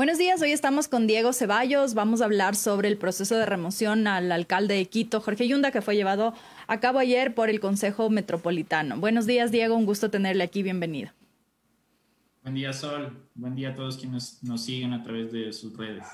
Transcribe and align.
Buenos 0.00 0.16
días, 0.16 0.40
hoy 0.40 0.52
estamos 0.52 0.88
con 0.88 1.06
Diego 1.06 1.34
Ceballos. 1.34 1.92
Vamos 1.92 2.22
a 2.22 2.24
hablar 2.24 2.56
sobre 2.56 2.88
el 2.88 2.96
proceso 2.96 3.36
de 3.36 3.44
remoción 3.44 4.06
al 4.06 4.32
alcalde 4.32 4.72
de 4.72 4.86
Quito, 4.86 5.20
Jorge 5.20 5.46
Yunda, 5.46 5.72
que 5.72 5.82
fue 5.82 5.94
llevado 5.94 6.32
a 6.68 6.80
cabo 6.80 7.00
ayer 7.00 7.34
por 7.34 7.50
el 7.50 7.60
Consejo 7.60 8.08
Metropolitano. 8.08 8.96
Buenos 8.98 9.26
días, 9.26 9.52
Diego, 9.52 9.76
un 9.76 9.84
gusto 9.84 10.10
tenerle 10.10 10.42
aquí, 10.42 10.62
bienvenido. 10.62 11.10
Buen 12.42 12.54
día, 12.54 12.72
Sol. 12.72 13.28
Buen 13.34 13.54
día 13.54 13.72
a 13.72 13.74
todos 13.74 13.98
quienes 13.98 14.42
nos 14.42 14.64
siguen 14.64 14.94
a 14.94 15.02
través 15.02 15.32
de 15.32 15.52
sus 15.52 15.76
redes. 15.76 16.06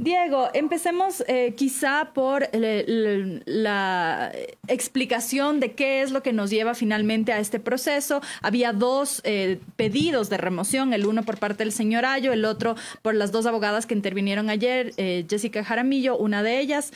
Diego, 0.00 0.48
empecemos 0.54 1.24
eh, 1.26 1.54
quizá 1.56 2.12
por 2.14 2.48
la 2.52 4.32
explicación 4.68 5.58
de 5.60 5.72
qué 5.72 6.02
es 6.02 6.12
lo 6.12 6.22
que 6.22 6.32
nos 6.32 6.50
lleva 6.50 6.74
finalmente 6.74 7.32
a 7.32 7.40
este 7.40 7.58
proceso. 7.58 8.20
Había 8.40 8.72
dos 8.72 9.20
eh, 9.24 9.58
pedidos 9.76 10.30
de 10.30 10.36
remoción, 10.36 10.92
el 10.92 11.06
uno 11.06 11.24
por 11.24 11.38
parte 11.38 11.64
del 11.64 11.72
señor 11.72 12.04
Ayo, 12.04 12.32
el 12.32 12.44
otro 12.44 12.76
por 13.02 13.14
las 13.14 13.32
dos 13.32 13.46
abogadas 13.46 13.86
que 13.86 13.94
intervinieron 13.94 14.50
ayer, 14.50 14.92
eh, 14.96 15.26
Jessica 15.28 15.64
Jaramillo, 15.64 16.16
una 16.16 16.42
de 16.42 16.60
ellas. 16.60 16.92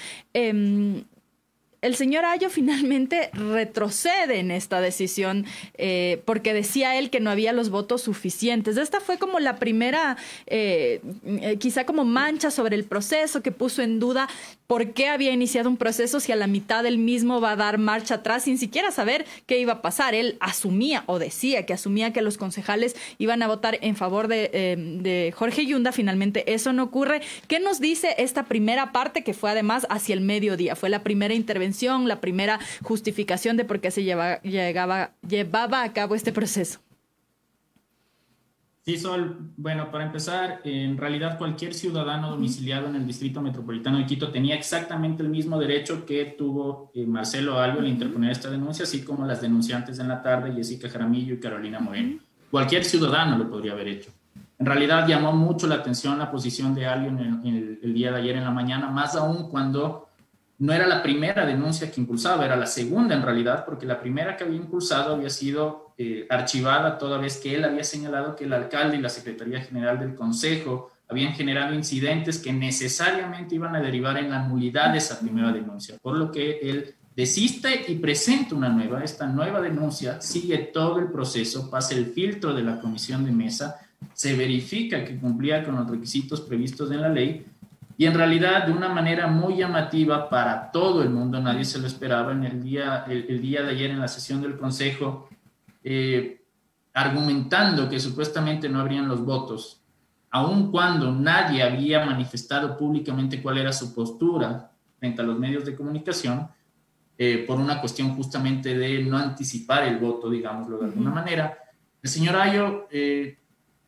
El 1.82 1.96
señor 1.96 2.24
Ayo 2.24 2.48
finalmente 2.48 3.30
retrocede 3.32 4.38
en 4.38 4.52
esta 4.52 4.80
decisión 4.80 5.46
eh, 5.74 6.22
porque 6.24 6.54
decía 6.54 6.96
él 6.96 7.10
que 7.10 7.18
no 7.18 7.28
había 7.28 7.52
los 7.52 7.70
votos 7.70 8.02
suficientes. 8.02 8.76
Esta 8.76 9.00
fue 9.00 9.18
como 9.18 9.40
la 9.40 9.56
primera, 9.56 10.16
eh, 10.46 11.00
eh, 11.26 11.56
quizá 11.58 11.84
como 11.84 12.04
mancha 12.04 12.52
sobre 12.52 12.76
el 12.76 12.84
proceso 12.84 13.42
que 13.42 13.50
puso 13.50 13.82
en 13.82 13.98
duda 13.98 14.28
por 14.68 14.92
qué 14.92 15.08
había 15.08 15.32
iniciado 15.32 15.68
un 15.68 15.76
proceso 15.76 16.20
si 16.20 16.30
a 16.30 16.36
la 16.36 16.46
mitad 16.46 16.84
del 16.84 16.98
mismo 16.98 17.40
va 17.40 17.50
a 17.50 17.56
dar 17.56 17.78
marcha 17.78 18.14
atrás 18.14 18.44
sin 18.44 18.58
siquiera 18.58 18.92
saber 18.92 19.26
qué 19.46 19.58
iba 19.58 19.72
a 19.72 19.82
pasar. 19.82 20.14
Él 20.14 20.36
asumía 20.38 21.02
o 21.06 21.18
decía 21.18 21.66
que 21.66 21.72
asumía 21.72 22.12
que 22.12 22.22
los 22.22 22.38
concejales 22.38 22.94
iban 23.18 23.42
a 23.42 23.48
votar 23.48 23.78
en 23.82 23.96
favor 23.96 24.28
de, 24.28 24.76
de 25.02 25.34
Jorge 25.36 25.66
Yunda. 25.66 25.90
Finalmente 25.90 26.54
eso 26.54 26.72
no 26.72 26.84
ocurre. 26.84 27.22
¿Qué 27.48 27.58
nos 27.58 27.80
dice 27.80 28.14
esta 28.18 28.44
primera 28.44 28.92
parte 28.92 29.24
que 29.24 29.34
fue 29.34 29.50
además 29.50 29.84
hacia 29.90 30.14
el 30.14 30.20
mediodía? 30.20 30.76
Fue 30.76 30.88
la 30.88 31.02
primera 31.02 31.34
intervención 31.34 31.71
la 32.06 32.20
primera 32.20 32.60
justificación 32.82 33.56
de 33.56 33.64
por 33.64 33.80
qué 33.80 33.90
se 33.90 34.04
lleva, 34.04 34.40
llegaba, 34.42 35.12
llevaba 35.26 35.82
a 35.82 35.92
cabo 35.92 36.14
este 36.14 36.32
proceso. 36.32 36.80
Sí, 38.84 38.98
Sol. 38.98 39.52
Bueno, 39.56 39.92
para 39.92 40.04
empezar, 40.04 40.60
en 40.64 40.98
realidad 40.98 41.38
cualquier 41.38 41.72
ciudadano 41.72 42.30
domiciliado 42.30 42.88
en 42.88 42.96
el 42.96 43.06
Distrito 43.06 43.40
Metropolitano 43.40 43.98
de 43.98 44.06
Quito 44.06 44.32
tenía 44.32 44.56
exactamente 44.56 45.22
el 45.22 45.28
mismo 45.28 45.56
derecho 45.56 46.04
que 46.04 46.34
tuvo 46.36 46.90
eh, 46.92 47.06
Marcelo 47.06 47.60
Algo 47.60 47.78
al 47.78 47.86
interponer 47.86 48.32
esta 48.32 48.50
denuncia, 48.50 48.82
así 48.82 49.04
como 49.04 49.24
las 49.24 49.40
denunciantes 49.40 50.00
en 50.00 50.08
la 50.08 50.20
tarde, 50.20 50.52
Jessica 50.52 50.88
Jaramillo 50.88 51.34
y 51.34 51.38
Carolina 51.38 51.78
Moreno. 51.78 52.18
Cualquier 52.50 52.84
ciudadano 52.84 53.38
lo 53.38 53.48
podría 53.48 53.70
haber 53.70 53.86
hecho. 53.86 54.10
En 54.58 54.66
realidad 54.66 55.06
llamó 55.06 55.32
mucho 55.32 55.68
la 55.68 55.76
atención 55.76 56.18
la 56.18 56.32
posición 56.32 56.74
de 56.74 56.86
Algo 56.86 57.06
en 57.06 57.78
el 57.80 57.94
día 57.94 58.10
de 58.10 58.18
ayer 58.18 58.36
en 58.36 58.44
la 58.44 58.50
mañana, 58.50 58.90
más 58.90 59.14
aún 59.14 59.48
cuando 59.48 60.08
no 60.62 60.72
era 60.72 60.86
la 60.86 61.02
primera 61.02 61.44
denuncia 61.44 61.90
que 61.90 62.00
impulsaba, 62.00 62.44
era 62.44 62.54
la 62.54 62.66
segunda 62.66 63.16
en 63.16 63.22
realidad, 63.22 63.64
porque 63.64 63.84
la 63.84 64.00
primera 64.00 64.36
que 64.36 64.44
había 64.44 64.58
impulsado 64.58 65.16
había 65.16 65.28
sido 65.28 65.92
eh, 65.98 66.24
archivada 66.30 66.98
toda 66.98 67.18
vez 67.18 67.38
que 67.38 67.56
él 67.56 67.64
había 67.64 67.82
señalado 67.82 68.36
que 68.36 68.44
el 68.44 68.52
alcalde 68.52 68.96
y 68.96 69.00
la 69.00 69.08
Secretaría 69.08 69.60
General 69.60 69.98
del 69.98 70.14
Consejo 70.14 70.92
habían 71.08 71.32
generado 71.32 71.74
incidentes 71.74 72.38
que 72.38 72.52
necesariamente 72.52 73.56
iban 73.56 73.74
a 73.74 73.80
derivar 73.80 74.16
en 74.18 74.30
la 74.30 74.46
nulidad 74.46 74.92
de 74.92 74.98
esa 74.98 75.18
primera 75.18 75.50
denuncia, 75.50 75.96
por 76.00 76.16
lo 76.16 76.30
que 76.30 76.60
él 76.62 76.94
desiste 77.16 77.84
y 77.88 77.96
presenta 77.96 78.54
una 78.54 78.68
nueva. 78.68 79.02
Esta 79.02 79.26
nueva 79.26 79.60
denuncia 79.60 80.20
sigue 80.20 80.58
todo 80.58 81.00
el 81.00 81.10
proceso, 81.10 81.70
pasa 81.70 81.94
el 81.94 82.06
filtro 82.06 82.54
de 82.54 82.62
la 82.62 82.78
comisión 82.78 83.24
de 83.24 83.32
mesa, 83.32 83.80
se 84.14 84.36
verifica 84.36 85.04
que 85.04 85.18
cumplía 85.18 85.64
con 85.64 85.74
los 85.74 85.90
requisitos 85.90 86.40
previstos 86.40 86.92
en 86.92 87.00
la 87.00 87.08
ley 87.08 87.46
y 87.96 88.06
en 88.06 88.14
realidad, 88.14 88.66
de 88.66 88.72
una 88.72 88.88
manera 88.88 89.26
muy 89.26 89.56
llamativa 89.56 90.28
para 90.28 90.70
todo 90.70 91.02
el 91.02 91.10
mundo, 91.10 91.40
nadie 91.40 91.64
se 91.64 91.78
lo 91.78 91.86
esperaba, 91.86 92.32
en 92.32 92.44
el 92.44 92.62
día, 92.62 93.04
el, 93.08 93.40
día 93.40 93.62
de 93.62 93.70
ayer 93.70 93.90
en 93.90 94.00
la 94.00 94.08
sesión 94.08 94.40
del 94.40 94.56
Consejo, 94.56 95.28
eh, 95.84 96.42
argumentando 96.94 97.88
que 97.88 98.00
supuestamente 98.00 98.68
no 98.68 98.80
habrían 98.80 99.08
los 99.08 99.24
votos, 99.24 99.82
aun 100.30 100.70
cuando 100.70 101.12
nadie 101.12 101.62
había 101.62 102.04
manifestado 102.04 102.76
públicamente 102.76 103.42
cuál 103.42 103.58
era 103.58 103.72
su 103.72 103.94
postura 103.94 104.70
frente 104.98 105.20
a 105.20 105.24
los 105.24 105.38
medios 105.38 105.64
de 105.64 105.74
comunicación, 105.74 106.48
eh, 107.18 107.44
por 107.46 107.60
una 107.60 107.80
cuestión 107.80 108.16
justamente 108.16 108.76
de 108.76 109.02
no 109.04 109.18
anticipar 109.18 109.84
el 109.84 109.98
voto, 109.98 110.30
digámoslo 110.30 110.78
de 110.78 110.86
alguna 110.86 111.10
manera, 111.10 111.58
el 112.02 112.10
señor 112.10 112.36
Ayo 112.36 112.88
eh, 112.90 113.38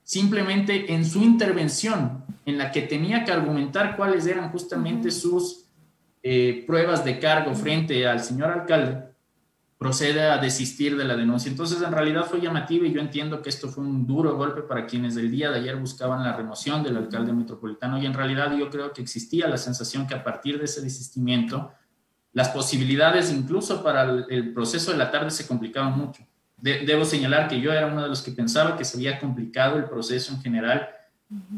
simplemente 0.04 0.92
en 0.92 1.04
su 1.04 1.22
intervención, 1.22 2.24
en 2.44 2.58
la 2.58 2.70
que 2.70 2.82
tenía 2.82 3.24
que 3.24 3.32
argumentar 3.32 3.96
cuáles 3.96 4.26
eran 4.26 4.52
justamente 4.52 5.10
sus 5.10 5.64
eh, 6.22 6.62
pruebas 6.66 7.04
de 7.04 7.18
cargo 7.18 7.54
frente 7.54 8.06
al 8.06 8.20
señor 8.20 8.50
alcalde, 8.50 9.02
procede 9.78 10.22
a 10.22 10.38
desistir 10.38 10.96
de 10.96 11.04
la 11.04 11.16
denuncia. 11.16 11.50
Entonces, 11.50 11.82
en 11.82 11.92
realidad 11.92 12.26
fue 12.26 12.40
llamativo 12.40 12.84
y 12.84 12.92
yo 12.92 13.00
entiendo 13.00 13.42
que 13.42 13.48
esto 13.48 13.68
fue 13.68 13.82
un 13.82 14.06
duro 14.06 14.36
golpe 14.36 14.62
para 14.62 14.86
quienes 14.86 15.16
el 15.16 15.30
día 15.30 15.50
de 15.50 15.58
ayer 15.58 15.76
buscaban 15.76 16.22
la 16.22 16.36
remoción 16.36 16.82
del 16.82 16.96
alcalde 16.96 17.32
metropolitano 17.32 17.98
y 17.98 18.06
en 18.06 18.14
realidad 18.14 18.56
yo 18.56 18.70
creo 18.70 18.92
que 18.92 19.02
existía 19.02 19.48
la 19.48 19.56
sensación 19.56 20.06
que 20.06 20.14
a 20.14 20.22
partir 20.22 20.58
de 20.58 20.66
ese 20.66 20.80
desistimiento, 20.80 21.72
las 22.32 22.50
posibilidades 22.50 23.32
incluso 23.32 23.82
para 23.82 24.26
el 24.28 24.52
proceso 24.52 24.92
de 24.92 24.98
la 24.98 25.10
tarde 25.10 25.30
se 25.30 25.46
complicaban 25.46 25.96
mucho 25.98 26.26
debo 26.56 27.04
señalar 27.04 27.48
que 27.48 27.60
yo 27.60 27.72
era 27.72 27.86
uno 27.86 28.02
de 28.02 28.08
los 28.08 28.22
que 28.22 28.32
pensaba 28.32 28.76
que 28.76 28.84
se 28.84 28.96
había 28.96 29.18
complicado 29.18 29.76
el 29.76 29.84
proceso 29.84 30.32
en 30.32 30.40
general 30.40 30.88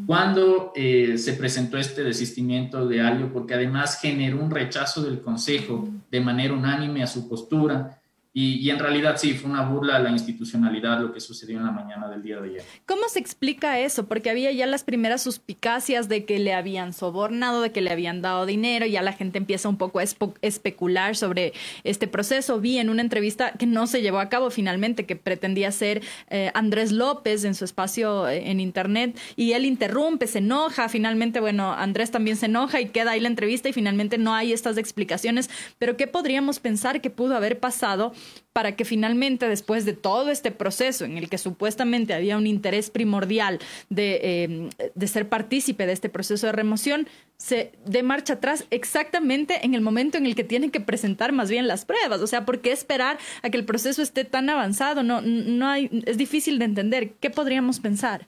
cuando 0.06 0.72
eh, 0.74 1.18
se 1.18 1.34
presentó 1.34 1.76
este 1.76 2.04
desistimiento 2.04 2.86
de 2.86 3.00
Alio, 3.00 3.32
porque 3.32 3.54
además 3.54 4.00
generó 4.00 4.40
un 4.40 4.50
rechazo 4.50 5.02
del 5.02 5.20
Consejo 5.20 5.88
de 6.10 6.20
manera 6.20 6.54
unánime 6.54 7.02
a 7.02 7.06
su 7.06 7.28
postura 7.28 8.00
y, 8.38 8.68
en 8.68 8.78
realidad 8.78 9.16
sí, 9.16 9.32
fue 9.32 9.50
una 9.50 9.62
burla 9.62 9.96
a 9.96 9.98
la 9.98 10.10
institucionalidad 10.10 11.00
lo 11.00 11.10
que 11.10 11.20
sucedió 11.20 11.56
en 11.56 11.64
la 11.64 11.70
mañana 11.70 12.06
del 12.06 12.22
día 12.22 12.38
de 12.38 12.50
ayer. 12.50 12.62
¿Cómo 12.84 13.08
se 13.08 13.18
explica 13.18 13.80
eso? 13.80 14.08
Porque 14.08 14.28
había 14.28 14.52
ya 14.52 14.66
las 14.66 14.84
primeras 14.84 15.22
suspicacias 15.22 16.10
de 16.10 16.26
que 16.26 16.38
le 16.38 16.52
habían 16.52 16.92
sobornado, 16.92 17.62
de 17.62 17.72
que 17.72 17.80
le 17.80 17.90
habían 17.90 18.20
dado 18.20 18.44
dinero, 18.44 18.84
y 18.84 18.90
ya 18.90 19.00
la 19.00 19.14
gente 19.14 19.38
empieza 19.38 19.70
un 19.70 19.78
poco 19.78 20.00
a 20.00 20.04
especular 20.42 21.16
sobre 21.16 21.54
este 21.82 22.08
proceso. 22.08 22.60
Vi 22.60 22.76
en 22.76 22.90
una 22.90 23.00
entrevista 23.00 23.52
que 23.52 23.64
no 23.64 23.86
se 23.86 24.02
llevó 24.02 24.18
a 24.18 24.28
cabo 24.28 24.50
finalmente, 24.50 25.06
que 25.06 25.16
pretendía 25.16 25.72
ser 25.72 26.02
eh, 26.28 26.50
Andrés 26.52 26.92
López 26.92 27.42
en 27.44 27.54
su 27.54 27.64
espacio 27.64 28.28
eh, 28.28 28.50
en 28.50 28.60
internet, 28.60 29.18
y 29.36 29.52
él 29.52 29.64
interrumpe, 29.64 30.26
se 30.26 30.40
enoja, 30.40 30.90
finalmente, 30.90 31.40
bueno, 31.40 31.72
Andrés 31.72 32.10
también 32.10 32.36
se 32.36 32.44
enoja 32.44 32.82
y 32.82 32.90
queda 32.90 33.12
ahí 33.12 33.20
la 33.20 33.28
entrevista 33.28 33.70
y 33.70 33.72
finalmente 33.72 34.18
no 34.18 34.34
hay 34.34 34.52
estas 34.52 34.76
explicaciones. 34.76 35.48
Pero 35.78 35.96
¿qué 35.96 36.06
podríamos 36.06 36.60
pensar 36.60 37.00
que 37.00 37.08
pudo 37.08 37.34
haber 37.34 37.60
pasado? 37.60 38.12
Para 38.52 38.74
que 38.74 38.86
finalmente, 38.86 39.48
después 39.48 39.84
de 39.84 39.92
todo 39.92 40.30
este 40.30 40.50
proceso 40.50 41.04
en 41.04 41.18
el 41.18 41.28
que 41.28 41.36
supuestamente 41.36 42.14
había 42.14 42.38
un 42.38 42.46
interés 42.46 42.88
primordial 42.88 43.58
de, 43.90 44.44
em, 44.44 44.70
ser 45.06 45.28
partícipe 45.28 45.86
de 45.86 45.92
este 45.92 46.08
proceso 46.08 46.46
de 46.46 46.52
remoción, 46.52 47.06
se 47.36 47.72
dé 47.84 48.02
marcha 48.02 48.32
atrás 48.34 48.64
exactamente 48.70 49.66
en 49.66 49.74
el 49.74 49.82
momento 49.82 50.16
en 50.16 50.24
el 50.24 50.34
que 50.34 50.42
tienen 50.42 50.70
que 50.70 50.80
presentar 50.80 51.32
más 51.32 51.50
bien 51.50 51.68
las 51.68 51.84
pruebas. 51.84 52.22
O 52.22 52.26
sea, 52.26 52.46
¿por 52.46 52.60
qué 52.60 52.72
esperar 52.72 53.18
a 53.42 53.50
que 53.50 53.58
el 53.58 53.66
proceso 53.66 54.00
esté 54.00 54.24
tan 54.24 54.48
avanzado? 54.48 55.02
No, 55.02 55.20
no 55.20 55.68
hay, 55.68 55.90
es 56.06 56.16
difícil 56.16 56.58
de 56.58 56.64
entender. 56.64 57.10
¿Qué 57.20 57.28
podríamos 57.28 57.78
pensar? 57.78 58.26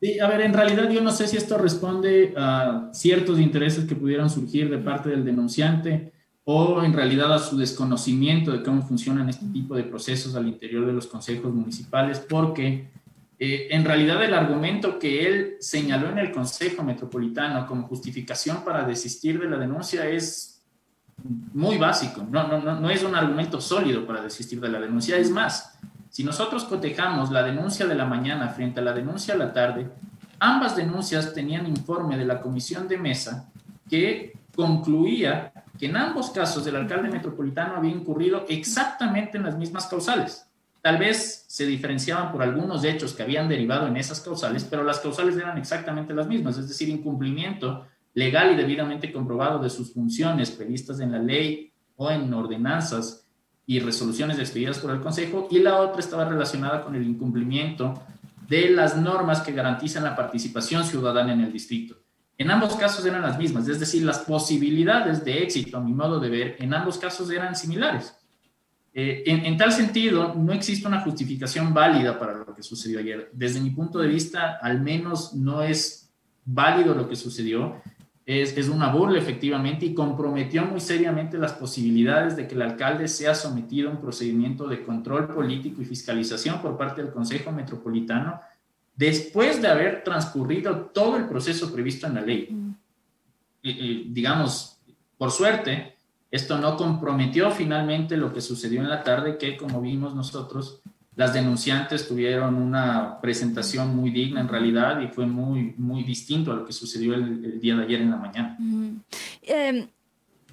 Sí, 0.00 0.20
a 0.20 0.28
ver, 0.28 0.42
en 0.42 0.52
realidad 0.52 0.90
yo 0.90 1.00
no 1.00 1.10
sé 1.10 1.26
si 1.26 1.38
esto 1.38 1.56
responde 1.56 2.34
a 2.36 2.90
ciertos 2.92 3.40
intereses 3.40 3.86
que 3.86 3.94
pudieran 3.94 4.28
surgir 4.28 4.68
de 4.68 4.76
parte 4.76 5.08
del 5.08 5.24
denunciante 5.24 6.12
o 6.48 6.84
en 6.84 6.92
realidad 6.92 7.34
a 7.34 7.40
su 7.40 7.56
desconocimiento 7.56 8.52
de 8.52 8.62
cómo 8.62 8.80
funcionan 8.82 9.28
este 9.28 9.46
tipo 9.46 9.74
de 9.74 9.82
procesos 9.82 10.36
al 10.36 10.46
interior 10.46 10.86
de 10.86 10.92
los 10.92 11.08
consejos 11.08 11.52
municipales, 11.52 12.20
porque 12.20 12.88
eh, 13.36 13.66
en 13.70 13.84
realidad 13.84 14.22
el 14.22 14.32
argumento 14.32 14.96
que 15.00 15.26
él 15.26 15.56
señaló 15.58 16.08
en 16.08 16.18
el 16.18 16.30
Consejo 16.30 16.84
Metropolitano 16.84 17.66
como 17.66 17.88
justificación 17.88 18.64
para 18.64 18.86
desistir 18.86 19.40
de 19.40 19.50
la 19.50 19.58
denuncia 19.58 20.06
es 20.08 20.62
muy 21.52 21.78
básico, 21.78 22.24
no, 22.30 22.46
no, 22.46 22.60
no, 22.60 22.78
no 22.78 22.90
es 22.90 23.02
un 23.02 23.16
argumento 23.16 23.60
sólido 23.60 24.06
para 24.06 24.22
desistir 24.22 24.60
de 24.60 24.68
la 24.68 24.78
denuncia, 24.78 25.16
es 25.16 25.32
más, 25.32 25.76
si 26.10 26.22
nosotros 26.22 26.64
cotejamos 26.64 27.32
la 27.32 27.42
denuncia 27.42 27.86
de 27.86 27.96
la 27.96 28.04
mañana 28.04 28.50
frente 28.50 28.78
a 28.78 28.84
la 28.84 28.92
denuncia 28.92 29.34
de 29.34 29.40
la 29.40 29.52
tarde, 29.52 29.90
ambas 30.38 30.76
denuncias 30.76 31.34
tenían 31.34 31.66
informe 31.66 32.16
de 32.16 32.24
la 32.24 32.40
comisión 32.40 32.86
de 32.86 32.98
mesa 32.98 33.50
que 33.90 34.32
concluía 34.54 35.52
que 35.78 35.86
en 35.86 35.96
ambos 35.96 36.30
casos 36.30 36.66
el 36.66 36.76
alcalde 36.76 37.08
metropolitano 37.08 37.76
había 37.76 37.90
incurrido 37.90 38.44
exactamente 38.48 39.36
en 39.36 39.44
las 39.44 39.56
mismas 39.56 39.86
causales. 39.86 40.46
Tal 40.82 40.98
vez 40.98 41.44
se 41.48 41.66
diferenciaban 41.66 42.30
por 42.30 42.42
algunos 42.42 42.84
hechos 42.84 43.12
que 43.12 43.22
habían 43.22 43.48
derivado 43.48 43.88
en 43.88 43.96
esas 43.96 44.20
causales, 44.20 44.64
pero 44.64 44.84
las 44.84 45.00
causales 45.00 45.36
eran 45.36 45.58
exactamente 45.58 46.14
las 46.14 46.28
mismas, 46.28 46.58
es 46.58 46.68
decir, 46.68 46.88
incumplimiento 46.88 47.86
legal 48.14 48.52
y 48.52 48.56
debidamente 48.56 49.12
comprobado 49.12 49.58
de 49.58 49.68
sus 49.68 49.92
funciones 49.92 50.50
previstas 50.50 51.00
en 51.00 51.12
la 51.12 51.18
ley 51.18 51.72
o 51.96 52.10
en 52.10 52.32
ordenanzas 52.32 53.26
y 53.66 53.80
resoluciones 53.80 54.38
expedidas 54.38 54.78
por 54.78 54.92
el 54.92 55.00
Consejo, 55.00 55.48
y 55.50 55.58
la 55.58 55.78
otra 55.78 55.98
estaba 55.98 56.24
relacionada 56.24 56.82
con 56.82 56.94
el 56.94 57.02
incumplimiento 57.02 58.00
de 58.48 58.70
las 58.70 58.96
normas 58.96 59.40
que 59.40 59.52
garantizan 59.52 60.04
la 60.04 60.14
participación 60.14 60.84
ciudadana 60.84 61.32
en 61.32 61.40
el 61.40 61.52
distrito. 61.52 61.96
En 62.38 62.50
ambos 62.50 62.76
casos 62.76 63.04
eran 63.06 63.22
las 63.22 63.38
mismas, 63.38 63.66
es 63.66 63.80
decir, 63.80 64.02
las 64.02 64.18
posibilidades 64.18 65.24
de 65.24 65.42
éxito, 65.42 65.78
a 65.78 65.80
mi 65.80 65.94
modo 65.94 66.20
de 66.20 66.28
ver, 66.28 66.56
en 66.58 66.74
ambos 66.74 66.98
casos 66.98 67.30
eran 67.30 67.56
similares. 67.56 68.14
Eh, 68.92 69.24
en, 69.26 69.56
tal 69.56 69.72
sentido, 69.72 70.34
no 70.34 70.52
existe 70.52 70.86
una 70.88 71.00
justificación 71.00 71.72
válida 71.72 72.18
para 72.18 72.34
lo 72.34 72.54
que 72.54 72.62
sucedió 72.62 72.98
ayer. 72.98 73.30
Desde 73.32 73.60
mi 73.60 73.70
punto 73.70 73.98
de 73.98 74.08
vista, 74.08 74.58
al 74.60 74.80
menos 74.80 75.34
no 75.34 75.62
es 75.62 76.10
válido 76.44 76.94
lo 76.94 77.08
que 77.08 77.16
sucedió. 77.16 77.82
Es, 78.24 78.56
es, 78.56 78.68
una 78.68 78.90
burla, 78.90 79.18
efectivamente, 79.18 79.86
y 79.86 79.94
comprometió 79.94 80.64
muy 80.64 80.80
seriamente 80.80 81.38
las 81.38 81.52
posibilidades 81.52 82.36
de 82.36 82.48
que 82.48 82.54
el 82.54 82.62
alcalde 82.62 83.06
sea 83.08 83.34
sometido 83.34 83.88
a 83.88 83.92
un 83.92 84.00
procedimiento 84.00 84.66
de 84.66 84.82
control 84.82 85.28
político 85.28 85.80
y 85.80 85.84
fiscalización 85.84 86.60
por 86.60 86.76
parte 86.76 87.02
del 87.02 87.12
Consejo 87.12 87.52
Metropolitano 87.52 88.40
después 88.96 89.62
de 89.62 89.68
haber 89.68 90.02
transcurrido 90.02 90.90
todo 90.92 91.16
el 91.16 91.26
proceso 91.26 91.72
previsto 91.72 92.06
en 92.06 92.14
la 92.14 92.22
ley. 92.22 92.48
Mm. 92.50 94.12
digamos, 94.12 94.78
por 95.18 95.30
suerte, 95.30 95.96
esto 96.30 96.58
no 96.58 96.76
comprometió 96.76 97.50
finalmente 97.50 98.16
lo 98.16 98.32
que 98.32 98.40
sucedió 98.40 98.80
en 98.80 98.88
la 98.88 99.02
tarde, 99.02 99.38
que 99.38 99.56
como 99.56 99.80
vimos 99.80 100.14
nosotros, 100.14 100.80
las 101.16 101.32
denunciantes 101.32 102.06
tuvieron 102.06 102.56
una 102.56 103.20
presentación 103.20 103.96
muy 103.96 104.10
digna 104.10 104.40
en 104.40 104.48
realidad 104.48 105.00
y 105.00 105.08
fue 105.08 105.26
muy, 105.26 105.74
muy 105.78 106.04
distinto 106.04 106.52
a 106.52 106.56
lo 106.56 106.66
que 106.66 106.74
sucedió 106.74 107.14
el, 107.14 107.58
día 107.58 107.74
de 107.74 107.84
ayer 107.84 108.02
en 108.02 108.10
la 108.10 108.16
mañana. 108.16 108.58
Em, 109.42 109.88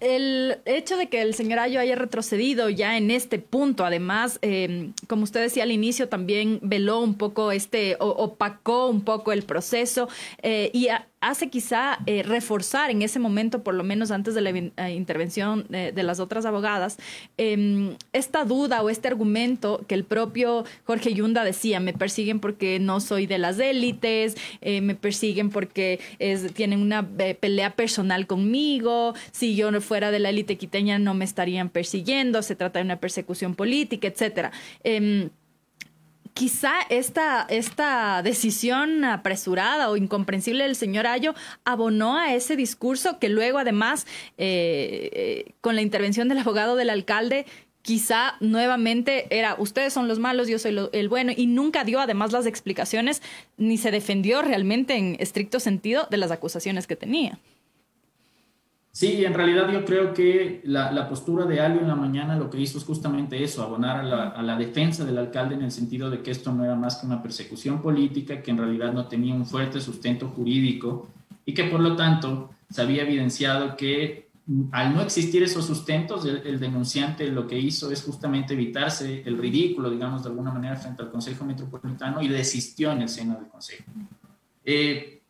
el 0.03 0.57
hecho 0.65 0.97
de 0.97 1.07
que 1.07 1.21
el 1.21 1.33
señor 1.33 1.59
Ayo 1.59 1.79
haya 1.79 1.95
retrocedido 1.95 2.69
ya 2.69 2.97
en 2.97 3.09
este 3.09 3.39
punto, 3.39 3.85
además, 3.85 4.37
em, 4.41 4.93
como 5.07 5.23
usted 5.23 5.41
decía 5.41 5.63
al 5.63 5.71
inicio, 5.71 6.09
también 6.09 6.59
veló 6.61 6.99
un 6.99 7.15
poco 7.15 7.51
este, 7.51 7.95
opacó 7.99 8.87
un 8.87 9.03
poco 9.03 9.31
el 9.31 9.43
proceso 9.43 10.09
eh, 10.41 10.69
y 10.73 10.89
hace 11.23 11.49
quizá 11.49 11.99
eh, 12.05 12.21
reforzar 12.21 12.91
en 12.91 13.01
ese 13.01 13.17
momento, 13.17 13.63
por 13.63 13.73
lo 13.73 13.83
menos 13.83 14.11
antes 14.11 14.35
de 14.35 14.41
la 14.41 14.49
eh, 14.49 14.93
intervención 14.93 15.65
de 15.69 16.03
las 16.03 16.19
otras 16.19 16.45
abogadas, 16.45 16.97
em, 17.37 17.95
esta 18.11 18.43
duda 18.43 18.81
o 18.83 18.89
este 18.89 19.07
argumento 19.07 19.83
que 19.87 19.95
el 19.95 20.03
propio 20.03 20.65
Jorge 20.83 21.13
Yunda 21.13 21.43
decía, 21.43 21.79
me 21.79 21.93
persiguen 21.93 22.39
porque 22.39 22.79
no 22.79 22.99
soy 22.99 23.25
de 23.25 23.37
las 23.37 23.57
élites, 23.57 24.35
eh, 24.61 24.81
me 24.81 24.95
persiguen 24.95 25.49
porque 25.49 25.99
tienen 26.55 26.79
una 26.79 27.07
pelea 27.07 27.75
personal 27.75 28.27
conmigo, 28.27 29.13
si 29.31 29.55
yo 29.55 29.71
fuera 29.81 30.11
de 30.11 30.19
la 30.19 30.29
élite 30.29 30.57
quiteña 30.57 30.99
no 30.99 31.13
me 31.13 31.25
estarían 31.25 31.69
persiguiendo, 31.69 32.41
se 32.41 32.55
trata 32.55 32.79
de 32.79 32.85
una 32.85 32.99
persecución 32.99 33.55
política, 33.55 34.07
etcétera 34.07 34.51
em, 34.83 35.29
quizá 36.33 36.73
esta, 36.89 37.45
esta 37.49 38.21
decisión 38.23 39.05
apresurada 39.05 39.89
o 39.89 39.97
incomprensible 39.97 40.63
del 40.63 40.75
señor 40.75 41.07
Ayo 41.07 41.33
abonó 41.63 42.17
a 42.17 42.33
ese 42.33 42.55
discurso 42.55 43.19
que 43.19 43.29
luego 43.29 43.59
además 43.59 44.05
eh, 44.37 45.09
eh, 45.13 45.51
con 45.61 45.75
la 45.75 45.81
intervención 45.81 46.29
del 46.29 46.39
abogado 46.39 46.75
del 46.75 46.89
alcalde 46.89 47.45
quizá 47.81 48.35
nuevamente 48.39 49.27
era 49.29 49.55
ustedes 49.59 49.93
son 49.93 50.07
los 50.07 50.17
malos, 50.17 50.47
yo 50.47 50.57
soy 50.57 50.89
el 50.91 51.09
bueno 51.09 51.33
y 51.35 51.47
nunca 51.47 51.83
dio 51.83 51.99
además 51.99 52.31
las 52.31 52.45
explicaciones 52.45 53.21
ni 53.57 53.77
se 53.77 53.91
defendió 53.91 54.41
realmente 54.41 54.95
en 54.95 55.17
estricto 55.19 55.59
sentido 55.59 56.07
de 56.09 56.17
las 56.17 56.31
acusaciones 56.31 56.87
que 56.87 56.95
tenía. 56.95 57.39
Sí, 58.95 59.25
en 59.25 59.33
realidad 59.33 59.71
yo 59.71 59.83
creo 59.85 60.13
que 60.13 60.61
la, 60.65 61.09
postura 61.09 61.45
de 61.45 61.59
Alio 61.59 61.81
en 61.81 61.87
la 61.87 61.95
mañana 61.95 62.37
lo 62.37 62.51
que 62.51 62.61
hizo 62.61 62.77
es 62.77 62.83
justamente 62.83 63.43
eso, 63.43 63.63
abonar 63.63 63.97
a 63.97 64.03
la, 64.03 64.27
a 64.29 64.43
la, 64.43 64.55
defensa 64.55 65.03
del 65.03 65.17
alcalde 65.17 65.55
en 65.55 65.63
el 65.63 65.71
sentido 65.71 66.11
de 66.11 66.21
que 66.21 66.29
esto 66.29 66.53
no 66.53 66.63
era 66.63 66.75
más 66.75 66.97
que 66.97 67.07
una 67.07 67.23
persecución 67.23 67.81
política, 67.81 68.43
que 68.43 68.51
en 68.51 68.59
realidad 68.59 68.93
no 68.93 69.07
tenía 69.07 69.33
un 69.33 69.47
fuerte 69.47 69.81
sustento 69.81 70.27
jurídico 70.27 71.07
y 71.43 71.55
que 71.55 71.63
por 71.63 71.79
lo 71.79 71.95
tanto 71.95 72.51
se 72.69 72.83
había 72.83 73.01
evidenciado 73.01 73.75
que 73.75 74.29
al 74.71 74.93
no 74.93 75.01
existir 75.01 75.41
esos 75.41 75.65
sustentos, 75.65 76.25
el, 76.25 76.59
denunciante 76.59 77.27
lo 77.27 77.47
que 77.47 77.57
hizo 77.57 77.91
es 77.91 78.03
justamente 78.03 78.53
evitarse 78.53 79.23
el 79.25 79.37
ridículo, 79.37 79.89
digamos, 79.89 80.23
de 80.23 80.29
alguna 80.29 80.51
manera 80.51 80.75
frente 80.75 81.01
al 81.01 81.11
Consejo 81.11 81.45
Metropolitano 81.45 82.21
y 82.21 82.27
desistió 82.27 82.91
en 82.91 83.03
el 83.03 83.09
seno 83.09 83.35
del 83.35 83.47
Consejo. 83.47 83.85
Eh, 84.65 85.21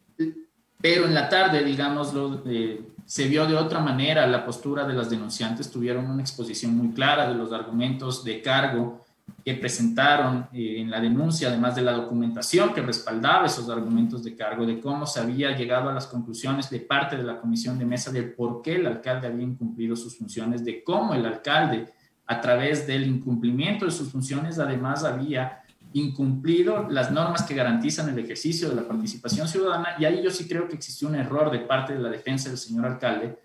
pero 0.82 1.06
en 1.06 1.14
la 1.14 1.30
tarde, 1.30 1.64
digámoslo, 1.64 2.42
eh, 2.48 2.82
se 3.06 3.28
vio 3.28 3.46
de 3.46 3.56
otra 3.56 3.80
manera 3.80 4.26
la 4.28 4.46
postura 4.46 4.86
de 4.86 4.94
las 4.94 5.10
denunciantes, 5.10 5.72
tuvieron 5.72 6.10
una 6.10 6.22
exposición 6.22 6.76
muy 6.78 6.94
clara 6.94 7.28
de 7.28 7.36
los 7.36 7.52
argumentos 7.52 8.24
de 8.24 8.42
cargo 8.42 9.04
que 9.44 9.56
presentaron 9.56 10.48
eh, 10.54 10.76
en 10.80 10.90
la 10.90 11.02
denuncia, 11.02 11.50
además 11.50 11.76
de 11.76 11.82
la 11.82 11.92
documentación 11.94 12.74
que 12.74 12.82
respaldaba 12.82 13.46
esos 13.46 13.70
argumentos 13.70 14.24
de 14.24 14.36
cargo, 14.36 14.66
de 14.66 14.80
cómo 14.80 15.06
se 15.06 15.20
había 15.20 15.56
llegado 15.56 15.90
a 15.90 15.94
las 15.94 16.08
conclusiones 16.08 16.70
de 16.70 16.80
parte 16.80 17.18
de 17.18 17.24
la 17.24 17.40
comisión 17.40 17.78
de 17.78 17.86
mesa 17.86 18.12
del 18.12 18.34
por 18.34 18.62
qué 18.62 18.76
el 18.76 18.88
alcalde 18.88 19.28
había 19.28 19.44
incumplido 19.44 19.96
sus 19.96 20.18
funciones, 20.18 20.64
de 20.64 20.84
cómo 20.84 21.14
el 21.14 21.26
alcalde, 21.26 21.90
a 22.26 22.40
través 22.40 22.88
del 22.88 23.06
incumplimiento 23.06 23.86
de 23.86 23.92
sus 23.92 24.10
funciones, 24.10 24.60
además 24.60 25.04
había 25.04 25.63
incumplido 25.94 26.88
las 26.90 27.12
normas 27.12 27.44
que 27.44 27.56
garantizan 27.56 28.10
el 28.10 28.20
ejercicio 28.20 28.70
de 28.70 28.76
la 28.76 28.88
participación 28.88 29.48
ciudadana 29.48 29.96
y 30.00 30.06
ahí 30.06 30.22
yo 30.24 30.32
sí 30.32 30.48
creo 30.48 30.68
que 30.68 30.76
existió 30.76 31.08
un 31.08 31.16
error 31.16 31.52
de 31.52 31.60
parte 31.60 31.94
de 31.94 32.00
la 32.00 32.10
defensa 32.10 32.50
del 32.50 32.58
señor 32.58 32.86
alcalde 32.86 33.38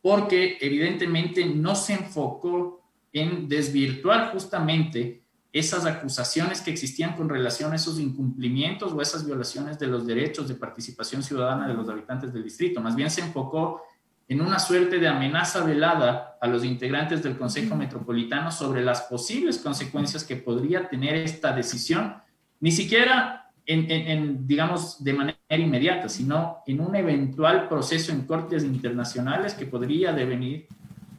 porque 0.00 0.58
evidentemente 0.60 1.44
no 1.44 1.74
se 1.74 1.94
enfocó 1.94 2.82
en 3.12 3.48
desvirtuar 3.48 4.32
justamente 4.32 5.22
esas 5.52 5.86
acusaciones 5.86 6.60
que 6.60 6.70
existían 6.70 7.16
con 7.16 7.28
relación 7.28 7.72
a 7.72 7.76
esos 7.76 7.98
incumplimientos 7.98 8.92
o 8.92 9.00
esas 9.00 9.26
violaciones 9.26 9.78
de 9.78 9.86
los 9.86 10.06
derechos 10.06 10.46
de 10.46 10.54
participación 10.54 11.22
ciudadana 11.22 11.66
de 11.66 11.74
los 11.74 11.88
habitantes 11.88 12.32
del 12.32 12.44
distrito. 12.44 12.80
Más 12.80 12.94
bien 12.94 13.10
se 13.10 13.22
enfocó 13.22 13.82
en 14.28 14.42
una 14.42 14.58
suerte 14.58 14.98
de 14.98 15.08
amenaza 15.08 15.64
velada 15.64 16.36
a 16.40 16.46
los 16.46 16.62
integrantes 16.62 17.22
del 17.22 17.38
Consejo 17.38 17.74
Metropolitano 17.74 18.52
sobre 18.52 18.84
las 18.84 19.02
posibles 19.02 19.58
consecuencias 19.58 20.22
que 20.22 20.36
podría 20.36 20.88
tener 20.88 21.14
esta 21.14 21.52
decisión, 21.52 22.14
ni 22.60 22.70
siquiera 22.70 23.50
en, 23.64 24.46
digamos, 24.46 25.02
de 25.04 25.12
manera 25.12 25.38
inmediata, 25.50 26.08
sino 26.08 26.58
en 26.66 26.80
un 26.80 26.94
eventual 26.96 27.68
proceso 27.68 28.12
en 28.12 28.22
cortes 28.22 28.64
internacionales 28.64 29.52
que 29.52 29.66
podría 29.66 30.12
devenir, 30.12 30.66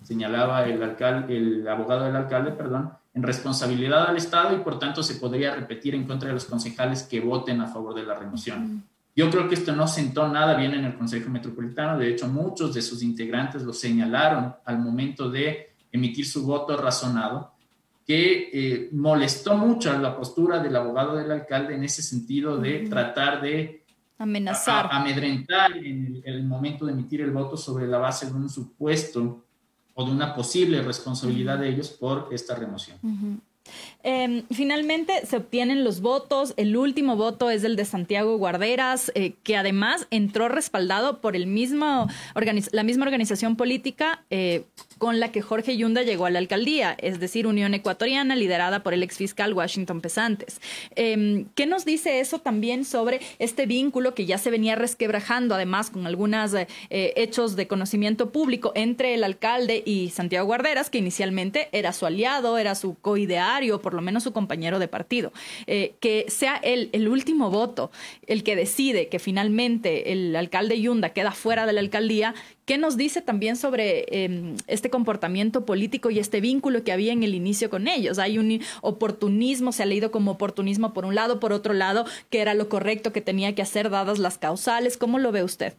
señalaba 0.04 0.64
el, 0.64 0.82
alcalde, 0.82 1.38
el 1.38 1.68
abogado 1.68 2.06
del 2.06 2.16
alcalde, 2.16 2.52
perdón, 2.52 2.92
en 3.14 3.24
responsabilidad 3.24 4.08
al 4.08 4.18
Estado 4.18 4.56
y 4.56 4.60
por 4.60 4.80
tanto 4.80 5.04
se 5.04 5.16
podría 5.16 5.54
repetir 5.54 5.94
en 5.94 6.06
contra 6.06 6.30
de 6.30 6.34
los 6.34 6.46
concejales 6.46 7.04
que 7.04 7.20
voten 7.20 7.62
a 7.62 7.68
favor 7.68 7.94
de 7.94 8.04
la 8.04 8.16
remoción. 8.16 8.84
Yo 9.16 9.30
creo 9.30 9.48
que 9.48 9.56
esto 9.56 9.76
no 9.76 9.88
sentó 9.88 10.28
nada 10.28 10.56
bien 10.56 10.74
en 10.74 10.86
el 10.86 10.98
Consejo 10.98 11.30
Metropolitano. 11.30 11.98
De 11.98 12.10
hecho, 12.10 12.28
muchos 12.28 12.74
de 12.74 12.82
sus 12.82 13.04
integrantes 13.04 13.64
lo 13.64 13.74
señalaron 13.74 14.56
al 14.64 14.80
momento 14.80 15.30
de 15.30 15.74
emitir 15.92 16.26
su 16.26 16.46
voto 16.46 16.78
razonado, 16.78 17.54
que 18.06 18.50
eh, 18.54 18.90
molestó 18.92 19.58
mucho 19.58 19.96
la 20.00 20.16
postura 20.16 20.60
del 20.60 20.76
abogado 20.76 21.16
del 21.16 21.32
alcalde 21.32 21.76
en 21.76 21.84
ese 21.84 22.02
sentido 22.02 22.58
de 22.58 22.88
tratar 22.88 23.42
de 23.42 23.84
amenazar, 24.18 24.88
amedrentar 24.92 25.78
en 25.78 26.22
el, 26.26 26.44
momento 26.44 26.86
de 26.86 26.94
emitir 26.94 27.22
el 27.22 27.32
voto 27.32 27.56
sobre 27.56 27.88
la 27.88 27.98
base 27.98 28.26
de 28.26 28.34
un 28.34 28.50
supuesto 28.50 29.46
o 29.94 30.06
de 30.06 30.12
una 30.12 30.34
posible 30.34 30.82
responsabilidad 30.82 31.60
de 31.60 31.70
ellos 31.70 31.90
por 31.90 32.30
esta 32.32 32.56
remoción. 32.56 32.98
Em, 34.02 34.44
finalmente 34.52 35.26
se 35.26 35.38
obtienen 35.38 35.84
los 35.84 36.00
votos. 36.00 36.54
El 36.56 36.78
último 36.78 37.18
voto 37.18 37.50
es 37.50 37.64
el 37.64 37.76
de 37.76 37.84
Santiago 37.84 38.38
Guarderas, 38.38 39.12
eh, 39.14 39.34
que 39.44 39.58
además 39.58 40.08
entró 40.10 40.48
respaldado 40.48 41.20
por 41.20 41.36
el 41.36 41.48
mismo 41.48 42.08
la 42.72 42.84
misma 42.84 43.06
organización 43.06 43.56
política 43.56 44.24
eh, 44.30 44.64
con 44.98 45.20
la 45.20 45.32
que 45.32 45.42
Jorge 45.42 45.76
Yunda 45.78 46.04
llegó 46.04 46.26
a 46.26 46.30
la 46.30 46.40
alcaldía, 46.40 46.96
es 47.00 47.20
decir, 47.20 47.48
Unión 47.48 47.74
Ecuatoriana, 47.74 48.36
liderada 48.36 48.84
por 48.84 48.94
el 48.94 49.04
exfiscal 49.04 49.54
Washington 49.54 50.02
Pesantes. 50.02 50.62
Em, 50.96 51.46
¿Qué 51.56 51.66
nos 51.66 51.86
dice 51.86 52.20
eso 52.20 52.40
también 52.40 52.86
sobre 52.86 53.20
este 53.40 53.66
vínculo 53.66 54.14
que 54.14 54.26
ya 54.26 54.38
se 54.38 54.50
venía 54.50 54.76
resquebrajando, 54.76 55.56
además 55.56 55.90
con 55.90 56.06
algunos 56.08 56.54
eh, 56.54 56.68
hechos 56.90 57.56
de 57.56 57.68
conocimiento 57.68 58.32
público 58.32 58.72
entre 58.76 59.14
el 59.14 59.24
alcalde 59.24 59.84
y 59.86 60.10
Santiago 60.10 60.46
Guarderas, 60.46 60.90
que 60.90 60.98
inicialmente 60.98 61.70
era 61.72 61.94
su 61.94 62.06
aliado, 62.06 62.58
era 62.58 62.76
su 62.76 62.96
coideario, 63.60 63.82
por 63.82 63.94
lo 63.94 64.02
menos 64.02 64.24
su 64.24 64.34
compañero 64.34 64.80
de 64.80 64.88
partido? 64.88 65.32
Eh, 65.68 65.94
que 66.00 66.26
sea 66.30 66.56
él 66.58 66.90
el 66.94 67.08
último 67.08 67.50
voto 67.50 67.92
el 68.28 68.44
que 68.44 68.56
decide 68.56 69.08
que 69.08 69.20
finalmente 69.20 70.12
el 70.12 70.36
alcalde 70.36 70.80
Yunda 70.80 71.10
queda 71.10 71.32
fuera 71.32 71.66
de 71.66 71.74
la 71.74 71.80
alcaldía, 71.82 72.34
¿Qué 72.70 72.78
nos 72.78 72.98
dice 72.98 73.24
también 73.24 73.56
sobre 73.56 74.06
em, 74.12 74.56
este 74.68 74.92
comportamiento 74.92 75.66
político 75.66 76.12
y 76.12 76.20
este 76.20 76.40
vínculo 76.40 76.84
que 76.84 76.92
había 76.92 77.12
en 77.14 77.24
el 77.24 77.34
inicio 77.34 77.72
con 77.72 77.88
ellos? 77.88 78.20
Hay 78.20 78.38
un 78.38 78.62
oportunismo, 78.82 79.72
se 79.72 79.82
ha 79.82 79.88
leído 79.88 80.12
como 80.12 80.34
oportunismo 80.34 80.94
por 80.94 81.04
un 81.06 81.16
lado, 81.16 81.40
por 81.40 81.52
otro 81.52 81.74
lado, 81.74 82.06
que 82.30 82.42
era 82.42 82.54
lo 82.54 82.70
correcto 82.70 83.12
que 83.12 83.22
tenía 83.22 83.56
que 83.56 83.64
hacer 83.64 83.90
dadas 83.90 84.20
las 84.20 84.38
causales. 84.38 84.98
¿Cómo 84.98 85.18
lo 85.18 85.32
ve 85.32 85.44
usted? 85.44 85.74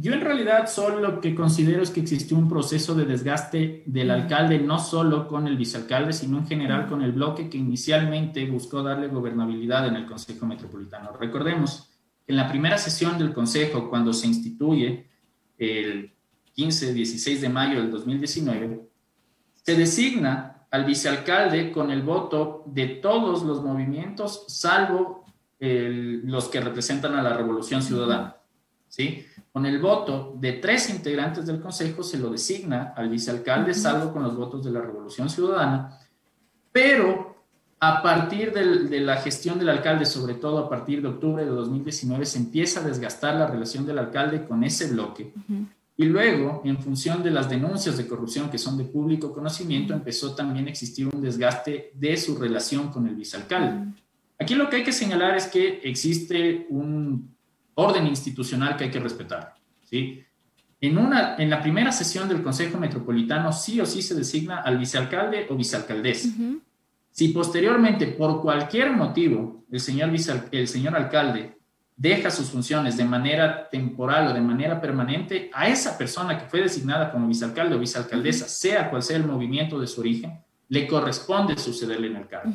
Yo 0.00 0.14
en 0.14 0.22
realidad 0.22 0.66
solo 0.66 0.98
lo 0.98 1.20
que 1.20 1.34
considero 1.34 1.82
es 1.82 1.90
que 1.90 2.00
existió 2.00 2.38
un 2.38 2.48
proceso 2.48 2.94
de 2.94 3.04
desgaste 3.04 3.82
del 3.84 4.10
alcalde, 4.10 4.58
no 4.58 4.78
solo 4.78 5.28
con 5.28 5.46
el 5.46 5.58
vicealcalde, 5.58 6.14
sino 6.14 6.38
en 6.38 6.46
general 6.46 6.86
con 6.86 7.02
el 7.02 7.12
bloque 7.12 7.50
que 7.50 7.58
inicialmente 7.58 8.48
buscó 8.50 8.82
darle 8.82 9.08
gobernabilidad 9.08 9.86
en 9.88 9.96
el 9.96 10.06
Consejo 10.06 10.46
Metropolitano. 10.46 11.12
Recordemos 11.12 11.90
que 12.24 12.32
en 12.32 12.38
la 12.38 12.48
primera 12.48 12.78
sesión 12.78 13.18
del 13.18 13.34
Consejo, 13.34 13.90
cuando 13.90 14.14
se 14.14 14.26
instituye 14.26 15.06
el 15.58 16.14
15-16 16.56 17.40
de 17.40 17.48
mayo 17.50 17.82
del 17.82 17.90
2019, 17.90 18.80
se 19.52 19.74
designa 19.74 20.66
al 20.70 20.86
vicealcalde 20.86 21.70
con 21.72 21.90
el 21.90 22.00
voto 22.00 22.64
de 22.68 22.86
todos 22.86 23.42
los 23.42 23.62
movimientos, 23.62 24.46
salvo 24.48 25.26
los 25.58 26.48
que 26.48 26.62
representan 26.62 27.16
a 27.16 27.22
la 27.22 27.36
Revolución 27.36 27.82
Ciudadana. 27.82 28.39
¿Sí? 28.90 29.24
Con 29.50 29.64
el 29.64 29.78
voto 29.78 30.36
de 30.38 30.54
tres 30.54 30.90
integrantes 30.90 31.46
del 31.46 31.60
Consejo 31.60 32.02
se 32.02 32.18
lo 32.18 32.28
designa 32.28 32.92
al 32.94 33.08
vicealcalde, 33.08 33.72
salvo 33.72 34.12
con 34.12 34.22
los 34.22 34.36
votos 34.36 34.62
de 34.62 34.70
la 34.70 34.82
Revolución 34.82 35.30
Ciudadana, 35.30 35.98
pero 36.70 37.30
a 37.80 38.02
partir 38.02 38.52
de 38.52 39.00
la 39.00 39.16
gestión 39.16 39.58
del 39.58 39.70
alcalde, 39.70 40.04
sobre 40.04 40.34
todo 40.34 40.58
a 40.58 40.68
partir 40.68 41.00
de 41.00 41.08
octubre 41.08 41.42
de 41.42 41.50
2019, 41.50 42.26
se 42.26 42.38
empieza 42.38 42.80
a 42.80 42.82
desgastar 42.84 43.36
la 43.36 43.46
relación 43.46 43.86
del 43.86 43.98
alcalde 43.98 44.44
con 44.44 44.62
ese 44.64 44.90
bloque. 44.92 45.32
Y 45.96 46.04
luego, 46.04 46.60
en 46.64 46.78
función 46.78 47.22
de 47.22 47.30
las 47.30 47.48
denuncias 47.48 47.96
de 47.96 48.06
corrupción 48.06 48.50
que 48.50 48.58
son 48.58 48.76
de 48.76 48.84
público 48.84 49.32
conocimiento, 49.32 49.94
empezó 49.94 50.34
también 50.34 50.66
a 50.66 50.70
existir 50.70 51.08
un 51.10 51.22
desgaste 51.22 51.90
de 51.94 52.16
su 52.18 52.36
relación 52.36 52.88
con 52.88 53.06
el 53.06 53.14
vicealcalde. 53.14 53.92
Aquí 54.38 54.54
lo 54.54 54.68
que 54.68 54.76
hay 54.76 54.84
que 54.84 54.92
señalar 54.92 55.36
es 55.36 55.46
que 55.46 55.80
existe 55.82 56.66
un 56.68 57.34
orden 57.74 58.06
institucional 58.06 58.76
que 58.76 58.84
hay 58.84 58.90
que 58.90 59.00
respetar. 59.00 59.54
¿sí? 59.84 60.22
En, 60.80 60.98
una, 60.98 61.36
en 61.36 61.50
la 61.50 61.60
primera 61.60 61.92
sesión 61.92 62.28
del 62.28 62.42
Consejo 62.42 62.78
Metropolitano 62.78 63.52
sí 63.52 63.80
o 63.80 63.86
sí 63.86 64.02
se 64.02 64.14
designa 64.14 64.60
al 64.60 64.78
vicealcalde 64.78 65.46
o 65.50 65.56
vicealcaldesa. 65.56 66.28
Si 67.10 67.28
posteriormente, 67.28 68.06
por 68.06 68.40
cualquier 68.40 68.92
motivo, 68.92 69.64
el 69.70 69.80
señor, 69.80 70.10
el 70.52 70.68
señor 70.68 70.96
alcalde 70.96 71.58
deja 72.00 72.30
sus 72.30 72.48
funciones 72.48 72.96
de 72.96 73.04
manera 73.04 73.68
temporal 73.68 74.28
o 74.28 74.32
de 74.32 74.40
manera 74.40 74.80
permanente, 74.80 75.50
a 75.52 75.68
esa 75.68 75.98
persona 75.98 76.38
que 76.38 76.46
fue 76.46 76.62
designada 76.62 77.12
como 77.12 77.28
vicealcalde 77.28 77.74
o 77.74 77.78
vicealcaldesa, 77.78 78.48
sea 78.48 78.88
cual 78.88 79.02
sea 79.02 79.18
el 79.18 79.26
movimiento 79.26 79.78
de 79.78 79.86
su 79.86 80.00
origen, 80.00 80.40
le 80.70 80.86
corresponde 80.86 81.58
sucederle 81.58 82.06
en 82.06 82.16
el 82.16 82.26
cargo. 82.26 82.54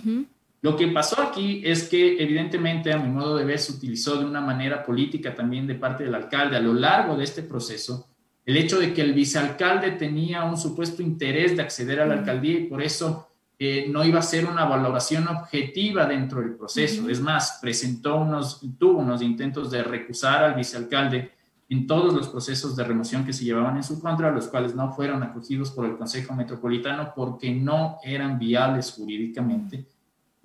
Lo 0.65 0.75
que 0.75 0.87
pasó 0.87 1.21
aquí 1.21 1.61
es 1.63 1.87
que 1.87 2.19
evidentemente, 2.19 2.91
a 2.91 2.97
mi 2.97 3.07
modo 3.07 3.37
de 3.37 3.45
ver, 3.45 3.59
se 3.59 3.71
utilizó 3.71 4.17
de 4.17 4.25
una 4.25 4.41
manera 4.41 4.83
política 4.83 5.35
también 5.35 5.67
de 5.67 5.75
parte 5.75 6.05
del 6.05 6.15
alcalde 6.15 6.57
a 6.57 6.59
lo 6.59 6.73
largo 6.73 7.15
de 7.15 7.23
este 7.23 7.43
proceso 7.43 8.07
el 8.43 8.57
hecho 8.57 8.79
de 8.79 8.91
que 8.91 9.03
el 9.03 9.13
vicealcalde 9.13 9.91
tenía 9.91 10.43
un 10.43 10.57
supuesto 10.57 11.03
interés 11.03 11.55
de 11.55 11.61
acceder 11.61 11.99
a 11.99 12.07
la 12.07 12.15
alcaldía 12.15 12.57
y 12.57 12.63
por 12.63 12.81
eso 12.81 13.27
eh, 13.59 13.85
no 13.91 14.03
iba 14.03 14.17
a 14.17 14.23
ser 14.23 14.47
una 14.47 14.65
valoración 14.65 15.27
objetiva 15.27 16.07
dentro 16.07 16.41
del 16.41 16.55
proceso. 16.55 17.07
Es 17.09 17.21
más, 17.21 17.59
presentó 17.61 18.15
unos, 18.15 18.59
tuvo 18.79 19.01
unos 19.01 19.21
intentos 19.21 19.69
de 19.69 19.83
recusar 19.83 20.43
al 20.43 20.55
vicealcalde 20.55 21.31
en 21.69 21.85
todos 21.85 22.11
los 22.11 22.27
procesos 22.27 22.75
de 22.75 22.83
remoción 22.83 23.23
que 23.23 23.33
se 23.33 23.45
llevaban 23.45 23.77
en 23.77 23.83
su 23.83 24.01
contra, 24.01 24.31
los 24.31 24.47
cuales 24.47 24.73
no 24.73 24.91
fueron 24.91 25.21
acogidos 25.21 25.69
por 25.69 25.85
el 25.85 25.95
Consejo 25.95 26.33
Metropolitano 26.33 27.13
porque 27.15 27.53
no 27.53 27.99
eran 28.03 28.39
viables 28.39 28.91
jurídicamente 28.91 29.85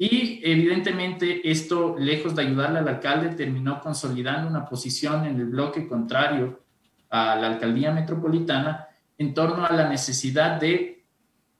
y 0.02 0.40
evidentemente 0.42 1.50
esto, 1.50 1.94
lejos 1.98 2.34
de 2.34 2.40
ayudarle 2.40 2.78
al 2.78 2.88
alcalde, 2.88 3.34
terminó 3.34 3.82
consolidando 3.82 4.48
una 4.48 4.64
posición 4.64 5.26
en 5.26 5.36
el 5.36 5.44
bloque 5.44 5.86
contrario 5.86 6.62
a 7.10 7.36
la 7.36 7.48
alcaldía 7.48 7.92
metropolitana 7.92 8.86
en 9.18 9.34
torno 9.34 9.66
a 9.66 9.72
la 9.74 9.90
necesidad 9.90 10.58
de 10.58 11.04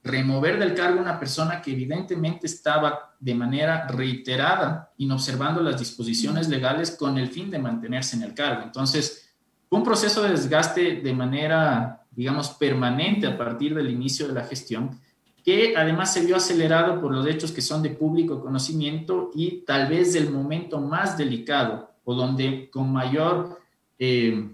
remover 0.02 0.58
del 0.58 0.72
cargo 0.72 1.02
una 1.02 1.20
persona 1.20 1.60
que 1.60 1.72
evidentemente 1.72 2.46
estaba 2.46 3.14
de 3.20 3.34
manera 3.34 3.86
reiterada 3.88 4.90
inobservando 4.96 5.60
las 5.60 5.78
disposiciones 5.78 6.48
legales 6.48 6.92
con 6.92 7.18
el 7.18 7.28
fin 7.28 7.50
de 7.50 7.58
mantenerse 7.58 8.16
en 8.16 8.22
el 8.22 8.32
cargo. 8.32 8.62
Entonces, 8.62 9.34
un 9.68 9.84
proceso 9.84 10.22
de 10.22 10.30
desgaste 10.30 11.02
de 11.02 11.12
manera, 11.12 12.06
digamos, 12.10 12.48
permanente 12.52 13.26
a 13.26 13.36
partir 13.36 13.74
del 13.74 13.90
inicio 13.90 14.28
de 14.28 14.32
la 14.32 14.44
gestión 14.44 14.98
que 15.44 15.74
además 15.76 16.12
se 16.12 16.24
vio 16.24 16.36
acelerado 16.36 17.00
por 17.00 17.12
los 17.12 17.26
hechos 17.26 17.52
que 17.52 17.62
son 17.62 17.82
de 17.82 17.90
público 17.90 18.40
conocimiento 18.40 19.30
y 19.34 19.62
tal 19.62 19.88
vez 19.88 20.12
del 20.12 20.30
momento 20.30 20.80
más 20.80 21.16
delicado 21.16 21.90
o 22.04 22.14
donde 22.14 22.68
con 22.70 22.92
mayor 22.92 23.60
eh, 23.98 24.48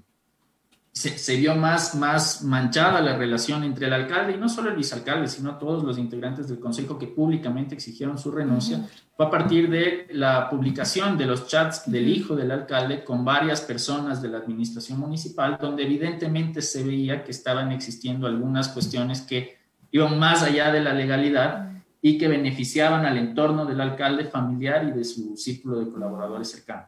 se, 0.96 1.36
vio 1.36 1.54
más, 1.54 1.94
más 1.94 2.42
manchada 2.42 3.02
la 3.02 3.18
relación 3.18 3.62
entre 3.64 3.86
el 3.86 3.92
alcalde 3.92 4.32
y 4.32 4.38
no 4.38 4.48
solo 4.48 4.70
el 4.70 4.76
vicealcalde, 4.76 5.28
sino 5.28 5.58
todos 5.58 5.84
los 5.84 5.98
integrantes 5.98 6.48
del 6.48 6.58
consejo 6.58 6.98
que 6.98 7.06
públicamente 7.06 7.74
exigieron 7.74 8.16
su 8.16 8.30
renuncia, 8.30 8.88
fue 9.14 9.26
a 9.26 9.30
partir 9.30 9.68
de 9.68 10.06
la 10.12 10.48
publicación 10.48 11.18
de 11.18 11.26
los 11.26 11.48
chats 11.48 11.90
del 11.90 12.08
hijo 12.08 12.34
del 12.34 12.50
alcalde 12.50 13.04
con 13.04 13.26
varias 13.26 13.60
personas 13.60 14.22
de 14.22 14.28
la 14.28 14.38
administración 14.38 14.98
municipal, 14.98 15.58
donde 15.60 15.82
evidentemente 15.82 16.62
se 16.62 16.82
veía 16.82 17.22
que 17.22 17.30
estaban 17.30 17.72
existiendo 17.72 18.26
algunas 18.26 18.68
cuestiones 18.68 19.20
que 19.20 19.55
iban 19.90 20.18
más 20.18 20.42
allá 20.42 20.72
de 20.72 20.80
la 20.80 20.92
legalidad 20.92 21.70
y 22.02 22.18
que 22.18 22.28
beneficiaban 22.28 23.04
al 23.04 23.18
entorno 23.18 23.66
del 23.66 23.80
alcalde 23.80 24.26
familiar 24.26 24.84
y 24.84 24.92
de 24.92 25.04
su 25.04 25.36
círculo 25.36 25.80
de 25.80 25.90
colaboradores 25.90 26.50
cercanos. 26.50 26.86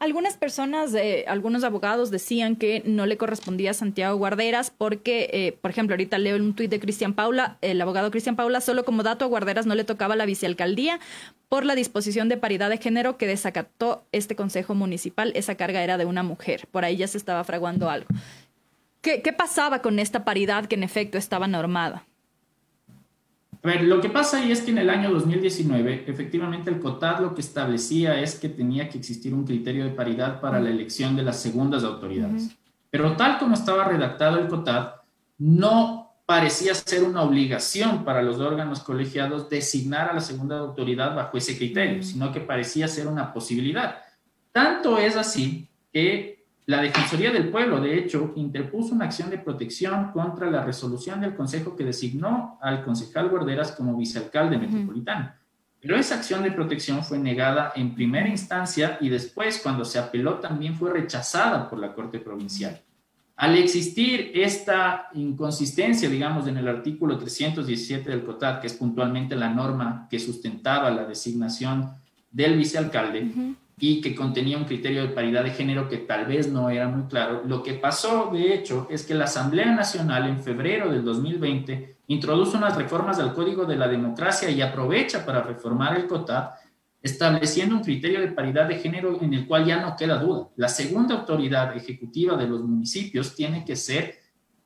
Algunas 0.00 0.36
personas, 0.36 0.92
algunos 1.28 1.62
abogados 1.62 2.10
decían 2.10 2.56
que 2.56 2.82
no 2.84 3.06
le 3.06 3.16
correspondía 3.16 3.70
a 3.70 3.74
Santiago 3.74 4.16
Guarderas 4.16 4.70
porque, 4.70 5.30
eh, 5.32 5.58
por 5.60 5.70
ejemplo, 5.70 5.94
ahorita 5.94 6.18
leo 6.18 6.36
un 6.36 6.54
tuit 6.54 6.70
de 6.70 6.80
Cristian 6.80 7.14
Paula, 7.14 7.58
el 7.60 7.80
abogado 7.80 8.10
Cristian 8.10 8.34
Paula, 8.34 8.60
solo 8.60 8.84
como 8.84 9.04
dato 9.04 9.24
a 9.24 9.28
Guarderas 9.28 9.66
no 9.66 9.76
le 9.76 9.84
tocaba 9.84 10.16
la 10.16 10.26
vicealcaldía 10.26 10.98
por 11.48 11.64
la 11.64 11.76
disposición 11.76 12.28
de 12.28 12.36
paridad 12.36 12.70
de 12.70 12.78
género 12.78 13.16
que 13.18 13.28
desacató 13.28 14.04
este 14.10 14.34
consejo 14.34 14.74
municipal. 14.74 15.32
Esa 15.36 15.54
carga 15.54 15.82
era 15.82 15.96
de 15.96 16.06
una 16.06 16.24
mujer. 16.24 16.66
Por 16.72 16.84
ahí 16.84 16.96
ya 16.96 17.06
se 17.06 17.18
estaba 17.18 17.44
fraguando 17.44 17.88
algo. 17.88 18.08
qué 19.00 19.34
pasaba 19.36 19.80
con 19.80 19.98
esta 19.98 20.24
paridad 20.24 20.66
que 20.66 20.74
en 20.74 20.82
efecto 20.82 21.18
estaba 21.18 21.46
normada? 21.46 22.04
A 23.64 23.68
ver, 23.68 23.84
lo 23.84 24.00
que 24.00 24.08
pasa 24.08 24.38
ahí 24.38 24.50
es 24.50 24.62
que 24.62 24.72
en 24.72 24.78
el 24.78 24.90
año 24.90 25.10
2019, 25.12 26.04
efectivamente, 26.08 26.68
el 26.68 26.80
COTAD 26.80 27.20
lo 27.20 27.34
que 27.34 27.42
establecía 27.42 28.20
es 28.20 28.34
que 28.34 28.48
tenía 28.48 28.88
que 28.88 28.98
existir 28.98 29.32
un 29.32 29.44
criterio 29.44 29.84
de 29.84 29.90
paridad 29.90 30.40
para 30.40 30.58
la 30.58 30.68
elección 30.68 31.14
de 31.14 31.22
las 31.22 31.40
segundas 31.40 31.84
autoridades. 31.84 32.50
Pero 32.90 33.16
tal 33.16 33.38
como 33.38 33.54
estaba 33.54 33.84
redactado 33.84 34.38
el 34.40 34.48
COTAD, 34.48 34.94
no 35.38 36.12
parecía 36.26 36.74
ser 36.74 37.04
una 37.04 37.22
obligación 37.22 38.04
para 38.04 38.22
los 38.22 38.40
órganos 38.40 38.80
colegiados 38.80 39.48
designar 39.48 40.10
a 40.10 40.14
la 40.14 40.20
segunda 40.20 40.58
autoridad 40.58 41.14
bajo 41.14 41.38
ese 41.38 41.56
criterio, 41.56 42.02
sino 42.02 42.32
que 42.32 42.40
parecía 42.40 42.88
ser 42.88 43.06
una 43.06 43.32
posibilidad. 43.32 44.02
Tanto 44.50 44.98
es 44.98 45.16
así 45.16 45.68
que 45.92 46.41
la 46.66 46.80
Defensoría 46.80 47.32
del 47.32 47.48
Pueblo, 47.48 47.80
de 47.80 47.98
hecho, 47.98 48.32
interpuso 48.36 48.94
una 48.94 49.06
acción 49.06 49.30
de 49.30 49.38
protección 49.38 50.12
contra 50.12 50.48
la 50.48 50.64
resolución 50.64 51.20
del 51.20 51.34
Consejo 51.34 51.74
que 51.74 51.84
designó 51.84 52.58
al 52.60 52.84
concejal 52.84 53.28
Guarderas 53.28 53.72
como 53.72 53.96
vicealcalde 53.96 54.58
metropolitano. 54.58 55.32
Pero 55.80 55.96
esa 55.96 56.14
acción 56.14 56.44
de 56.44 56.52
protección 56.52 57.02
fue 57.02 57.18
negada 57.18 57.72
en 57.74 57.96
primera 57.96 58.28
instancia 58.28 58.98
y 59.00 59.08
después, 59.08 59.60
cuando 59.60 59.84
se 59.84 59.98
apeló, 59.98 60.34
también 60.34 60.76
fue 60.76 60.92
rechazada 60.92 61.68
por 61.68 61.80
la 61.80 61.92
Corte 61.92 62.20
Provincial. 62.20 62.80
Al 63.34 63.56
existir 63.56 64.30
esta 64.32 65.08
inconsistencia, 65.14 66.08
digamos, 66.08 66.46
en 66.46 66.58
el 66.58 66.68
artículo 66.68 67.18
317 67.18 68.08
del 68.08 68.22
COTAD, 68.22 68.60
que 68.60 68.68
es 68.68 68.74
puntualmente 68.74 69.34
la 69.34 69.48
norma 69.48 70.06
que 70.08 70.20
sustentaba 70.20 70.88
la 70.92 71.04
designación 71.04 71.90
del 72.30 72.56
vicealcalde, 72.56 73.56
y 73.78 74.00
que 74.00 74.14
contenía 74.14 74.58
un 74.58 74.64
criterio 74.64 75.02
de 75.02 75.08
paridad 75.08 75.44
de 75.44 75.50
género 75.50 75.88
que 75.88 75.98
tal 75.98 76.26
vez 76.26 76.50
no 76.50 76.70
era 76.70 76.88
muy 76.88 77.08
claro. 77.08 77.42
Lo 77.46 77.62
que 77.62 77.74
pasó, 77.74 78.30
de 78.32 78.54
hecho, 78.54 78.86
es 78.90 79.04
que 79.04 79.14
la 79.14 79.24
Asamblea 79.24 79.74
Nacional 79.74 80.28
en 80.28 80.42
febrero 80.42 80.90
del 80.90 81.04
2020 81.04 81.96
introduce 82.06 82.56
unas 82.56 82.76
reformas 82.76 83.18
al 83.18 83.34
Código 83.34 83.64
de 83.64 83.76
la 83.76 83.88
Democracia 83.88 84.50
y 84.50 84.60
aprovecha 84.60 85.24
para 85.24 85.42
reformar 85.42 85.96
el 85.96 86.06
COTAD, 86.06 86.50
estableciendo 87.02 87.74
un 87.74 87.82
criterio 87.82 88.20
de 88.20 88.28
paridad 88.28 88.68
de 88.68 88.78
género 88.78 89.18
en 89.20 89.34
el 89.34 89.46
cual 89.46 89.64
ya 89.64 89.80
no 89.80 89.96
queda 89.96 90.18
duda. 90.18 90.48
La 90.56 90.68
segunda 90.68 91.16
autoridad 91.16 91.76
ejecutiva 91.76 92.36
de 92.36 92.46
los 92.46 92.62
municipios 92.62 93.34
tiene 93.34 93.64
que 93.64 93.74
ser 93.74 94.21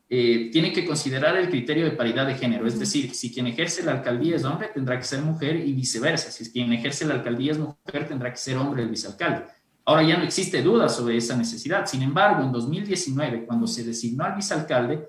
eh, 0.08 0.50
tiene 0.52 0.72
que 0.72 0.86
considerar 0.86 1.36
el 1.36 1.48
criterio 1.48 1.84
de 1.84 1.90
paridad 1.90 2.26
de 2.26 2.36
género, 2.36 2.66
es 2.66 2.78
decir, 2.78 3.12
si 3.14 3.32
quien 3.32 3.48
ejerce 3.48 3.82
la 3.82 3.92
alcaldía 3.92 4.36
es 4.36 4.44
hombre, 4.44 4.68
tendrá 4.72 4.96
que 4.98 5.04
ser 5.04 5.20
mujer 5.22 5.56
y 5.56 5.72
viceversa. 5.72 6.30
Si 6.30 6.52
quien 6.52 6.72
ejerce 6.72 7.04
la 7.04 7.14
alcaldía 7.14 7.52
es 7.52 7.58
mujer, 7.58 8.06
tendrá 8.06 8.30
que 8.30 8.36
ser 8.36 8.56
hombre 8.56 8.82
el 8.82 8.88
vicealcalde. 8.88 9.44
Ahora 9.84 10.02
ya 10.02 10.16
no 10.16 10.24
existe 10.24 10.62
duda 10.62 10.88
sobre 10.88 11.16
esa 11.16 11.36
necesidad. 11.36 11.86
Sin 11.86 12.02
embargo, 12.02 12.42
en 12.42 12.52
2019, 12.52 13.46
cuando 13.46 13.66
se 13.66 13.84
designó 13.84 14.24
al 14.24 14.34
vicealcalde, 14.34 15.08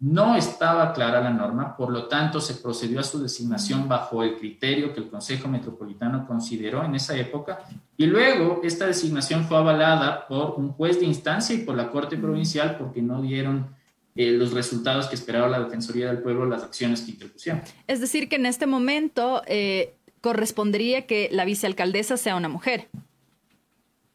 no 0.00 0.34
estaba 0.34 0.94
clara 0.94 1.20
la 1.20 1.30
norma, 1.30 1.76
por 1.76 1.90
lo 1.90 2.08
tanto 2.08 2.40
se 2.40 2.54
procedió 2.54 3.00
a 3.00 3.02
su 3.02 3.22
designación 3.22 3.86
bajo 3.86 4.22
el 4.22 4.38
criterio 4.38 4.94
que 4.94 5.00
el 5.00 5.10
Consejo 5.10 5.46
Metropolitano 5.46 6.26
consideró 6.26 6.82
en 6.82 6.94
esa 6.94 7.14
época 7.14 7.60
y 7.98 8.06
luego 8.06 8.62
esta 8.64 8.86
designación 8.86 9.44
fue 9.44 9.58
avalada 9.58 10.26
por 10.26 10.54
un 10.56 10.72
juez 10.72 10.98
de 10.98 11.04
instancia 11.04 11.54
y 11.54 11.64
por 11.64 11.76
la 11.76 11.90
Corte 11.90 12.16
Provincial 12.16 12.76
porque 12.78 13.02
no 13.02 13.20
dieron 13.20 13.74
eh, 14.16 14.32
los 14.32 14.52
resultados 14.52 15.06
que 15.06 15.14
esperaba 15.14 15.48
la 15.48 15.60
Defensoría 15.60 16.08
del 16.08 16.18
Pueblo, 16.22 16.46
las 16.46 16.62
acciones 16.62 17.02
que 17.02 17.12
interpusieron. 17.12 17.62
Es 17.86 18.00
decir, 18.00 18.28
que 18.28 18.36
en 18.36 18.46
este 18.46 18.66
momento 18.66 19.42
eh, 19.46 19.94
correspondería 20.20 21.06
que 21.06 21.28
la 21.32 21.44
vicealcaldesa 21.44 22.16
sea 22.16 22.36
una 22.36 22.48
mujer. 22.48 22.88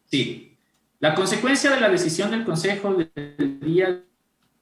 Sí. 0.06 0.58
La 1.00 1.16
consecuencia 1.16 1.72
de 1.72 1.80
la 1.80 1.90
decisión 1.90 2.32
del 2.32 2.44
Consejo 2.46 2.94
del 2.94 3.60
día 3.60 4.04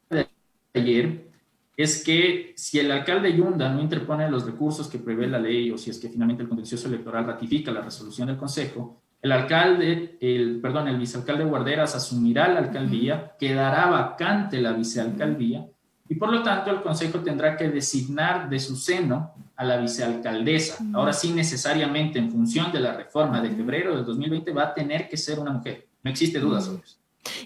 de 0.10 0.28
ayer 0.74 1.28
es 1.76 2.04
que 2.04 2.54
si 2.56 2.80
el 2.80 2.92
alcalde 2.92 3.36
Yunda 3.36 3.72
no 3.72 3.82
interpone 3.82 4.30
los 4.30 4.46
recursos 4.46 4.88
que 4.88 5.00
prevé 5.00 5.28
la 5.28 5.40
ley 5.40 5.72
o 5.72 5.78
si 5.78 5.90
es 5.90 5.98
que 5.98 6.10
finalmente 6.10 6.44
el 6.44 6.50
contencioso 6.50 6.88
electoral 6.88 7.26
ratifica 7.26 7.72
la 7.72 7.82
resolución 7.82 8.28
del 8.28 8.38
Consejo, 8.38 9.03
el 9.24 9.32
alcalde, 9.32 10.18
el, 10.20 10.60
perdón, 10.62 10.90
el 10.90 11.00
vicealcalde 11.00 11.46
Guarderas 11.46 11.96
asumirá 11.96 12.50
la 12.50 12.60
alcaldía, 12.60 13.36
quedará 13.40 13.86
vacante 13.86 14.62
la 14.62 14.74
vicealcaldía 14.74 15.66
y 16.10 16.16
por 16.16 16.30
lo 16.30 16.44
tanto 16.44 16.70
el 16.72 16.82
Consejo 16.82 17.20
tendrá 17.20 17.56
que 17.56 17.70
designar 17.70 18.50
de 18.50 18.60
su 18.60 18.76
seno 18.76 19.34
a 19.56 19.64
la 19.64 19.78
vicealcaldesa. 19.78 20.84
Ahora 20.94 21.14
sí, 21.14 21.32
necesariamente 21.32 22.20
en 22.20 22.30
función 22.30 22.70
de 22.74 22.82
la 22.82 22.94
reforma 22.94 23.40
de 23.40 23.52
febrero 23.52 23.96
del 23.96 24.06
2020 24.06 24.52
va 24.52 24.64
a 24.64 24.74
tener 24.74 25.08
que 25.08 25.16
ser 25.16 25.40
una 25.40 25.52
mujer. 25.52 25.88
No 26.04 26.12
existe 26.12 26.40
duda 26.40 26.60
sobre 26.60 26.84
eso. 26.84 26.98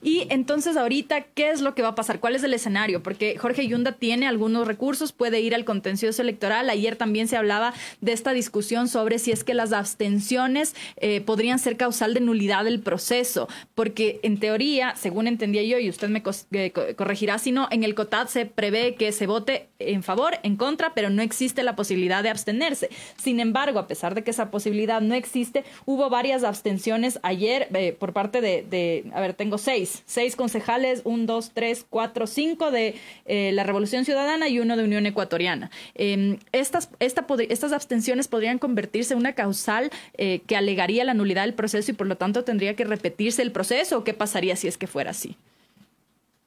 Y 0.01 0.27
entonces 0.29 0.77
ahorita, 0.77 1.21
¿qué 1.21 1.49
es 1.51 1.61
lo 1.61 1.75
que 1.75 1.81
va 1.81 1.89
a 1.89 1.95
pasar? 1.95 2.19
¿Cuál 2.19 2.35
es 2.35 2.43
el 2.43 2.53
escenario? 2.53 3.03
Porque 3.03 3.37
Jorge 3.37 3.67
Yunda 3.67 3.93
tiene 3.93 4.27
algunos 4.27 4.67
recursos, 4.67 5.11
puede 5.11 5.41
ir 5.41 5.55
al 5.55 5.65
contencioso 5.65 6.21
electoral. 6.21 6.69
Ayer 6.69 6.95
también 6.95 7.27
se 7.27 7.37
hablaba 7.37 7.73
de 8.01 8.13
esta 8.13 8.33
discusión 8.33 8.87
sobre 8.87 9.19
si 9.19 9.31
es 9.31 9.43
que 9.43 9.53
las 9.53 9.73
abstenciones 9.73 10.75
eh, 10.97 11.21
podrían 11.21 11.59
ser 11.59 11.77
causal 11.77 12.13
de 12.13 12.19
nulidad 12.19 12.63
del 12.63 12.79
proceso, 12.79 13.47
porque 13.75 14.19
en 14.23 14.39
teoría, 14.39 14.95
según 14.95 15.27
entendía 15.27 15.63
yo, 15.63 15.79
y 15.79 15.89
usted 15.89 16.09
me 16.09 16.23
eh, 16.51 16.71
corregirá 16.95 17.37
si 17.39 17.51
no, 17.51 17.67
en 17.71 17.83
el 17.83 17.95
COTAD 17.95 18.27
se 18.27 18.45
prevé 18.45 18.95
que 18.95 19.11
se 19.11 19.27
vote 19.27 19.67
en 19.79 20.03
favor, 20.03 20.37
en 20.43 20.55
contra, 20.55 20.93
pero 20.93 21.09
no 21.09 21.21
existe 21.21 21.63
la 21.63 21.75
posibilidad 21.75 22.23
de 22.23 22.29
abstenerse. 22.29 22.89
Sin 23.17 23.39
embargo, 23.39 23.79
a 23.79 23.87
pesar 23.87 24.15
de 24.15 24.23
que 24.23 24.31
esa 24.31 24.51
posibilidad 24.51 25.01
no 25.01 25.15
existe, 25.15 25.63
hubo 25.85 26.09
varias 26.09 26.43
abstenciones 26.43 27.19
ayer 27.23 27.67
eh, 27.73 27.95
por 27.97 28.13
parte 28.13 28.41
de, 28.41 28.65
de, 28.69 29.11
a 29.13 29.21
ver, 29.21 29.33
tengo 29.33 29.57
seis, 29.67 30.01
seis 30.05 30.37
concejales, 30.37 31.01
un, 31.03 31.25
dos, 31.25 31.51
tres, 31.53 31.85
cuatro, 31.89 32.25
cinco 32.25 32.71
de 32.71 32.95
eh, 33.25 33.51
la 33.51 33.65
Revolución 33.65 34.05
Ciudadana 34.05 34.47
y 34.47 34.61
uno 34.61 34.77
de 34.77 34.85
Unión 34.85 35.05
Ecuatoriana. 35.05 35.71
Em, 35.93 36.37
estas, 36.53 36.89
estas 36.99 37.73
abstenciones 37.73 38.29
podrían 38.29 38.59
convertirse 38.59 39.13
en 39.13 39.19
una 39.19 39.33
causal 39.33 39.89
eh, 40.17 40.39
que 40.47 40.55
alegaría 40.55 41.03
la 41.03 41.13
nulidad 41.13 41.41
del 41.41 41.53
proceso 41.53 41.91
y 41.91 41.95
por 41.95 42.07
lo 42.07 42.15
tanto 42.15 42.45
tendría 42.45 42.77
que 42.77 42.85
repetirse 42.85 43.41
el 43.41 43.51
proceso 43.51 43.97
o 43.97 44.03
qué 44.05 44.13
pasaría 44.13 44.55
si 44.55 44.69
es 44.69 44.77
que 44.77 44.87
fuera 44.87 45.11
así. 45.11 45.35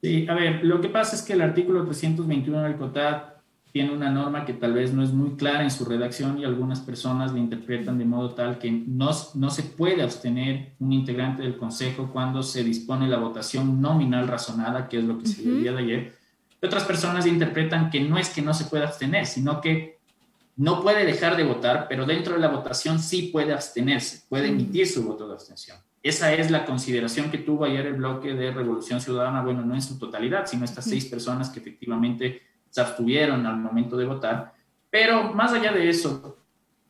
Sí, 0.00 0.26
a 0.26 0.32
ver, 0.32 0.64
lo 0.64 0.80
que 0.80 0.88
pasa 0.88 1.14
es 1.14 1.20
que 1.20 1.34
el 1.34 1.42
artículo 1.42 1.84
321 1.84 2.62
del 2.62 2.76
COTAD 2.76 3.39
tiene 3.72 3.92
una 3.92 4.10
norma 4.10 4.44
que 4.44 4.52
tal 4.52 4.72
vez 4.72 4.92
no 4.92 5.02
es 5.02 5.12
muy 5.12 5.36
clara 5.36 5.62
en 5.62 5.70
su 5.70 5.84
redacción 5.84 6.38
y 6.38 6.44
algunas 6.44 6.80
personas 6.80 7.32
la 7.32 7.38
interpretan 7.38 7.98
de 7.98 8.04
modo 8.04 8.34
tal 8.34 8.58
que 8.58 8.70
no, 8.70 9.10
no 9.34 9.50
se 9.50 9.62
puede 9.62 10.02
abstener 10.02 10.72
un 10.80 10.92
integrante 10.92 11.42
del 11.42 11.56
Consejo 11.56 12.10
cuando 12.12 12.42
se 12.42 12.64
dispone 12.64 13.08
la 13.08 13.18
votación 13.18 13.80
nominal 13.80 14.26
razonada, 14.26 14.88
que 14.88 14.98
es 14.98 15.04
lo 15.04 15.18
que 15.18 15.26
se 15.26 15.42
dio 15.42 15.52
el 15.52 15.62
día 15.62 15.72
de 15.72 15.78
ayer. 15.78 16.18
otras 16.62 16.84
personas 16.84 17.26
interpretan 17.26 17.90
que 17.90 18.00
no 18.00 18.18
es 18.18 18.30
que 18.30 18.42
no 18.42 18.54
se 18.54 18.64
pueda 18.64 18.86
abstener, 18.86 19.26
sino 19.26 19.60
que 19.60 20.00
no 20.56 20.82
puede 20.82 21.06
dejar 21.06 21.36
de 21.36 21.44
votar, 21.44 21.86
pero 21.88 22.04
dentro 22.04 22.34
de 22.34 22.40
la 22.40 22.48
votación 22.48 22.98
sí 22.98 23.30
puede 23.32 23.52
abstenerse, 23.52 24.24
puede 24.28 24.48
emitir 24.48 24.86
su 24.86 25.04
voto 25.04 25.26
de 25.26 25.34
abstención. 25.34 25.78
Esa 26.02 26.32
es 26.34 26.50
la 26.50 26.64
consideración 26.64 27.30
que 27.30 27.38
tuvo 27.38 27.64
ayer 27.64 27.86
el 27.86 27.94
bloque 27.94 28.34
de 28.34 28.50
Revolución 28.50 29.00
Ciudadana, 29.00 29.42
bueno, 29.42 29.62
no 29.64 29.74
en 29.74 29.82
su 29.82 29.98
totalidad, 29.98 30.46
sino 30.46 30.64
estas 30.64 30.86
seis 30.86 31.04
personas 31.04 31.50
que 31.50 31.60
efectivamente 31.60 32.42
se 32.70 32.80
abstuvieron 32.80 33.46
al 33.46 33.56
momento 33.56 33.96
de 33.96 34.06
votar. 34.06 34.54
Pero 34.88 35.32
más 35.34 35.52
allá 35.52 35.72
de 35.72 35.88
eso, 35.88 36.38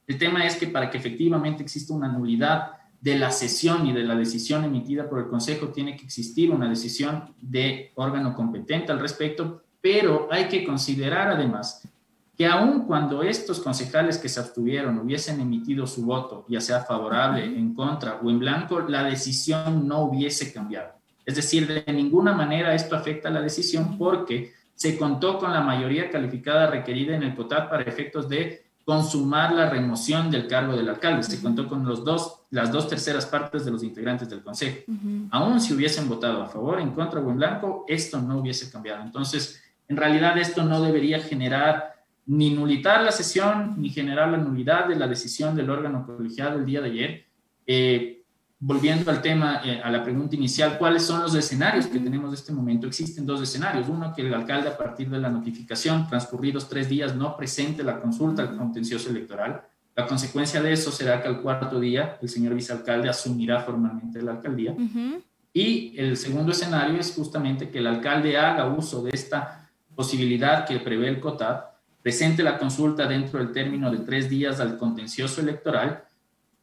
el 0.06 0.18
tema 0.18 0.46
es 0.46 0.56
que 0.56 0.66
para 0.66 0.90
que 0.90 0.98
efectivamente 0.98 1.62
exista 1.62 1.94
una 1.94 2.08
nulidad 2.08 2.72
de 3.00 3.18
la 3.18 3.30
sesión 3.30 3.86
y 3.86 3.92
de 3.92 4.04
la 4.04 4.14
decisión 4.14 4.64
emitida 4.64 5.08
por 5.08 5.20
el 5.20 5.28
Consejo, 5.28 5.68
tiene 5.68 5.96
que 5.96 6.04
existir 6.04 6.50
una 6.50 6.68
decisión 6.68 7.34
de 7.40 7.92
órgano 7.94 8.34
competente 8.34 8.92
al 8.92 9.00
respecto, 9.00 9.62
pero 9.80 10.28
hay 10.30 10.48
que 10.48 10.64
considerar 10.64 11.28
además 11.28 11.88
que 12.36 12.46
aun 12.46 12.86
cuando 12.86 13.22
estos 13.22 13.60
concejales 13.60 14.16
que 14.16 14.28
se 14.28 14.40
abstuvieron 14.40 14.98
hubiesen 14.98 15.40
emitido 15.40 15.86
su 15.86 16.04
voto, 16.04 16.46
ya 16.48 16.60
sea 16.60 16.80
favorable, 16.80 17.44
en 17.44 17.74
contra 17.74 18.18
o 18.22 18.30
en 18.30 18.38
blanco, 18.38 18.80
la 18.80 19.04
decisión 19.04 19.86
no 19.86 20.04
hubiese 20.04 20.52
cambiado. 20.52 20.92
Es 21.26 21.36
decir, 21.36 21.66
de 21.66 21.92
ninguna 21.92 22.32
manera 22.32 22.74
esto 22.74 22.96
afecta 22.96 23.28
a 23.28 23.32
la 23.32 23.42
decisión 23.42 23.98
porque 23.98 24.54
se 24.80 24.96
contó 24.96 25.38
con 25.38 25.52
la 25.52 25.60
mayoría 25.60 26.10
calificada 26.10 26.66
requerida 26.66 27.14
en 27.14 27.22
el 27.22 27.34
COTAD 27.34 27.68
para 27.68 27.82
efectos 27.82 28.30
de 28.30 28.64
consumar 28.82 29.52
la 29.52 29.68
remoción 29.68 30.30
del 30.30 30.46
cargo 30.46 30.74
del 30.74 30.88
alcalde. 30.88 31.22
Se 31.22 31.42
contó 31.42 31.68
con 31.68 31.84
los 31.84 32.02
dos, 32.02 32.44
las 32.48 32.72
dos 32.72 32.88
terceras 32.88 33.26
partes 33.26 33.66
de 33.66 33.72
los 33.72 33.82
integrantes 33.82 34.30
del 34.30 34.42
Consejo. 34.42 34.90
Aún 35.32 35.60
si 35.60 35.74
hubiesen 35.74 36.08
votado 36.08 36.42
a 36.42 36.48
favor, 36.48 36.80
en 36.80 36.92
contra 36.92 37.20
o 37.20 37.30
en 37.30 37.36
blanco, 37.36 37.84
esto 37.88 38.22
no 38.22 38.38
hubiese 38.38 38.70
cambiado. 38.70 39.02
Entonces, 39.02 39.62
en 39.86 39.98
realidad 39.98 40.38
esto 40.38 40.64
no 40.64 40.80
debería 40.80 41.20
generar 41.20 41.96
ni 42.24 42.48
nulitar 42.48 43.02
la 43.02 43.12
sesión, 43.12 43.74
ni 43.76 43.90
generar 43.90 44.30
la 44.30 44.38
nulidad 44.38 44.86
de 44.86 44.96
la 44.96 45.06
decisión 45.08 45.54
del 45.54 45.68
órgano 45.68 46.06
colegiado 46.06 46.58
el 46.58 46.64
día 46.64 46.80
de 46.80 46.88
ayer. 46.88 47.26
Eh, 47.66 48.19
volviendo 48.62 49.10
al 49.10 49.22
tema, 49.22 49.62
eh, 49.64 49.80
a 49.82 49.90
la 49.90 50.04
pregunta 50.04 50.36
inicial, 50.36 50.76
¿cuáles 50.76 51.02
son 51.02 51.22
los 51.22 51.34
escenarios 51.34 51.86
que 51.86 51.98
tenemos 51.98 52.28
en 52.28 52.34
este 52.34 52.52
momento? 52.52 52.86
Existen 52.86 53.24
dos 53.24 53.40
escenarios. 53.40 53.88
Uno, 53.88 54.12
que 54.14 54.20
el 54.20 54.34
alcalde 54.34 54.68
a 54.68 54.76
partir 54.76 55.08
de 55.08 55.18
la 55.18 55.30
notificación, 55.30 56.06
transcurridos 56.06 56.68
tres 56.68 56.88
días, 56.88 57.16
no 57.16 57.36
presente 57.36 57.82
la 57.82 57.98
consulta 57.98 58.42
al 58.42 58.56
contencioso 58.56 59.08
electoral. 59.08 59.62
La 59.96 60.06
consecuencia 60.06 60.62
de 60.62 60.74
eso 60.74 60.92
será 60.92 61.22
que 61.22 61.28
al 61.28 61.40
cuarto 61.40 61.80
día 61.80 62.18
el 62.20 62.28
señor 62.28 62.54
vicealcalde 62.54 63.08
asumirá 63.08 63.60
formalmente 63.60 64.22
la 64.22 64.32
alcaldía. 64.32 64.76
Y 65.52 65.98
el 65.98 66.16
segundo 66.16 66.52
escenario 66.52 67.00
es 67.00 67.12
justamente 67.12 67.70
que 67.70 67.78
el 67.78 67.86
alcalde 67.86 68.36
haga 68.36 68.66
uso 68.66 69.02
de 69.02 69.10
esta 69.12 69.68
posibilidad 69.96 70.66
que 70.66 70.78
prevé 70.78 71.08
el 71.08 71.18
COTAD, 71.18 71.60
presente 72.02 72.42
la 72.42 72.58
consulta 72.58 73.06
dentro 73.06 73.38
del 73.38 73.52
término 73.52 73.90
de 73.90 73.98
tres 73.98 74.30
días 74.30 74.60
al 74.60 74.78
contencioso 74.78 75.40
electoral 75.40 76.04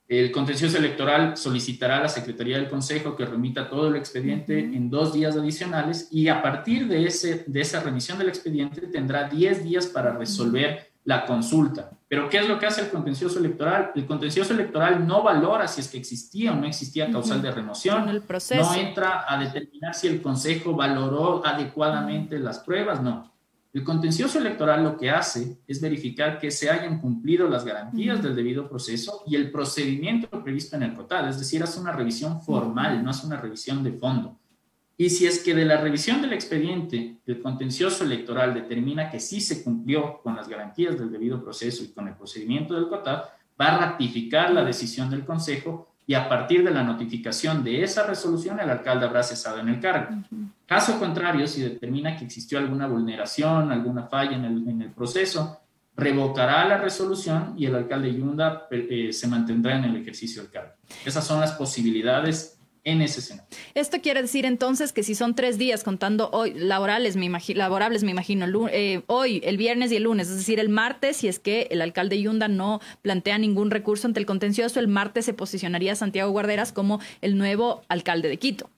el 0.08 0.32
contencioso 0.32 0.78
electoral 0.78 1.36
solicitará 1.36 1.98
a 1.98 2.04
la 2.04 2.08
Secretaría 2.08 2.58
del 2.58 2.70
Consejo 2.70 3.16
que 3.16 3.26
remita 3.26 3.70
todo 3.70 3.90
el 3.90 3.98
expediente 3.98 4.58
en 4.58 4.90
dos 4.90 5.14
días 5.14 5.36
adicionales 5.36 6.08
y 6.12 6.30
a 6.30 6.42
partir 6.42 6.88
de, 6.88 7.06
ese, 7.06 7.44
de 7.46 7.62
esa 7.62 7.82
remisión 7.82 8.18
del 8.18 8.30
expediente 8.30 8.88
tendrá 8.88 9.28
10 9.28 9.66
días 9.66 9.88
para 9.88 10.14
resolver 10.14 10.92
la 11.04 11.26
consulta. 11.26 11.92
Pero 12.08 12.30
¿qué 12.30 12.38
es 12.38 12.48
lo 12.48 12.58
que 12.58 12.68
hace 12.68 12.82
el 12.82 12.90
contencioso 12.90 13.40
electoral? 13.40 13.92
El 13.96 14.06
contencioso 14.06 14.54
electoral 14.54 15.06
no 15.06 15.24
valora 15.24 15.68
si 15.68 15.82
es 15.82 15.90
que 15.90 15.98
existía 15.98 16.54
o 16.54 16.56
no 16.56 16.68
existía 16.68 17.12
causal 17.12 17.42
de 17.42 17.52
remoción, 17.52 18.08
el 18.08 18.22
proceso. 18.22 18.62
no 18.62 18.76
entra 18.76 19.26
a 19.28 19.38
determinar 19.38 19.94
si 19.94 20.08
el 20.08 20.22
Consejo 20.22 20.74
valoró 20.74 21.46
adecuadamente 21.46 22.40
las 22.40 22.60
pruebas, 22.60 23.02
no 23.02 23.37
el 23.78 23.84
contencioso 23.84 24.40
electoral 24.40 24.84
lo 24.84 24.98
que 24.98 25.12
hace 25.12 25.60
es 25.68 25.80
verificar 25.80 26.40
que 26.40 26.50
se 26.50 26.68
hayan 26.68 27.00
cumplido 27.00 27.48
las 27.48 27.64
garantías 27.64 28.24
del 28.24 28.36
debido 28.36 28.68
proceso 28.68 29.22
y 29.28 29.36
el 29.36 29.52
procedimiento 29.52 30.44
previsto 30.44 30.76
en 30.76 30.82
el 30.82 30.96
COTAD, 30.96 31.30
es 31.30 31.38
decir, 31.38 31.62
hace 31.62 31.80
una 31.80 31.92
revisión 31.92 32.42
formal, 32.42 33.04
no 33.04 33.12
hace 33.12 33.28
una 33.28 33.40
revisión 33.40 33.84
de 33.84 33.92
fondo. 33.92 34.36
Y 34.98 35.12
si 35.12 35.28
es 35.28 35.44
que 35.44 35.54
de 35.54 35.64
la 35.64 35.78
revisión 35.78 36.24
del 36.24 36.34
expediente 36.34 37.18
el 37.28 37.40
contencioso 37.40 38.04
electoral 38.04 38.56
determina 38.56 39.12
que 39.12 39.20
sí 39.20 39.40
se 39.42 39.64
cumplió 39.64 40.22
con 40.24 40.36
las 40.36 40.50
garantías 40.50 40.98
del 40.98 41.12
debido 41.12 41.44
proceso 41.44 41.84
y 41.84 41.90
con 41.90 42.08
el 42.08 42.16
procedimiento 42.16 42.74
del 42.74 42.90
COTAD, 42.90 43.26
va 43.62 43.66
a 43.68 43.78
ratificar 43.78 44.50
la 44.54 44.66
decisión 44.66 45.12
del 45.12 45.24
Consejo 45.24 45.88
y 46.08 46.16
a 46.16 46.28
partir 46.28 46.64
de 46.64 46.72
la 46.72 46.82
notificación 46.82 47.64
de 47.64 47.84
esa 47.84 48.08
resolución 48.08 48.60
el 48.60 48.72
alcalde 48.72 49.06
habrá 49.06 49.22
cesado 49.22 49.60
en 49.60 49.70
el 49.70 49.80
cargo. 49.80 50.16
Caso 50.68 51.00
contrario, 51.00 51.48
si 51.48 51.62
determina 51.62 52.18
que 52.18 52.26
existió 52.26 52.60
alguna 52.60 52.88
vulneración, 52.88 53.72
alguna 53.72 54.04
falla 54.08 54.36
en 54.36 54.82
el, 54.82 54.92
proceso, 54.92 55.62
revocará 55.96 56.68
la 56.68 56.78
resolución 56.78 57.54
y 57.58 57.66
el 57.68 57.76
alcalde 57.76 58.14
Yunda 58.14 58.68
eh, 58.70 59.14
se 59.14 59.28
mantendrá 59.28 59.78
en 59.78 59.86
el 59.86 59.96
ejercicio 59.96 60.42
del 60.42 60.52
cargo. 60.52 60.74
Esas 61.06 61.26
son 61.26 61.40
las 61.40 61.54
posibilidades 61.54 62.60
en 62.84 63.02
ese 63.02 63.22
escenario. 63.22 63.50
Esto 63.76 64.02
quiere 64.02 64.22
decir 64.22 64.46
entonces 64.46 64.92
que 64.92 65.04
si 65.04 65.16
son 65.16 65.36
tres 65.36 65.58
días 65.58 65.86
contando 65.86 66.30
hoy 66.32 66.54
laborales, 66.54 67.16
me 67.16 67.30
laborables, 67.56 68.04
me 68.04 68.12
imagino, 68.12 68.46
eh, 68.70 69.04
hoy, 69.08 69.42
el 69.46 69.56
viernes 69.56 69.94
y 69.94 69.96
el 69.96 70.04
lunes, 70.04 70.30
es 70.30 70.38
decir, 70.38 70.60
el 70.60 70.70
martes, 70.70 71.18
si 71.18 71.30
es 71.30 71.40
que 71.40 71.68
el 71.72 71.82
alcalde 71.82 72.22
Yunda 72.22 72.50
no 72.50 72.82
plantea 73.02 73.38
ningún 73.38 73.72
recurso 73.72 74.06
ante 74.06 74.20
el 74.20 74.26
contencioso, 74.26 74.82
el 74.82 74.90
martes 74.90 75.24
se 75.24 75.34
posicionaría 75.34 75.96
Santiago 75.96 76.32
Guarderas 76.32 76.74
como 76.74 77.00
el 77.22 77.38
nuevo 77.38 77.84
alcalde 77.88 78.28
de 78.28 78.38
Quito. 78.38 78.70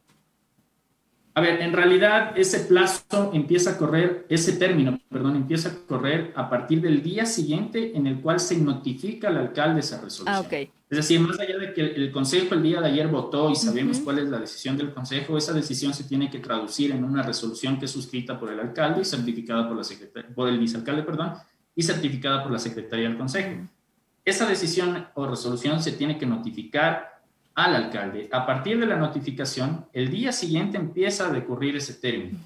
A 1.33 1.41
ver, 1.41 1.61
en 1.61 1.73
realidad 1.73 2.37
ese 2.37 2.61
plazo 2.61 3.31
empieza 3.33 3.71
a 3.71 3.77
correr, 3.77 4.25
ese 4.29 4.53
término, 4.53 4.99
perdón, 5.09 5.35
empieza 5.35 5.69
a 5.69 5.87
correr 5.87 6.33
a 6.35 6.49
partir 6.49 6.81
del 6.81 7.01
día 7.01 7.25
siguiente 7.25 7.95
en 7.95 8.07
el 8.07 8.19
cual 8.19 8.39
se 8.39 8.57
notifica 8.57 9.29
al 9.29 9.37
alcalde 9.37 9.81
esa 9.81 10.01
resolución. 10.01 10.35
Ah, 10.35 10.41
okay. 10.41 10.71
Es 10.89 10.97
decir, 10.97 11.19
más 11.19 11.39
allá 11.39 11.57
de 11.59 11.71
que 11.71 11.81
el 11.81 12.11
Consejo 12.11 12.55
el 12.55 12.63
día 12.63 12.81
de 12.81 12.87
ayer 12.87 13.07
votó 13.07 13.51
y 13.51 13.55
sabemos 13.55 13.99
cuál 13.99 14.19
es 14.19 14.27
la 14.27 14.39
decisión 14.39 14.75
del 14.75 14.91
Consejo, 14.91 15.37
esa 15.37 15.53
decisión 15.53 15.93
se 15.93 16.03
tiene 16.03 16.31
que 16.31 16.39
traducir 16.39 16.91
en 16.91 17.03
una 17.03 17.21
resolución 17.21 17.77
que 17.77 17.85
es 17.85 17.91
suscrita 17.91 18.39
por 18.39 18.51
el 18.51 18.59
alcalde 18.59 19.01
y 19.01 19.05
certificada 19.05 19.67
por, 19.67 19.77
la 19.77 19.83
por 20.33 20.49
el 20.49 20.57
vicealcalde, 20.57 21.03
perdón, 21.03 21.33
y 21.75 21.83
certificada 21.83 22.41
por 22.41 22.51
la 22.51 22.57
Secretaría 22.57 23.07
del 23.07 23.19
Consejo. 23.19 23.67
Esa 24.25 24.47
decisión 24.47 25.07
o 25.13 25.27
resolución 25.27 25.81
se 25.81 25.91
tiene 25.91 26.17
que 26.17 26.25
notificar 26.25 27.18
al 27.63 27.75
alcalde. 27.75 28.29
A 28.31 28.45
partir 28.45 28.79
de 28.79 28.85
la 28.85 28.95
notificación, 28.95 29.85
el 29.91 30.09
día 30.09 30.31
siguiente 30.31 30.77
empieza 30.77 31.27
a 31.27 31.31
decurrir 31.31 31.75
ese 31.75 31.93
término 31.93 32.39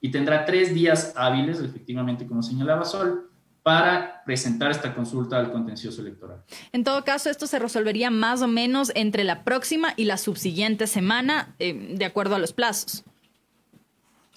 y 0.00 0.10
tendrá 0.10 0.44
tres 0.44 0.74
días 0.74 1.14
hábiles, 1.16 1.60
efectivamente, 1.60 2.26
como 2.26 2.42
señalaba 2.42 2.84
Sol, 2.84 3.30
para 3.62 4.22
presentar 4.24 4.70
esta 4.70 4.94
consulta 4.94 5.38
al 5.38 5.52
contencioso 5.52 6.00
electoral. 6.00 6.42
En 6.72 6.84
todo 6.84 7.04
caso, 7.04 7.28
esto 7.30 7.46
se 7.46 7.58
resolvería 7.58 8.10
más 8.10 8.42
o 8.42 8.48
menos 8.48 8.92
entre 8.94 9.24
la 9.24 9.44
próxima 9.44 9.94
y 9.96 10.04
la 10.04 10.16
subsiguiente 10.16 10.86
semana, 10.86 11.54
eh, 11.58 11.94
de 11.96 12.04
acuerdo 12.04 12.34
a 12.34 12.38
los 12.38 12.52
plazos. 12.52 13.04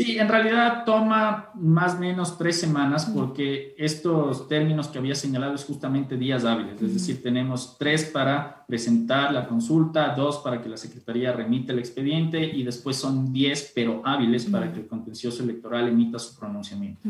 Sí, 0.02 0.18
en 0.18 0.28
realidad 0.28 0.84
toma 0.84 1.52
más 1.54 1.94
o 1.94 2.00
menos 2.00 2.36
tres 2.36 2.60
semanas 2.60 3.06
porque 3.14 3.76
estos 3.78 4.48
términos 4.48 4.88
que 4.88 4.98
había 4.98 5.14
señalado 5.14 5.54
es 5.54 5.64
justamente 5.64 6.18
días 6.18 6.44
hábiles, 6.44 6.82
es 6.82 6.94
decir, 6.96 7.22
tenemos 7.22 7.78
tres 7.78 8.06
para 8.06 8.66
presentar 8.66 9.32
la 9.32 9.48
consulta, 9.48 10.16
dos 10.16 10.40
para 10.40 10.60
que 10.60 10.70
la 10.70 10.78
Secretaría 10.78 11.34
remite 11.34 11.72
el 11.72 11.78
expediente 11.78 12.44
y 12.44 12.64
después 12.64 12.96
son 12.96 13.32
diez, 13.32 13.72
pero 13.76 14.02
hábiles 14.04 14.46
para 14.46 14.74
que 14.74 14.80
el 14.80 14.88
contencioso 14.88 15.44
electoral 15.44 15.88
emita 15.88 16.18
su 16.18 16.36
pronunciamiento. 16.36 17.08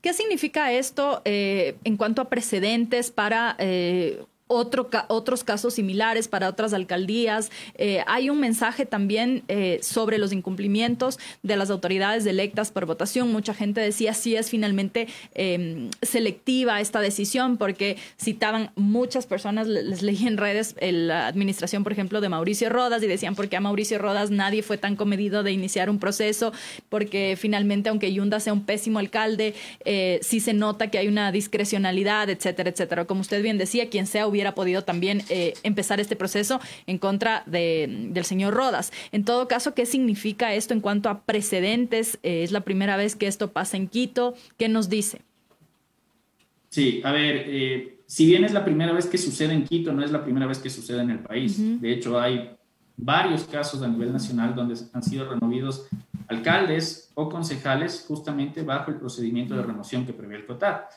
¿Qué 0.00 0.12
significa 0.12 0.70
esto 0.70 1.20
eh, 1.24 1.78
en 1.82 1.96
cuanto 1.96 2.22
a 2.22 2.28
precedentes 2.28 3.10
para 3.10 3.56
eh, 3.58 4.24
otro, 4.46 4.88
otros 5.08 5.42
casos 5.42 5.74
similares 5.74 6.28
para 6.28 6.48
otras 6.48 6.72
alcaldías. 6.74 7.50
Eh, 7.76 8.04
hay 8.06 8.28
un 8.30 8.40
mensaje 8.40 8.84
también 8.84 9.42
eh, 9.48 9.78
sobre 9.82 10.18
los 10.18 10.32
incumplimientos 10.32 11.18
de 11.42 11.56
las 11.56 11.70
autoridades 11.70 12.26
electas 12.26 12.70
por 12.70 12.84
votación. 12.86 13.32
Mucha 13.32 13.54
gente 13.54 13.80
decía 13.80 14.12
si 14.12 14.36
es 14.36 14.50
finalmente 14.50 15.08
em, 15.34 15.90
selectiva 16.02 16.80
esta 16.80 17.00
decisión 17.00 17.56
porque 17.56 17.96
citaban 18.20 18.70
muchas 18.76 19.26
personas, 19.26 19.66
les 19.66 20.02
leí 20.02 20.26
en 20.26 20.36
redes 20.36 20.76
la 20.80 21.26
administración, 21.26 21.82
por 21.82 21.92
ejemplo, 21.92 22.20
de 22.20 22.28
Mauricio 22.28 22.68
Rodas 22.68 23.02
y 23.02 23.06
decían 23.06 23.34
porque 23.34 23.56
a 23.56 23.60
Mauricio 23.60 23.98
Rodas 23.98 24.30
nadie 24.30 24.62
fue 24.62 24.78
tan 24.78 24.96
comedido 24.96 25.42
de 25.42 25.52
iniciar 25.52 25.88
un 25.88 25.98
proceso 25.98 26.52
porque 26.88 27.36
finalmente 27.38 27.88
aunque 27.88 28.12
Yunda 28.12 28.40
sea 28.40 28.52
un 28.52 28.64
pésimo 28.64 28.98
alcalde, 28.98 29.54
eh, 29.84 30.20
sí 30.22 30.40
se 30.40 30.52
nota 30.52 30.90
que 30.90 30.98
hay 30.98 31.08
una 31.08 31.32
discrecionalidad, 31.32 32.28
etcétera, 32.28 32.70
etcétera. 32.70 33.04
Como 33.06 33.22
usted 33.22 33.42
bien 33.42 33.58
decía, 33.58 33.88
quien 33.88 34.06
sea 34.06 34.26
hubiera 34.34 34.54
podido 34.54 34.82
también 34.82 35.22
eh, 35.28 35.54
empezar 35.62 36.00
este 36.00 36.16
proceso 36.16 36.60
en 36.86 36.98
contra 36.98 37.44
de, 37.46 38.08
del 38.10 38.24
señor 38.24 38.54
Rodas. 38.54 38.92
En 39.12 39.24
todo 39.24 39.48
caso, 39.48 39.74
¿qué 39.74 39.86
significa 39.86 40.54
esto 40.54 40.74
en 40.74 40.80
cuanto 40.80 41.08
a 41.08 41.20
precedentes? 41.22 42.18
Eh, 42.22 42.42
es 42.42 42.52
la 42.52 42.60
primera 42.60 42.96
vez 42.96 43.16
que 43.16 43.26
esto 43.26 43.52
pasa 43.52 43.76
en 43.76 43.88
Quito. 43.88 44.34
¿Qué 44.58 44.68
nos 44.68 44.88
dice? 44.88 45.22
Sí, 46.68 47.00
a 47.04 47.12
ver, 47.12 47.44
eh, 47.46 48.00
si 48.06 48.26
bien 48.26 48.44
es 48.44 48.52
la 48.52 48.64
primera 48.64 48.92
vez 48.92 49.06
que 49.06 49.16
sucede 49.16 49.54
en 49.54 49.64
Quito, 49.64 49.92
no 49.92 50.04
es 50.04 50.10
la 50.10 50.24
primera 50.24 50.46
vez 50.46 50.58
que 50.58 50.70
sucede 50.70 51.02
en 51.02 51.10
el 51.10 51.20
país. 51.20 51.80
De 51.80 51.92
hecho, 51.92 52.20
hay 52.20 52.50
varios 52.96 53.44
casos 53.44 53.82
a 53.82 53.88
nivel 53.88 54.12
nacional 54.12 54.54
donde 54.54 54.74
han 54.92 55.02
sido 55.02 55.28
removidos 55.28 55.86
alcaldes 56.28 57.10
o 57.14 57.28
concejales 57.28 58.04
justamente 58.06 58.62
bajo 58.62 58.90
el 58.90 58.96
procedimiento 58.96 59.54
de 59.54 59.62
remoción 59.62 60.06
que 60.06 60.12
prevé 60.12 60.36
el 60.36 60.46
COTAT. 60.46 60.90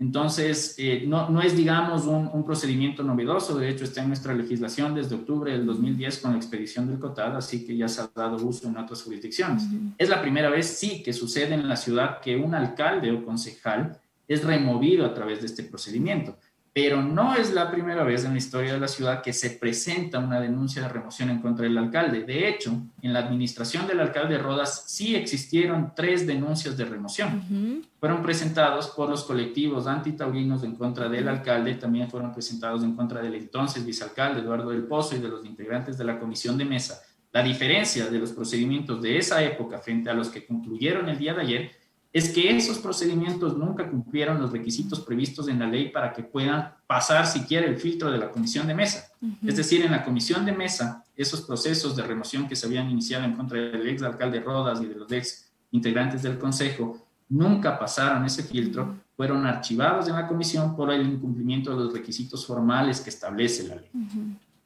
Entonces, 0.00 0.74
eh, 0.78 1.04
no, 1.06 1.28
no, 1.28 1.42
es, 1.42 1.54
digamos, 1.54 2.06
un, 2.06 2.42
procedimiento 2.44 3.02
novedoso, 3.02 3.58
de 3.58 3.68
hecho 3.68 3.84
está 3.84 4.00
en 4.00 4.08
nuestra 4.08 4.32
legislación 4.32 4.94
desde 4.94 5.14
octubre 5.14 5.52
del 5.52 5.66
2010 5.66 6.18
con 6.18 6.32
la 6.32 6.38
expedición 6.38 6.88
del 6.88 6.98
COTAD, 6.98 7.36
así 7.36 7.66
que 7.66 7.76
ya 7.76 7.86
se 7.86 8.00
ha 8.00 8.10
dado 8.14 8.36
uso 8.36 8.66
en 8.66 8.78
otras 8.78 9.02
jurisdicciones. 9.02 9.62
Es 9.98 10.08
la 10.08 10.22
primera 10.22 10.48
vez, 10.48 10.66
sí, 10.66 11.02
que 11.02 11.12
sucede 11.12 11.52
en 11.52 11.68
la 11.68 11.76
ciudad 11.76 12.20
que 12.20 12.34
un 12.34 12.54
alcalde 12.54 13.12
o 13.12 13.22
concejal 13.22 14.00
es 14.26 14.42
removido 14.42 15.04
a 15.04 15.12
través 15.12 15.40
de 15.40 15.46
este 15.46 15.64
procedimiento 15.64 16.34
pero 16.72 17.02
no 17.02 17.34
es 17.34 17.52
la 17.52 17.70
primera 17.70 18.04
vez 18.04 18.24
en 18.24 18.32
la 18.32 18.38
historia 18.38 18.72
de 18.72 18.80
la 18.80 18.86
ciudad 18.86 19.22
que 19.22 19.32
se 19.32 19.50
presenta 19.50 20.20
una 20.20 20.40
denuncia 20.40 20.82
de 20.82 20.88
remoción 20.88 21.28
en 21.30 21.40
contra 21.40 21.64
del 21.64 21.76
alcalde. 21.76 22.22
De 22.22 22.48
hecho, 22.48 22.80
en 23.02 23.12
la 23.12 23.18
administración 23.20 23.88
del 23.88 23.98
alcalde 23.98 24.38
Rodas 24.38 24.84
sí 24.86 25.16
existieron 25.16 25.92
tres 25.96 26.28
denuncias 26.28 26.76
de 26.76 26.84
remoción. 26.84 27.82
Fueron 27.98 28.22
presentados 28.22 28.88
por 28.88 29.10
los 29.10 29.24
colectivos 29.24 29.88
antitaurinos 29.88 30.62
en 30.62 30.76
contra 30.76 31.08
del 31.08 31.28
alcalde, 31.28 31.74
también 31.74 32.08
fueron 32.08 32.32
presentados 32.32 32.84
en 32.84 32.94
contra 32.94 33.20
del 33.20 33.34
entonces 33.34 33.84
vicealcalde 33.84 34.40
Eduardo 34.40 34.70
del 34.70 34.84
Pozo 34.84 35.16
y 35.16 35.20
de 35.20 35.28
los 35.28 35.44
integrantes 35.44 35.98
de 35.98 36.04
la 36.04 36.20
comisión 36.20 36.56
de 36.56 36.66
mesa. 36.66 37.02
La 37.32 37.42
diferencia 37.42 38.06
de 38.06 38.18
los 38.18 38.32
procedimientos 38.32 39.02
de 39.02 39.18
esa 39.18 39.42
época 39.42 39.78
frente 39.78 40.10
a 40.10 40.14
los 40.14 40.28
que 40.28 40.46
concluyeron 40.46 41.08
el 41.08 41.18
día 41.18 41.34
de 41.34 41.42
ayer 41.42 41.79
es 42.12 42.30
que 42.30 42.56
esos 42.56 42.78
procedimientos 42.78 43.56
nunca 43.56 43.88
cumplieron 43.88 44.40
los 44.40 44.50
requisitos 44.50 45.00
previstos 45.00 45.46
en 45.48 45.60
la 45.60 45.66
ley 45.66 45.90
para 45.90 46.12
que 46.12 46.24
puedan 46.24 46.74
pasar 46.86 47.26
siquiera 47.26 47.66
el 47.66 47.78
filtro 47.78 48.10
de 48.10 48.18
la 48.18 48.30
comisión 48.30 48.66
de 48.66 48.74
mesa. 48.74 49.12
Es 49.46 49.56
decir, 49.56 49.84
en 49.84 49.92
la 49.92 50.04
comisión 50.04 50.44
de 50.44 50.52
mesa, 50.52 51.04
esos 51.16 51.42
procesos 51.42 51.94
de 51.94 52.02
remoción 52.02 52.48
que 52.48 52.56
se 52.56 52.66
habían 52.66 52.90
iniciado 52.90 53.24
en 53.24 53.34
contra 53.34 53.60
del 53.60 53.88
ex 53.88 54.02
alcalde 54.02 54.40
Rodas 54.40 54.80
y 54.82 54.86
de 54.86 54.96
los 54.96 55.12
ex 55.12 55.52
integrantes 55.70 56.22
del 56.22 56.36
consejo, 56.36 57.06
nunca 57.28 57.78
pasaron 57.78 58.24
ese 58.24 58.42
filtro, 58.42 58.96
fueron 59.16 59.46
archivados 59.46 60.08
en 60.08 60.16
la 60.16 60.26
comisión 60.26 60.74
por 60.74 60.90
el 60.90 61.06
incumplimiento 61.06 61.70
de 61.70 61.84
los 61.84 61.92
requisitos 61.92 62.44
formales 62.44 63.00
que 63.00 63.10
establece 63.10 63.68
la 63.68 63.76
ley. 63.76 63.90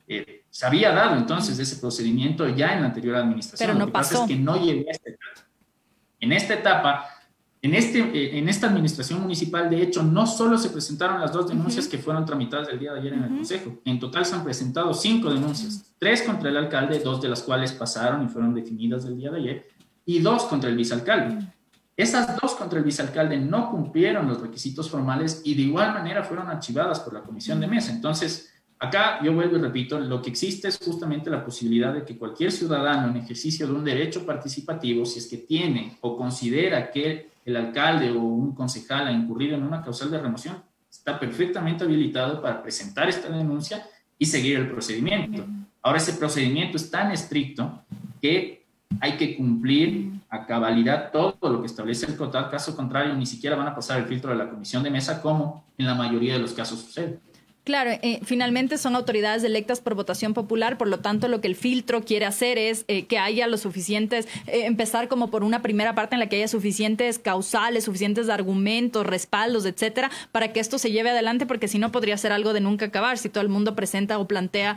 Eh, 0.07 0.45
se 0.49 0.65
había 0.65 0.93
dado 0.93 1.17
entonces 1.17 1.59
ese 1.59 1.77
procedimiento 1.77 2.49
ya 2.49 2.75
en 2.75 2.81
la 2.81 2.87
anterior 2.87 3.17
administración. 3.17 3.67
Pero 3.67 3.79
no 3.79 3.81
Lo 3.81 3.87
que 3.87 3.93
pasó. 3.93 4.13
pasa 4.13 4.25
es 4.25 4.29
que 4.29 4.37
no 4.37 4.57
llegó 4.63 4.89
a 4.89 4.93
esta 4.93 5.11
etapa. 5.11 5.49
En 6.21 6.33
esta 6.33 6.55
etapa, 6.55 7.07
en, 7.65 7.75
este, 7.75 7.99
eh, 8.01 8.39
en 8.39 8.47
esta 8.51 8.67
administración 8.67 9.23
municipal, 9.23 9.71
de 9.71 9.83
hecho, 9.83 10.03
no 10.03 10.27
solo 10.27 10.59
se 10.59 10.69
presentaron 10.69 11.19
las 11.19 11.33
dos 11.33 11.49
denuncias 11.49 11.89
que 11.89 11.97
fueron 11.97 12.27
tramitadas 12.27 12.69
el 12.69 12.79
día 12.79 12.93
de 12.93 13.01
ayer 13.01 13.15
en 13.15 13.25
el 13.25 13.31
Consejo. 13.31 13.81
En 13.87 13.99
total 13.99 14.27
se 14.27 14.35
han 14.35 14.45
presentado 14.45 14.93
cinco 14.93 15.33
denuncias. 15.33 15.95
Tres 15.99 16.21
contra 16.21 16.51
el 16.51 16.59
alcalde, 16.59 16.99
dos 16.99 17.23
de 17.23 17.31
las 17.31 17.43
cuales 17.43 17.73
pasaron 17.73 18.23
y 18.23 18.29
fueron 18.29 18.53
definidas 18.53 19.07
el 19.07 19.17
día 19.17 19.31
de 19.31 19.39
ayer, 19.39 19.69
y 20.05 20.19
dos 20.19 20.45
contra 20.45 20.69
el 20.69 20.77
vicealcalde. 20.77 21.43
Esas 21.97 22.39
dos 22.39 22.55
contra 22.55 22.81
el 22.81 22.85
vicealcalde 22.85 23.39
no 23.39 23.71
cumplieron 23.71 24.29
los 24.29 24.43
requisitos 24.43 24.91
formales 24.91 25.41
y 25.43 25.55
de 25.55 25.63
igual 25.63 25.95
manera 25.95 26.23
fueron 26.23 26.49
archivadas 26.49 27.01
por 27.01 27.15
la 27.15 27.23
comisión 27.23 27.61
de 27.61 27.67
mesa. 27.67 27.93
Entonces, 27.93 28.53
acá 28.79 29.21
yo 29.25 29.33
vuelvo 29.33 29.57
y 29.57 29.61
repito, 29.61 29.99
lo 29.99 30.21
que 30.21 30.29
existe 30.29 30.69
es 30.69 30.79
justamente 30.85 31.31
la 31.31 31.43
posibilidad 31.43 31.95
de 31.95 32.05
que 32.05 32.19
cualquier 32.19 32.53
ciudadano 32.53 33.09
en 33.09 33.17
ejercicio 33.17 33.67
de 33.67 33.73
un 33.73 33.85
derecho 33.85 34.27
participativo, 34.27 35.07
si 35.07 35.21
es 35.21 35.29
que 35.29 35.39
tiene 35.39 35.97
o 36.03 36.15
considera 36.15 36.91
que 36.91 37.33
el 37.45 37.57
alcalde 37.57 38.11
o 38.11 38.21
un 38.21 38.55
concejal 38.55 39.07
ha 39.07 39.13
incurrido 39.13 39.57
en 39.57 39.63
una 39.63 39.83
causal 39.83 40.11
de 40.11 40.21
remoción, 40.21 40.63
está 40.91 41.19
perfectamente 41.19 41.85
habilitado 41.85 42.41
para 42.41 42.63
presentar 42.63 43.09
esta 43.09 43.29
denuncia 43.29 43.85
y 44.19 44.27
seguir 44.27 44.59
el 44.59 44.71
procedimiento. 44.71 45.45
Ahora 45.83 45.99
ese 45.99 46.15
procedimiento 46.15 46.77
es 46.77 46.91
tan 46.91 47.13
estricto 47.13 47.83
que 48.21 48.65
hay 49.01 49.17
que 49.17 49.37
cumplir 49.37 50.13
a 50.31 50.47
cabalidad 50.47 51.11
todo 51.13 51.37
lo 51.43 51.61
que 51.61 51.67
establece 51.67 52.07
el 52.07 52.17
COTAD, 52.17 52.51
caso 52.51 52.75
contrario 52.75 53.15
ni 53.15 53.27
siquiera 53.27 53.57
van 53.57 53.69
a 53.69 53.75
pasar 53.75 53.99
el 53.99 54.07
filtro 54.07 54.31
de 54.31 54.37
la 54.37 54.49
comisión 54.49 54.83
de 54.83 54.91
mesa 54.91 55.21
como 55.21 55.65
en 55.77 55.87
la 55.87 55.95
mayoría 55.95 56.35
de 56.35 56.39
los 56.39 56.53
casos 56.53 56.81
sucede. 56.81 57.19
Claro, 57.65 57.93
eh, 58.03 58.21
finalmente 58.25 58.77
son 58.77 58.95
autoridades 58.95 59.43
electas 59.43 59.81
por 59.81 59.95
votación 59.95 60.35
popular, 60.35 60.77
por 60.77 60.87
lo 60.87 61.01
tanto 61.01 61.29
lo 61.29 61.41
que 61.41 61.49
el 61.49 61.57
filtro 61.57 62.05
quiere 62.05 62.27
hacer 62.27 62.59
es 62.59 62.85
eh, 62.89 63.07
que 63.07 63.17
haya 63.17 63.47
los 63.47 63.63
suficientes, 63.63 64.29
eh, 64.47 64.67
empezar 64.67 65.09
como 65.09 65.31
por 65.31 65.43
una 65.43 65.63
primera 65.63 65.95
parte 65.95 66.15
en 66.15 66.21
la 66.21 66.29
que 66.29 66.37
haya 66.37 66.47
suficientes 66.47 67.19
causales, 67.19 67.85
suficientes 67.85 68.29
argumentos, 68.29 69.07
respaldos, 69.07 69.65
etcétera, 69.65 70.11
para 70.31 70.53
que 70.53 70.61
esto 70.61 70.77
se 70.79 70.91
lleve 70.91 71.09
adelante, 71.09 71.47
porque 71.47 71.67
si 71.67 71.79
no 71.79 71.91
podría 71.91 72.19
ser 72.19 72.33
algo 72.33 72.53
de 72.53 72.61
nunca 72.61 72.85
acabar, 72.85 73.17
si 73.17 73.31
todo 73.31 73.41
el 73.41 73.49
mundo 73.49 73.75
presenta 73.75 74.19
o 74.19 74.29
plantea 74.29 74.77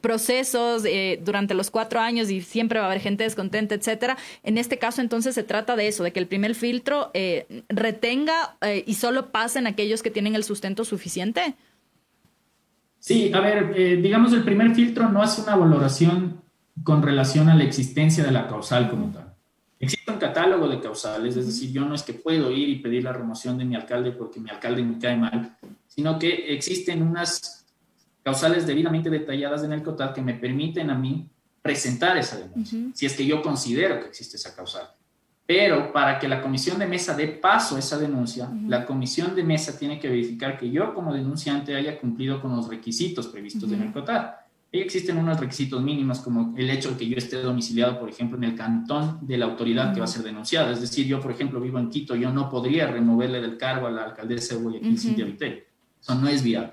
procesos 0.00 0.82
durante 1.20 1.54
los 1.54 1.70
cuatro 1.70 2.00
años 2.00 2.28
y 2.30 2.40
siempre 2.40 2.80
va 2.80 2.86
a 2.86 2.88
haber 2.88 3.00
gente 3.00 3.22
descontenta, 3.22 3.76
etcétera. 3.76 4.16
En 4.42 4.58
este 4.58 4.78
caso 4.78 5.00
entonces 5.00 5.34
se 5.34 5.44
trata 5.44 5.76
de 5.76 5.86
eso, 5.86 6.02
de 6.02 6.12
que 6.12 6.18
el 6.18 6.26
primer 6.26 6.54
filtro 6.54 7.12
retenga 7.68 8.56
y 8.84 8.94
solo 8.94 9.30
pasen 9.30 9.66
aquellos 9.66 10.02
que 10.02 10.10
tienen 10.10 10.34
el 10.34 10.42
sustento 10.42 10.84
suficiente. 10.84 11.54
Sí, 13.06 13.30
a 13.32 13.38
ver, 13.38 13.72
eh, 13.76 13.98
digamos, 14.02 14.32
el 14.32 14.42
primer 14.42 14.74
filtro 14.74 15.08
no 15.08 15.22
es 15.22 15.38
una 15.38 15.54
valoración 15.54 16.42
con 16.82 17.04
relación 17.04 17.48
a 17.48 17.54
la 17.54 17.62
existencia 17.62 18.24
de 18.24 18.32
la 18.32 18.48
causal 18.48 18.90
como 18.90 19.12
tal. 19.12 19.32
Existe 19.78 20.10
un 20.10 20.18
catálogo 20.18 20.66
de 20.66 20.80
causales, 20.80 21.36
es 21.36 21.46
decir, 21.46 21.70
yo 21.70 21.84
no 21.84 21.94
es 21.94 22.02
que 22.02 22.14
puedo 22.14 22.50
ir 22.50 22.68
y 22.68 22.80
pedir 22.80 23.04
la 23.04 23.12
remoción 23.12 23.58
de 23.58 23.64
mi 23.64 23.76
alcalde 23.76 24.10
porque 24.10 24.40
mi 24.40 24.50
alcalde 24.50 24.82
me 24.82 24.98
cae 24.98 25.16
mal, 25.16 25.56
sino 25.86 26.18
que 26.18 26.52
existen 26.52 27.00
unas 27.00 27.64
causales 28.24 28.66
debidamente 28.66 29.08
detalladas 29.08 29.62
en 29.62 29.72
el 29.72 29.84
COTAD 29.84 30.12
que 30.12 30.22
me 30.22 30.34
permiten 30.34 30.90
a 30.90 30.98
mí 30.98 31.30
presentar 31.62 32.16
esa 32.16 32.38
denuncia, 32.38 32.90
si 32.92 33.06
es 33.06 33.14
que 33.14 33.24
yo 33.24 33.40
considero 33.40 34.00
que 34.00 34.08
existe 34.08 34.36
esa 34.36 34.52
causal. 34.52 34.90
Pero 35.46 35.92
para 35.92 36.18
que 36.18 36.26
la 36.26 36.42
comisión 36.42 36.78
de 36.80 36.86
mesa 36.86 37.14
dé 37.14 37.28
paso 37.28 37.76
a 37.76 37.78
esa 37.78 37.96
denuncia, 37.96 38.50
la 38.66 38.84
comisión 38.84 39.34
de 39.36 39.44
mesa 39.44 39.78
tiene 39.78 40.00
que 40.00 40.08
verificar 40.08 40.58
que 40.58 40.68
yo 40.68 40.92
como 40.92 41.14
denunciante 41.14 41.76
haya 41.76 42.00
cumplido 42.00 42.42
con 42.42 42.56
los 42.56 42.68
requisitos 42.68 43.28
previstos 43.28 43.70
en 43.70 43.82
el 43.82 43.92
COTAD. 43.92 44.30
Y 44.72 44.80
existen 44.80 45.16
unos 45.16 45.38
requisitos 45.38 45.80
mínimos 45.80 46.18
como 46.18 46.52
el 46.58 46.68
hecho 46.68 46.90
de 46.90 46.96
que 46.96 47.08
yo 47.08 47.16
esté 47.16 47.36
domiciliado, 47.36 48.00
por 48.00 48.08
ejemplo, 48.08 48.36
en 48.36 48.42
el 48.42 48.54
cantón 48.56 49.20
de 49.22 49.38
la 49.38 49.46
autoridad 49.46 49.94
que 49.94 50.00
va 50.00 50.06
a 50.06 50.08
ser 50.08 50.24
denunciada. 50.24 50.72
Es 50.72 50.80
decir, 50.80 51.06
yo, 51.06 51.20
por 51.20 51.30
ejemplo, 51.30 51.60
vivo 51.60 51.78
en 51.78 51.90
Quito, 51.90 52.16
yo 52.16 52.32
no 52.32 52.50
podría 52.50 52.88
removerle 52.88 53.40
del 53.40 53.56
cargo 53.56 53.86
a 53.86 53.92
la 53.92 54.02
alcaldesa 54.02 54.56
de 54.56 54.62
Guayaquil, 54.62 54.98
Cintia 54.98 55.24
Viteri. 55.24 55.62
Eso 56.00 56.14
no 56.16 56.26
es 56.26 56.42
viable. 56.42 56.72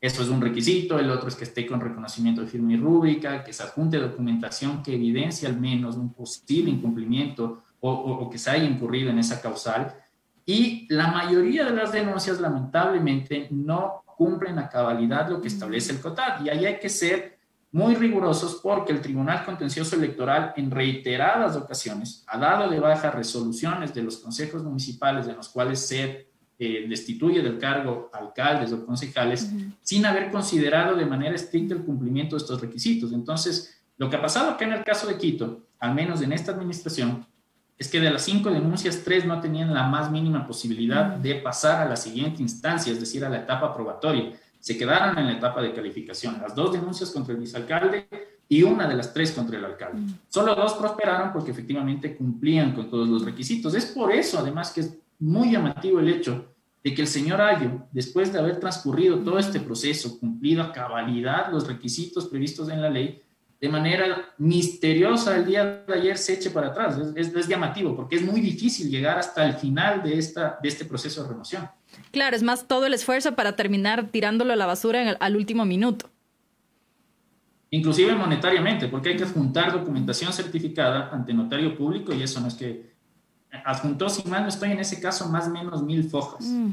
Eso 0.00 0.22
es 0.22 0.28
un 0.28 0.40
requisito. 0.40 1.00
El 1.00 1.10
otro 1.10 1.28
es 1.28 1.34
que 1.34 1.44
esté 1.44 1.66
con 1.66 1.80
reconocimiento 1.80 2.42
de 2.42 2.46
firma 2.46 2.72
y 2.72 2.76
rúbrica, 2.76 3.42
que 3.42 3.52
se 3.52 3.64
adjunte 3.64 3.98
documentación 3.98 4.84
que 4.84 4.94
evidencie 4.94 5.48
al 5.48 5.58
menos 5.58 5.96
un 5.96 6.12
posible 6.12 6.70
incumplimiento 6.70 7.63
o, 7.86 8.30
que 8.30 8.38
se 8.38 8.50
haya 8.50 8.64
incurrido 8.64 9.10
en 9.10 9.18
esa 9.18 9.40
causal. 9.40 9.94
Y 10.46 10.86
la 10.92 11.08
mayoría 11.08 11.64
de 11.64 11.72
las 11.72 11.92
denuncias, 11.92 12.40
lamentablemente, 12.40 13.48
no 13.50 14.04
cumplen 14.16 14.58
a 14.58 14.68
cabalidad 14.68 15.28
lo 15.28 15.40
que 15.40 15.48
establece 15.48 15.92
el 15.92 16.00
COTAD. 16.00 16.44
Y 16.44 16.48
ahí 16.48 16.64
hay 16.64 16.78
que 16.78 16.88
ser 16.88 17.38
muy 17.72 17.94
rigurosos 17.94 18.60
porque 18.62 18.92
el 18.92 19.00
Tribunal 19.00 19.44
Contencioso 19.44 19.96
Electoral 19.96 20.54
en 20.56 20.70
reiteradas 20.70 21.56
ocasiones 21.56 22.24
ha 22.28 22.38
dado 22.38 22.70
de 22.70 22.78
baja 22.78 23.10
resoluciones 23.10 23.92
de 23.92 24.02
los 24.02 24.18
consejos 24.18 24.62
municipales 24.62 25.26
en 25.26 25.36
los 25.36 25.48
cuales 25.48 25.80
se 25.80 26.28
eh, 26.56 26.86
destituye 26.88 27.42
del 27.42 27.58
cargo 27.58 28.10
alcaldes 28.12 28.72
o 28.72 28.86
concejales 28.86 29.50
sin 29.82 30.06
haber 30.06 30.30
considerado 30.30 30.94
de 30.94 31.04
manera 31.04 31.34
estricta 31.34 31.74
el 31.74 31.82
cumplimiento 31.82 32.36
de 32.36 32.42
estos 32.42 32.60
requisitos. 32.60 33.12
Entonces, 33.12 33.82
lo 33.96 34.08
que 34.08 34.16
ha 34.16 34.22
pasado 34.22 34.50
acá 34.50 34.64
en 34.64 34.74
el 34.74 34.84
caso 34.84 35.08
de 35.08 35.18
Quito, 35.18 35.66
al 35.80 35.94
menos 35.94 36.22
en 36.22 36.32
esta 36.32 36.52
administración, 36.52 37.26
es 37.76 37.88
que 37.88 38.00
de 38.00 38.10
las 38.10 38.22
cinco 38.22 38.50
denuncias, 38.50 39.02
tres 39.04 39.24
no 39.24 39.40
tenían 39.40 39.74
la 39.74 39.84
más 39.84 40.10
mínima 40.10 40.46
posibilidad 40.46 41.16
de 41.16 41.34
pasar 41.36 41.82
a 41.82 41.88
la 41.88 41.96
siguiente 41.96 42.40
instancia, 42.40 42.92
es 42.92 43.00
decir, 43.00 43.24
a 43.24 43.28
la 43.28 43.38
etapa 43.38 43.74
probatoria. 43.74 44.32
Se 44.60 44.78
quedaron 44.78 45.18
en 45.18 45.26
la 45.26 45.32
etapa 45.32 45.60
de 45.60 45.72
calificación. 45.72 46.40
Las 46.40 46.54
dos 46.54 46.72
denuncias 46.72 47.10
contra 47.10 47.34
el 47.34 47.40
vicealcalde 47.40 48.06
y 48.48 48.62
una 48.62 48.86
de 48.86 48.94
las 48.94 49.12
tres 49.12 49.32
contra 49.32 49.58
el 49.58 49.64
alcalde. 49.64 50.00
Solo 50.28 50.54
dos 50.54 50.74
prosperaron 50.74 51.32
porque 51.32 51.50
efectivamente 51.50 52.16
cumplían 52.16 52.72
con 52.74 52.88
todos 52.88 53.08
los 53.08 53.24
requisitos. 53.24 53.74
Es 53.74 53.86
por 53.86 54.12
eso, 54.12 54.38
además, 54.38 54.72
que 54.72 54.80
es 54.80 54.96
muy 55.18 55.50
llamativo 55.52 56.00
el 56.00 56.08
hecho 56.08 56.54
de 56.82 56.94
que 56.94 57.02
el 57.02 57.08
señor 57.08 57.40
Ayo, 57.40 57.86
después 57.92 58.32
de 58.32 58.38
haber 58.38 58.60
transcurrido 58.60 59.18
todo 59.18 59.38
este 59.38 59.58
proceso, 59.58 60.18
cumplido 60.20 60.62
a 60.62 60.72
cabalidad 60.72 61.50
los 61.50 61.66
requisitos 61.66 62.26
previstos 62.26 62.68
en 62.68 62.82
la 62.82 62.90
ley, 62.90 63.22
de 63.60 63.68
manera 63.68 64.34
misteriosa 64.38 65.36
el 65.36 65.46
día 65.46 65.84
de 65.86 65.94
ayer 65.94 66.18
se 66.18 66.34
eche 66.34 66.50
para 66.50 66.68
atrás. 66.68 66.98
Es, 67.16 67.48
llamativo 67.48 67.96
porque 67.96 68.16
es 68.16 68.22
muy 68.22 68.40
difícil 68.40 68.90
llegar 68.90 69.18
hasta 69.18 69.46
el 69.46 69.54
final 69.54 70.02
de, 70.02 70.18
esta, 70.18 70.58
de 70.62 70.68
este 70.68 70.84
proceso 70.84 71.22
de 71.22 71.30
remoción. 71.30 71.68
Claro, 72.10 72.36
es 72.36 72.42
más 72.42 72.66
todo 72.66 72.86
el 72.86 72.94
esfuerzo 72.94 73.34
para 73.34 73.56
terminar 73.56 74.08
tirándolo 74.08 74.52
a 74.52 74.56
la 74.56 74.66
basura 74.66 75.16
al 75.18 75.36
último 75.36 75.64
minuto. 75.64 76.10
Inclusive 77.70 78.14
monetariamente, 78.14 78.88
porque 78.88 79.10
hay 79.10 79.16
que 79.16 79.24
adjuntar 79.24 79.72
documentación 79.72 80.32
certificada 80.32 81.10
ante 81.10 81.32
notario 81.32 81.76
público 81.76 82.12
y 82.12 82.22
eso 82.22 82.40
no 82.40 82.48
es 82.48 82.54
que 82.54 82.94
adjuntó, 83.64 84.08
si 84.08 84.28
mal 84.28 84.42
no 84.42 84.48
estoy 84.48 84.72
en 84.72 84.80
ese 84.80 85.00
caso, 85.00 85.28
más 85.28 85.48
o 85.48 85.50
menos 85.50 85.82
mil 85.82 86.04
fojas. 86.04 86.44
Mm. 86.44 86.70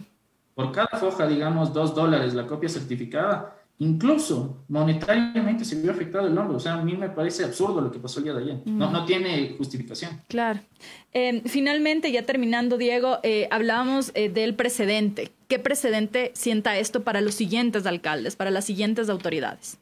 Por 0.53 0.71
cada 0.71 0.99
foja, 0.99 1.27
digamos, 1.27 1.73
dos 1.73 1.95
dólares 1.95 2.33
la 2.33 2.45
copia 2.45 2.69
certificada 2.69 3.55
incluso 3.81 4.63
monetariamente 4.67 5.65
se 5.65 5.81
vio 5.81 5.89
afectado 5.91 6.27
el 6.27 6.37
hombro. 6.37 6.57
O 6.57 6.59
sea, 6.59 6.75
a 6.75 6.83
mí 6.83 6.95
me 6.95 7.09
parece 7.09 7.43
absurdo 7.43 7.81
lo 7.81 7.91
que 7.91 7.97
pasó 7.97 8.19
el 8.19 8.25
día 8.25 8.33
de 8.33 8.43
ayer. 8.43 8.59
No, 8.65 8.91
no 8.91 9.05
tiene 9.05 9.55
justificación. 9.57 10.21
Claro. 10.27 10.59
Em, 11.13 11.41
finalmente, 11.45 12.11
ya 12.11 12.23
terminando, 12.23 12.77
Diego, 12.77 13.17
eh, 13.23 13.47
hablábamos 13.49 14.11
eh, 14.13 14.29
del 14.29 14.53
precedente. 14.53 15.31
¿Qué 15.47 15.57
precedente 15.57 16.31
sienta 16.35 16.77
esto 16.77 17.01
para 17.01 17.21
los 17.21 17.33
siguientes 17.33 17.87
alcaldes, 17.87 18.35
para 18.35 18.51
las 18.51 18.65
siguientes 18.65 19.09
autoridades? 19.09 19.79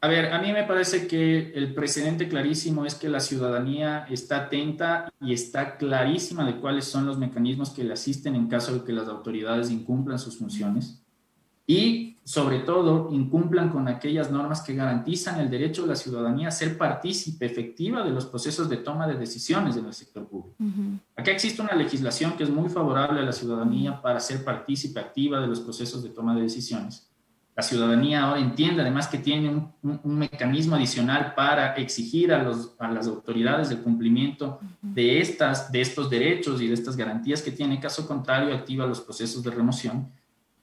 A 0.00 0.08
ver, 0.08 0.32
a 0.32 0.40
mí 0.40 0.52
me 0.52 0.64
parece 0.64 1.06
que 1.06 1.52
el 1.54 1.74
precedente 1.74 2.28
clarísimo 2.28 2.86
es 2.86 2.96
que 2.96 3.08
la 3.08 3.20
ciudadanía 3.20 4.06
está 4.10 4.46
atenta 4.46 5.12
y 5.20 5.32
está 5.32 5.76
clarísima 5.76 6.44
de 6.44 6.56
cuáles 6.56 6.86
son 6.86 7.06
los 7.06 7.18
mecanismos 7.18 7.70
que 7.70 7.84
le 7.84 7.92
asisten 7.92 8.34
en 8.34 8.48
caso 8.48 8.74
de 8.74 8.84
que 8.84 8.92
las 8.92 9.06
autoridades 9.06 9.70
incumplan 9.70 10.18
sus 10.18 10.38
funciones 10.38 10.99
y 11.70 12.16
sobre 12.24 12.58
todo 12.58 13.10
incumplan 13.12 13.68
con 13.70 13.86
aquellas 13.86 14.28
normas 14.28 14.60
que 14.60 14.74
garantizan 14.74 15.38
el 15.38 15.48
derecho 15.48 15.82
de 15.82 15.88
la 15.88 15.94
ciudadanía 15.94 16.48
a 16.48 16.50
ser 16.50 16.76
partícipe 16.76 17.46
efectiva 17.46 18.02
de 18.02 18.10
los 18.10 18.26
procesos 18.26 18.68
de 18.68 18.78
toma 18.78 19.06
de 19.06 19.14
decisiones 19.14 19.76
en 19.76 19.86
el 19.86 19.92
sector 19.92 20.26
público. 20.26 20.56
Acá 21.16 21.30
existe 21.30 21.62
una 21.62 21.76
legislación 21.76 22.32
que 22.32 22.42
es 22.42 22.50
muy 22.50 22.68
favorable 22.68 23.20
a 23.20 23.22
la 23.22 23.30
ciudadanía 23.30 24.02
para 24.02 24.18
ser 24.18 24.42
partícipe 24.44 24.98
activa 24.98 25.40
de 25.40 25.46
los 25.46 25.60
procesos 25.60 26.02
de 26.02 26.08
toma 26.08 26.34
de 26.34 26.42
decisiones. 26.42 27.08
La 27.54 27.62
ciudadanía 27.62 28.24
ahora 28.24 28.40
entiende 28.40 28.82
además 28.82 29.06
que 29.06 29.18
tiene 29.18 29.48
un, 29.82 30.18
mecanismo 30.18 30.74
adicional 30.74 31.34
para 31.36 31.74
exigir 31.74 32.32
a, 32.32 32.42
los, 32.42 32.74
a, 32.80 32.90
las 32.90 33.06
autoridades 33.06 33.70
el 33.70 33.78
cumplimiento 33.78 34.58
de, 34.82 35.20
estas, 35.20 35.70
de 35.70 35.82
estos 35.82 36.10
derechos 36.10 36.60
y 36.60 36.66
de 36.66 36.74
estas 36.74 36.96
garantías 36.96 37.42
que 37.42 37.52
tiene. 37.52 37.78
Caso 37.78 38.08
contrario, 38.08 38.54
activa 38.54 38.86
los 38.86 39.00
procesos 39.00 39.42
de 39.44 39.50
remoción 39.52 40.08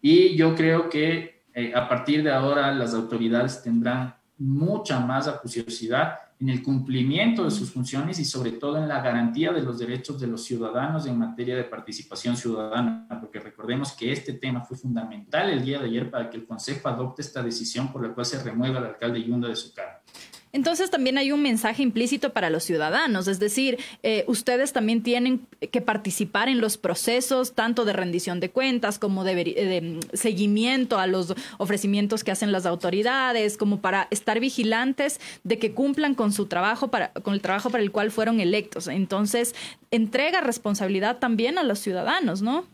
y 0.01 0.35
yo 0.35 0.55
creo 0.55 0.89
que 0.89 1.43
eh, 1.53 1.73
a 1.75 1.87
partir 1.87 2.23
de 2.23 2.31
ahora 2.31 2.73
las 2.73 2.93
autoridades 2.93 3.61
tendrán 3.63 4.15
mucha 4.37 4.99
más 4.99 5.27
acuciosidad 5.27 6.19
en 6.39 6.49
el 6.49 6.61
cumplimiento 6.61 7.43
de 7.43 7.51
sus 7.51 7.71
funciones 7.71 8.19
y 8.19 8.25
sobre 8.25 8.51
todo 8.51 8.77
en 8.77 8.87
la 8.87 9.01
garantía 9.01 9.51
de 9.51 9.63
los 9.63 9.79
derechos 9.79 10.19
de 10.19 10.27
los 10.27 10.43
ciudadanos 10.43 11.07
en 11.07 11.17
materia 11.17 11.55
de 11.55 11.63
participación 11.63 12.37
ciudadana, 12.37 13.07
porque 13.19 13.39
recordemos 13.39 13.93
que 13.93 14.11
este 14.11 14.33
tema 14.33 14.61
fue 14.61 14.77
fundamental 14.77 15.49
el 15.49 15.65
día 15.65 15.79
de 15.79 15.85
ayer 15.85 16.11
para 16.11 16.29
que 16.29 16.37
el 16.37 16.45
Consejo 16.45 16.89
adopte 16.89 17.23
esta 17.23 17.41
decisión 17.41 17.91
por 17.91 18.05
la 18.05 18.13
cual 18.13 18.25
se 18.25 18.43
remueva 18.43 18.77
al 18.77 18.85
alcalde 18.85 19.23
Yunda 19.23 19.47
de 19.47 19.55
su 19.55 19.73
cargo. 19.73 19.96
Entonces 20.57 20.89
también 20.89 21.19
hay 21.19 21.31
un 21.31 21.43
mensaje 21.43 21.83
implícito 21.83 22.33
para 22.33 22.49
los 22.49 22.63
ciudadanos, 22.63 23.27
es 23.27 23.37
decir, 23.39 23.77
eh, 24.01 24.25
ustedes 24.27 24.73
también 24.73 25.03
tienen 25.03 25.45
que 25.71 25.81
participar 25.81 26.49
en 26.49 26.61
los 26.61 26.77
procesos 26.77 27.53
tanto 27.53 27.85
de 27.85 27.93
rendición 27.93 28.39
de 28.39 28.49
cuentas 28.49 28.97
como 28.97 29.23
de, 29.23 29.99
seguimiento 30.13 30.97
a 30.97 31.05
los 31.05 31.35
ofrecimientos 31.59 32.23
que 32.23 32.31
hacen 32.31 32.51
las 32.51 32.65
autoridades, 32.65 33.55
como 33.55 33.81
para 33.81 34.07
estar 34.09 34.39
vigilantes 34.39 35.21
de 35.43 35.59
que 35.59 35.75
cumplan 35.75 36.15
con 36.15 36.33
su 36.33 36.47
trabajo, 36.47 36.87
para, 36.87 37.13
con 37.13 37.35
el 37.35 37.41
trabajo 37.41 37.69
para 37.69 37.83
el 37.83 37.91
cual 37.91 38.09
fueron 38.09 38.39
electos. 38.39 38.87
Entonces, 38.87 39.53
entrega 39.91 40.41
responsabilidad 40.41 41.19
también 41.19 41.59
a 41.59 41.63
los 41.63 41.77
ciudadanos, 41.77 42.41
¿no? 42.41 42.65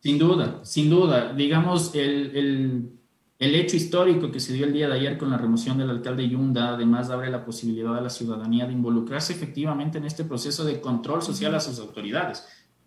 Sin 0.00 0.18
duda, 0.18 0.60
sin 0.64 0.90
duda. 0.90 1.32
Digamos, 1.32 1.94
el 1.94 2.36
el 2.36 2.95
hecho 3.38 3.76
histórico 3.76 4.30
que 4.30 4.40
se 4.40 4.54
dio 4.54 4.66
el 4.66 4.72
día 4.72 4.88
de 4.88 4.94
ayer 4.94 5.18
con 5.18 5.30
la 5.30 5.36
remoción 5.36 5.76
del 5.78 5.90
alcalde 5.90 6.28
Yunda, 6.28 6.70
además 6.70 7.10
abre 7.10 7.30
la 7.30 7.44
posibilidad 7.44 7.96
a 7.96 8.00
la 8.00 8.10
ciudadanía 8.10 8.66
de 8.66 8.72
involucrarse 8.72 9.34
efectivamente 9.34 9.98
en 9.98 10.04
este 10.04 10.24
proceso 10.24 10.64
de 10.64 10.80
control 10.80 11.22
social 11.22 11.54
a 11.54 11.60
sus 11.60 11.78
autoridades. 11.78 12.46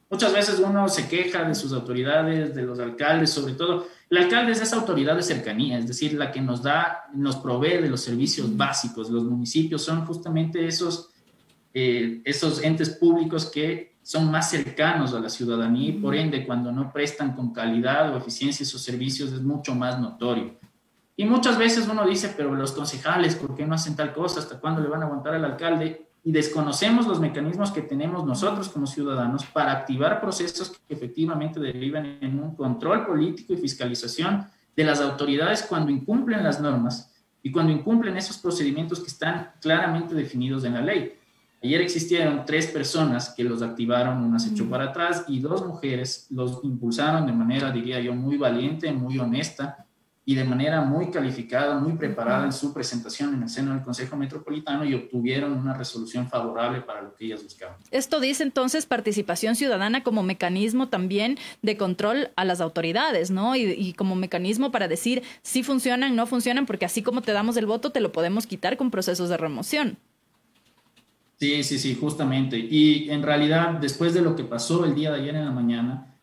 Muchas 0.09 0.33
veces 0.33 0.59
uno 0.59 0.89
se 0.89 1.07
queja 1.07 1.43
de 1.43 1.53
sus 1.53 1.71
autoridades, 1.71 2.55
de 2.55 2.63
los 2.63 2.79
alcaldes, 2.79 3.29
sobre 3.29 3.53
todo. 3.53 3.85
El 4.09 4.17
alcalde 4.17 4.53
es 4.53 4.61
esa 4.61 4.77
autoridad 4.77 5.15
de 5.15 5.21
cercanía, 5.21 5.77
es 5.77 5.87
decir, 5.87 6.13
la 6.13 6.31
que 6.31 6.41
nos 6.41 6.63
da, 6.63 7.05
nos 7.13 7.35
provee 7.35 7.77
de 7.77 7.89
los 7.89 8.01
servicios 8.01 8.57
básicos. 8.57 9.11
Los 9.11 9.23
municipios 9.23 9.83
son 9.83 10.03
justamente 10.07 10.65
esos, 10.65 11.11
eh, 11.75 12.23
esos 12.25 12.63
entes 12.63 12.89
públicos 12.89 13.45
que 13.45 13.98
son 14.09 14.31
más 14.31 14.49
cercanos 14.49 15.13
a 15.13 15.19
la 15.19 15.29
ciudadanía 15.29 15.89
y 15.89 15.91
por 15.91 16.15
ende 16.15 16.43
cuando 16.43 16.71
no 16.71 16.91
prestan 16.91 17.35
con 17.35 17.53
calidad 17.53 18.11
o 18.11 18.17
eficiencia 18.17 18.63
esos 18.63 18.81
servicios 18.81 19.31
es 19.31 19.43
mucho 19.43 19.75
más 19.75 19.99
notorio. 19.99 20.57
Y 21.15 21.25
muchas 21.25 21.59
veces 21.59 21.87
uno 21.87 22.07
dice, 22.07 22.33
pero 22.35 22.55
los 22.55 22.71
concejales, 22.71 23.35
¿por 23.35 23.53
qué 23.53 23.67
no 23.67 23.75
hacen 23.75 23.95
tal 23.95 24.11
cosa? 24.11 24.39
¿Hasta 24.39 24.59
cuándo 24.59 24.81
le 24.81 24.89
van 24.89 25.03
a 25.03 25.05
aguantar 25.05 25.35
al 25.35 25.45
alcalde? 25.45 26.07
Y 26.23 26.31
desconocemos 26.31 27.05
los 27.05 27.19
mecanismos 27.19 27.69
que 27.69 27.83
tenemos 27.83 28.25
nosotros 28.25 28.69
como 28.69 28.87
ciudadanos 28.87 29.45
para 29.45 29.73
activar 29.73 30.19
procesos 30.19 30.71
que 30.87 30.95
efectivamente 30.95 31.59
derivan 31.59 32.17
en 32.19 32.39
un 32.39 32.55
control 32.55 33.05
político 33.05 33.53
y 33.53 33.57
fiscalización 33.57 34.47
de 34.75 34.83
las 34.85 35.01
autoridades 35.01 35.61
cuando 35.61 35.91
incumplen 35.91 36.43
las 36.43 36.59
normas 36.59 37.13
y 37.43 37.51
cuando 37.51 37.71
incumplen 37.71 38.17
esos 38.17 38.39
procedimientos 38.39 39.01
que 39.01 39.07
están 39.07 39.51
claramente 39.61 40.15
definidos 40.15 40.63
en 40.63 40.73
la 40.73 40.81
ley. 40.81 41.18
Ayer 41.61 41.81
existieron 41.81 42.45
tres 42.45 42.67
personas 42.67 43.33
que 43.35 43.43
los 43.43 43.61
activaron, 43.61 44.23
una 44.23 44.39
se 44.39 44.51
echó 44.51 44.69
para 44.69 44.85
atrás 44.85 45.25
y 45.27 45.39
dos 45.39 45.65
mujeres 45.65 46.27
los 46.29 46.63
impulsaron 46.63 47.25
de 47.25 47.33
manera, 47.33 47.69
diría 47.69 47.99
yo, 47.99 48.13
muy 48.13 48.37
valiente, 48.37 48.91
muy 48.93 49.19
honesta 49.19 49.85
y 50.23 50.35
de 50.35 50.43
manera 50.43 50.81
muy 50.81 51.09
calificada, 51.09 51.79
muy 51.79 51.93
preparada 51.93 52.45
en 52.45 52.53
su 52.53 52.71
presentación 52.71 53.33
en 53.33 53.41
el 53.41 53.49
seno 53.49 53.73
del 53.73 53.81
Consejo 53.81 54.15
Metropolitano 54.15 54.85
y 54.85 54.93
obtuvieron 54.93 55.51
una 55.53 55.73
resolución 55.73 56.29
favorable 56.29 56.81
para 56.81 57.01
lo 57.01 57.15
que 57.15 57.25
ellas 57.25 57.43
buscaban. 57.43 57.77
Esto 57.89 58.19
dice 58.19 58.43
entonces 58.43 58.85
participación 58.85 59.55
ciudadana 59.55 60.03
como 60.03 60.21
mecanismo 60.21 60.87
también 60.87 61.37
de 61.61 61.77
control 61.77 62.29
a 62.35 62.45
las 62.45 62.61
autoridades, 62.61 63.31
¿no? 63.31 63.55
Y, 63.55 63.71
y 63.71 63.93
como 63.93 64.15
mecanismo 64.15 64.71
para 64.71 64.87
decir 64.87 65.23
si 65.41 65.63
funcionan, 65.63 66.15
no 66.15 66.27
funcionan, 66.27 66.67
porque 66.67 66.85
así 66.85 67.01
como 67.01 67.21
te 67.21 67.33
damos 67.33 67.57
el 67.57 67.65
voto, 67.65 67.91
te 67.91 67.99
lo 67.99 68.11
podemos 68.11 68.45
quitar 68.45 68.77
con 68.77 68.91
procesos 68.91 69.29
de 69.29 69.37
remoción. 69.37 69.97
Sí, 71.39 71.63
sí, 71.63 71.79
sí, 71.79 71.95
justamente. 71.95 72.57
Y 72.57 73.09
en 73.09 73.23
realidad, 73.23 73.71
después 73.79 74.13
de 74.13 74.21
lo 74.21 74.35
que 74.35 74.43
pasó 74.43 74.83
el 74.83 74.93
día 74.93 75.11
de 75.11 75.21
ayer 75.21 75.35
en 75.35 75.45
la 75.45 75.51
mañana, 75.51 76.13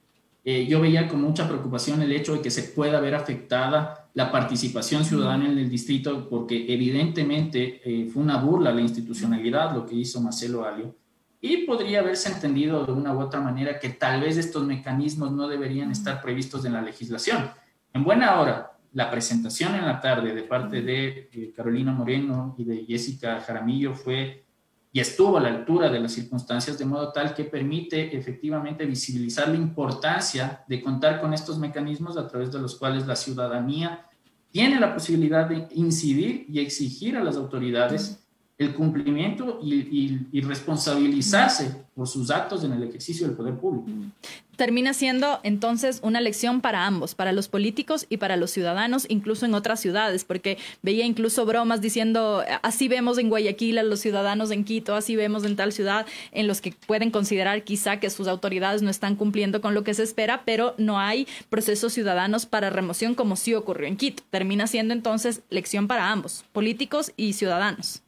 eh, 0.44 0.66
yo 0.66 0.80
veía 0.80 1.08
con 1.08 1.22
mucha 1.22 1.48
preocupación 1.48 2.02
el 2.02 2.12
hecho 2.12 2.34
de 2.34 2.42
que 2.42 2.50
se 2.50 2.64
pueda 2.64 3.00
ver 3.00 3.14
afectada 3.14 4.08
la 4.12 4.30
participación 4.30 5.04
ciudadana 5.04 5.46
en 5.46 5.58
el 5.58 5.70
distrito, 5.70 6.28
porque 6.28 6.72
evidentemente 6.72 7.80
eh, 7.84 8.10
fue 8.12 8.22
una 8.22 8.36
burla 8.36 8.70
a 8.70 8.74
la 8.74 8.82
institucionalidad 8.82 9.74
lo 9.74 9.86
que 9.86 9.94
hizo 9.94 10.20
Marcelo 10.20 10.64
Alio, 10.64 10.94
y 11.40 11.64
podría 11.64 12.00
haberse 12.00 12.30
entendido 12.30 12.84
de 12.84 12.92
una 12.92 13.14
u 13.14 13.20
otra 13.20 13.40
manera 13.40 13.80
que 13.80 13.88
tal 13.90 14.20
vez 14.20 14.36
estos 14.36 14.64
mecanismos 14.64 15.32
no 15.32 15.48
deberían 15.48 15.90
estar 15.90 16.20
previstos 16.20 16.64
en 16.64 16.74
la 16.74 16.82
legislación. 16.82 17.50
En 17.92 18.04
buena 18.04 18.40
hora, 18.40 18.72
la 18.92 19.10
presentación 19.10 19.74
en 19.74 19.86
la 19.86 20.00
tarde 20.00 20.34
de 20.34 20.42
parte 20.42 20.82
de 20.82 21.28
eh, 21.32 21.52
Carolina 21.56 21.92
Moreno 21.92 22.54
y 22.58 22.64
de 22.64 22.84
Jessica 22.84 23.40
Jaramillo 23.40 23.94
fue 23.94 24.45
y 24.96 25.00
estuvo 25.00 25.36
a 25.36 25.42
la 25.42 25.48
altura 25.48 25.90
de 25.90 26.00
las 26.00 26.12
circunstancias 26.12 26.78
de 26.78 26.86
modo 26.86 27.12
tal 27.12 27.34
que 27.34 27.44
permite 27.44 28.16
efectivamente 28.16 28.86
visibilizar 28.86 29.46
la 29.46 29.56
importancia 29.56 30.64
de 30.66 30.80
contar 30.80 31.20
con 31.20 31.34
estos 31.34 31.58
mecanismos 31.58 32.16
a 32.16 32.26
través 32.26 32.50
de 32.50 32.60
los 32.60 32.76
cuales 32.76 33.06
la 33.06 33.14
ciudadanía 33.14 34.06
tiene 34.50 34.80
la 34.80 34.94
posibilidad 34.94 35.50
de 35.50 35.68
incidir 35.74 36.46
y 36.48 36.60
exigir 36.60 37.18
a 37.18 37.22
las 37.22 37.36
autoridades 37.36 38.25
el 38.58 38.74
cumplimiento 38.74 39.60
y, 39.62 40.40
responsabilizarse 40.40 41.84
por 41.94 42.08
sus 42.08 42.30
actos 42.30 42.64
en 42.64 42.72
el 42.72 42.84
ejercicio 42.84 43.26
del 43.26 43.36
poder 43.36 43.54
público. 43.54 43.86
Termina 44.56 44.94
siendo 44.94 45.40
entonces 45.42 46.00
una 46.02 46.22
lección 46.22 46.62
para 46.62 46.86
ambos, 46.86 47.14
para 47.14 47.32
los 47.32 47.48
políticos 47.48 48.06
y 48.08 48.16
para 48.16 48.38
los 48.38 48.50
ciudadanos, 48.50 49.04
incluso 49.10 49.44
en 49.44 49.52
otras 49.52 49.80
ciudades, 49.80 50.24
porque 50.24 50.56
veía 50.80 51.04
incluso 51.04 51.44
bromas 51.44 51.82
diciendo, 51.82 52.42
así 52.62 52.88
vemos 52.88 53.18
en 53.18 53.28
Guayaquil 53.28 53.76
a 53.76 53.82
los 53.82 54.00
ciudadanos 54.00 54.50
en 54.50 54.64
Quito, 54.64 54.94
así 54.94 55.16
vemos 55.16 55.44
en 55.44 55.56
tal 55.56 55.72
ciudad, 55.72 56.06
en 56.32 56.46
los 56.46 56.62
que 56.62 56.72
pueden 56.86 57.10
considerar 57.10 57.64
quizá 57.64 58.00
que 58.00 58.08
sus 58.08 58.28
autoridades 58.28 58.80
no 58.80 58.88
están 58.88 59.16
cumpliendo 59.16 59.60
con 59.60 59.74
lo 59.74 59.84
que 59.84 59.92
se 59.92 60.02
espera, 60.02 60.44
pero 60.46 60.74
no 60.78 60.98
hay 60.98 61.28
procesos 61.50 61.92
ciudadanos 61.92 62.46
para 62.46 62.70
remoción 62.70 63.14
como 63.14 63.36
sí 63.36 63.52
ocurrió 63.52 63.86
en 63.86 63.98
Quito. 63.98 64.22
Termina 64.30 64.66
siendo 64.66 64.94
entonces 64.94 65.42
lección 65.50 65.86
para 65.88 66.10
ambos, 66.10 66.46
políticos 66.52 67.12
y 67.18 67.34
ciudadanos. 67.34 68.05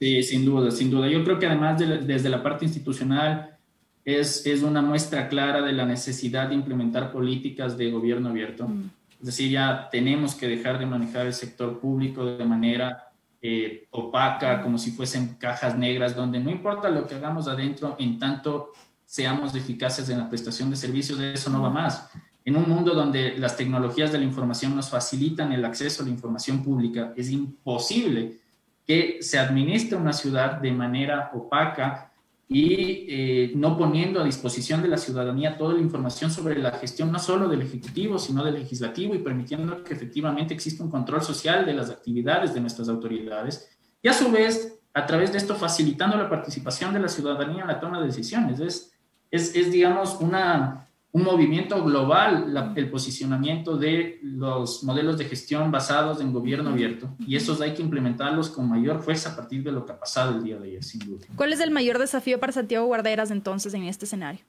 Sí, 0.00 0.22
sin 0.22 0.46
duda, 0.46 0.70
sin 0.70 0.90
duda. 0.90 1.08
Yo 1.08 1.22
creo 1.24 1.38
que 1.38 1.46
además 1.46 1.78
desde 1.78 2.30
la 2.30 2.42
parte 2.42 2.64
institucional 2.64 3.58
es, 4.02 4.46
es 4.46 4.62
una 4.62 4.80
muestra 4.80 5.28
clara 5.28 5.60
de 5.60 5.72
la 5.72 5.84
necesidad 5.84 6.48
de 6.48 6.54
implementar 6.54 7.12
políticas 7.12 7.76
de 7.76 7.90
gobierno 7.90 8.30
abierto. 8.30 8.66
Mm. 8.66 8.90
Es 9.20 9.26
decir, 9.26 9.50
ya 9.50 9.90
tenemos 9.90 10.34
que 10.34 10.48
dejar 10.48 10.78
de 10.78 10.86
manejar 10.86 11.26
el 11.26 11.34
sector 11.34 11.78
público 11.78 12.24
de 12.24 12.46
manera 12.46 13.10
eh, 13.42 13.88
opaca, 13.90 14.62
como 14.62 14.78
si 14.78 14.92
fuesen 14.92 15.34
cajas 15.34 15.76
negras, 15.76 16.16
donde 16.16 16.40
no 16.40 16.50
importa 16.50 16.88
lo 16.88 17.06
que 17.06 17.16
hagamos 17.16 17.46
adentro, 17.46 17.96
en 17.98 18.18
tanto 18.18 18.72
seamos 19.04 19.54
eficaces 19.54 20.08
en 20.08 20.16
la 20.18 20.30
prestación 20.30 20.70
de 20.70 20.76
servicios, 20.76 21.20
eso 21.20 21.50
no 21.50 21.60
va 21.60 21.68
más. 21.68 22.10
En 22.42 22.56
un 22.56 22.66
mundo 22.66 22.94
donde 22.94 23.36
las 23.36 23.54
tecnologías 23.54 24.12
de 24.12 24.18
la 24.18 24.24
información 24.24 24.74
nos 24.74 24.88
facilitan 24.88 25.52
el 25.52 25.62
acceso 25.66 26.02
a 26.02 26.06
la 26.06 26.12
información 26.12 26.62
pública, 26.62 27.12
es 27.16 27.30
imposible 27.30 28.38
que 28.86 29.18
se 29.20 29.38
administre 29.38 29.96
una 29.96 30.12
ciudad 30.12 30.60
de 30.60 30.72
manera 30.72 31.30
opaca 31.34 32.12
y 32.52 33.06
eh, 33.08 33.52
no 33.54 33.78
poniendo 33.78 34.20
a 34.20 34.24
disposición 34.24 34.82
de 34.82 34.88
la 34.88 34.96
ciudadanía 34.96 35.56
toda 35.56 35.74
la 35.74 35.80
información 35.80 36.32
sobre 36.32 36.58
la 36.58 36.72
gestión 36.72 37.12
no 37.12 37.20
solo 37.20 37.48
del 37.48 37.62
Ejecutivo, 37.62 38.18
sino 38.18 38.42
del 38.44 38.54
Legislativo 38.54 39.14
y 39.14 39.18
permitiendo 39.18 39.84
que 39.84 39.94
efectivamente 39.94 40.52
exista 40.52 40.82
un 40.82 40.90
control 40.90 41.22
social 41.22 41.64
de 41.64 41.74
las 41.74 41.90
actividades 41.90 42.52
de 42.52 42.60
nuestras 42.60 42.88
autoridades 42.88 43.70
y 44.02 44.08
a 44.08 44.12
su 44.12 44.32
vez, 44.32 44.80
a 44.92 45.06
través 45.06 45.30
de 45.30 45.38
esto, 45.38 45.54
facilitando 45.54 46.16
la 46.16 46.28
participación 46.28 46.92
de 46.92 46.98
la 46.98 47.08
ciudadanía 47.08 47.62
en 47.62 47.68
la 47.68 47.78
toma 47.78 48.00
de 48.00 48.06
decisiones. 48.06 48.58
Es, 48.58 48.92
es, 49.30 49.54
es 49.54 49.70
digamos, 49.70 50.16
una, 50.20 50.89
un 51.12 51.24
movimiento 51.24 51.82
global 51.82 52.72
el 52.76 52.88
posicionamiento 52.88 53.76
de 53.76 54.20
los 54.22 54.84
modelos 54.84 55.18
de 55.18 55.24
gestión 55.24 55.72
basados 55.72 56.20
en 56.20 56.32
gobierno 56.32 56.70
abierto 56.70 57.08
y 57.26 57.34
esos 57.34 57.60
hay 57.60 57.74
que 57.74 57.82
implementarlos 57.82 58.48
con 58.48 58.68
mayor 58.68 59.02
fuerza 59.02 59.32
a 59.32 59.36
partir 59.36 59.64
de 59.64 59.72
lo 59.72 59.84
que 59.84 59.92
ha 59.92 59.98
pasado 59.98 60.36
el 60.36 60.44
día 60.44 60.58
de 60.58 60.68
ayer, 60.68 60.84
sin 60.84 61.00
duda. 61.00 61.26
¿Cuál 61.34 61.52
es 61.52 61.60
el 61.60 61.72
mayor 61.72 61.98
desafío 61.98 62.38
para 62.38 62.52
Santiago 62.52 62.86
Guarderas 62.86 63.30
entonces 63.32 63.74
en 63.74 63.84
este 63.84 64.04
escenario? 64.04 64.40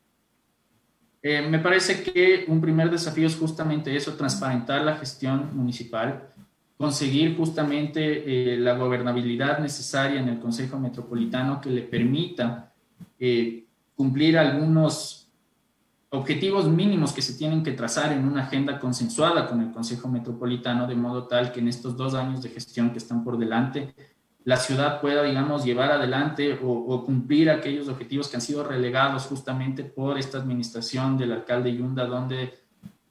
Eh, 1.24 1.42
me 1.48 1.60
parece 1.60 2.04
que 2.04 2.46
un 2.48 2.62
primer 2.62 2.90
desafío 2.90 3.28
es 3.28 3.36
justamente 3.36 3.96
eso, 3.96 4.14
transparentar 4.14 4.84
la 4.84 4.96
gestión 4.98 5.56
municipal, 5.56 6.30
conseguir 6.78 7.38
justamente 7.38 8.54
eh, 8.54 8.58
la 8.58 8.74
gobernabilidad 8.74 9.60
necesaria 9.60 10.20
en 10.20 10.30
el 10.30 10.40
Consejo 10.40 10.80
Metropolitano 10.80 11.62
que 11.62 11.70
le 11.70 11.82
permita 11.84 12.72
eh, 13.20 13.66
cumplir 13.96 14.38
algunos 14.38 15.21
objetivos 16.14 16.68
mínimos 16.68 17.14
que 17.14 17.22
se 17.22 17.34
tienen 17.34 17.64
que 17.64 17.72
trazar 17.72 18.12
en 18.12 18.28
una 18.28 18.44
agenda 18.44 18.80
consensuada 18.80 19.48
con 19.48 19.62
el 19.62 19.72
Consejo 19.72 20.10
Metropolitano, 20.10 20.86
de 20.86 20.96
modo 20.96 21.26
tal 21.26 21.54
que 21.54 21.62
en 21.62 21.70
estos 21.70 21.96
dos 21.96 22.16
años 22.16 22.44
de 22.44 22.50
gestión 22.50 22.92
que 22.92 22.98
están 22.98 23.24
por 23.24 23.38
delante, 23.38 23.96
la 24.44 24.58
ciudad 24.58 25.00
pueda, 25.00 25.24
digamos, 25.24 25.64
llevar 25.64 25.90
adelante 25.92 26.60
o, 26.62 27.06
cumplir 27.06 27.50
aquellos 27.50 27.88
objetivos 27.88 28.28
que 28.28 28.36
han 28.36 28.42
sido 28.42 28.64
relegados 28.64 29.26
justamente 29.26 29.86
por 29.86 30.18
esta 30.18 30.40
administración 30.40 31.18
del 31.18 31.32
alcalde 31.32 31.74
Yunda, 31.74 32.06
donde 32.06 32.56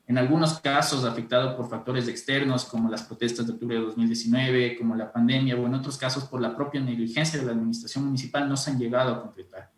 en 0.07 0.19
algunos 0.19 0.59
casos 0.59 1.05
afectado 1.05 1.57
por 1.57 1.71
factores 1.71 2.07
externos 2.07 2.67
como 2.67 2.91
las 2.91 3.05
protestas 3.05 3.47
de 3.47 3.53
octubre 3.55 3.77
de 3.77 3.83
2019, 3.83 4.77
como 4.77 4.95
la 4.95 5.11
pandemia, 5.11 5.57
o 5.57 5.65
en 5.65 5.75
otros 5.75 5.97
casos 5.97 6.25
por 6.25 6.43
la 6.43 6.55
propia 6.55 6.83
negligencia 6.83 7.39
de 7.39 7.47
la 7.47 7.53
administración 7.53 8.05
municipal, 8.05 8.47
no 8.47 8.59
se 8.59 8.73
han 8.73 8.79
llegado 8.79 9.15
a 9.15 9.23
completar 9.23 9.71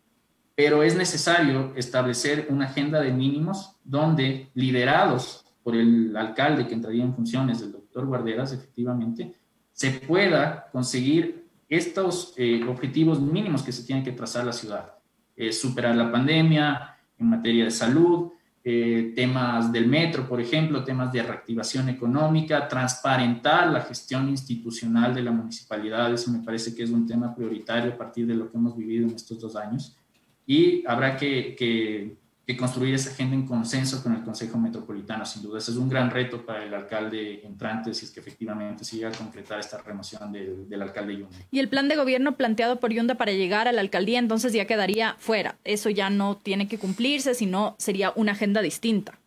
pero 0.55 0.83
es 0.83 0.95
necesario 0.95 1.73
establecer 1.75 2.47
una 2.49 2.65
agenda 2.65 3.01
de 3.01 3.11
mínimos 3.11 3.75
donde, 3.83 4.49
liderados 4.53 5.45
por 5.63 5.75
el 5.75 6.15
alcalde 6.15 6.67
que 6.67 6.73
entraría 6.73 7.03
en 7.03 7.15
funciones 7.15 7.59
del 7.59 7.71
doctor 7.71 8.05
Guarderas, 8.05 8.53
efectivamente, 8.53 9.33
se 9.71 9.91
pueda 9.91 10.69
conseguir 10.71 11.47
estos 11.69 12.33
eh, 12.37 12.63
objetivos 12.67 13.19
mínimos 13.19 13.63
que 13.63 13.71
se 13.71 13.83
tienen 13.83 14.03
que 14.03 14.11
trazar 14.11 14.45
la 14.45 14.53
ciudad. 14.53 14.93
Eh, 15.35 15.51
superar 15.51 15.95
la 15.95 16.11
pandemia 16.11 16.95
en 17.17 17.29
materia 17.29 17.63
de 17.63 17.71
salud, 17.71 18.31
eh, 18.63 19.13
temas 19.15 19.71
del 19.71 19.87
metro, 19.87 20.27
por 20.27 20.39
ejemplo, 20.39 20.83
temas 20.83 21.11
de 21.11 21.23
reactivación 21.23 21.89
económica, 21.89 22.67
transparentar 22.67 23.71
la 23.71 23.81
gestión 23.81 24.29
institucional 24.29 25.15
de 25.15 25.23
la 25.23 25.31
municipalidad, 25.31 26.13
eso 26.13 26.31
me 26.31 26.43
parece 26.43 26.75
que 26.75 26.83
es 26.83 26.91
un 26.91 27.07
tema 27.07 27.33
prioritario 27.33 27.93
a 27.93 27.97
partir 27.97 28.27
de 28.27 28.35
lo 28.35 28.49
que 28.49 28.57
hemos 28.57 28.77
vivido 28.77 29.07
en 29.07 29.15
estos 29.15 29.39
dos 29.39 29.55
años 29.55 29.97
y 30.45 30.85
habrá 30.87 31.17
que, 31.17 31.55
que, 31.57 32.17
construir 32.57 32.93
esa 32.93 33.09
agenda 33.09 33.35
en 33.35 33.47
consenso 33.47 34.03
con 34.03 34.13
el 34.13 34.21
Consejo 34.21 34.59
Metropolitano, 34.59 35.25
sin 35.25 35.41
duda. 35.41 35.57
Ese 35.57 35.71
es 35.71 35.77
un 35.77 35.89
gran 35.89 36.11
reto 36.11 36.45
para 36.45 36.63
el 36.63 36.73
alcalde 36.73 37.41
entrante 37.43 37.93
si 37.95 38.05
es 38.05 38.11
que 38.11 38.19
efectivamente 38.19 38.85
se 38.85 38.97
llega 38.97 39.09
a 39.09 39.11
concretar 39.11 39.59
esta 39.59 39.79
remoción 39.81 40.31
del, 40.31 40.69
del 40.69 40.81
alcalde 40.81 41.17
Yunda. 41.17 41.35
Y 41.49 41.59
el 41.59 41.67
plan 41.67 41.87
de 41.87 41.95
gobierno 41.95 42.35
planteado 42.35 42.79
por 42.79 42.93
Yunda 42.93 43.15
para 43.15 43.31
llegar 43.31 43.67
a 43.67 43.71
la 43.71 43.81
alcaldía 43.81 44.19
entonces 44.19 44.53
ya 44.53 44.65
quedaría 44.65 45.15
fuera. 45.17 45.55
Eso 45.63 45.89
ya 45.89 46.11
no 46.11 46.37
tiene 46.37 46.67
que 46.67 46.77
cumplirse, 46.77 47.33
sino 47.33 47.75
sería 47.79 48.13
una 48.15 48.33
agenda 48.33 48.61
distinta. 48.61 49.17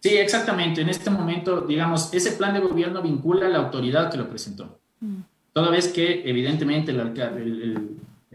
Sí, 0.00 0.16
exactamente. 0.16 0.80
En 0.80 0.88
este 0.88 1.10
momento, 1.10 1.62
digamos, 1.62 2.12
ese 2.12 2.32
plan 2.32 2.54
de 2.54 2.60
gobierno 2.60 3.02
vincula 3.02 3.46
a 3.46 3.48
la 3.48 3.58
autoridad 3.58 4.10
que 4.10 4.18
lo 4.18 4.28
presentó. 4.28 4.78
Mm. 5.00 5.20
Toda 5.52 5.70
vez 5.70 5.88
que, 5.88 6.28
evidentemente, 6.28 6.92
el, 6.92 7.00
el, 7.00 7.62
el 7.62 7.88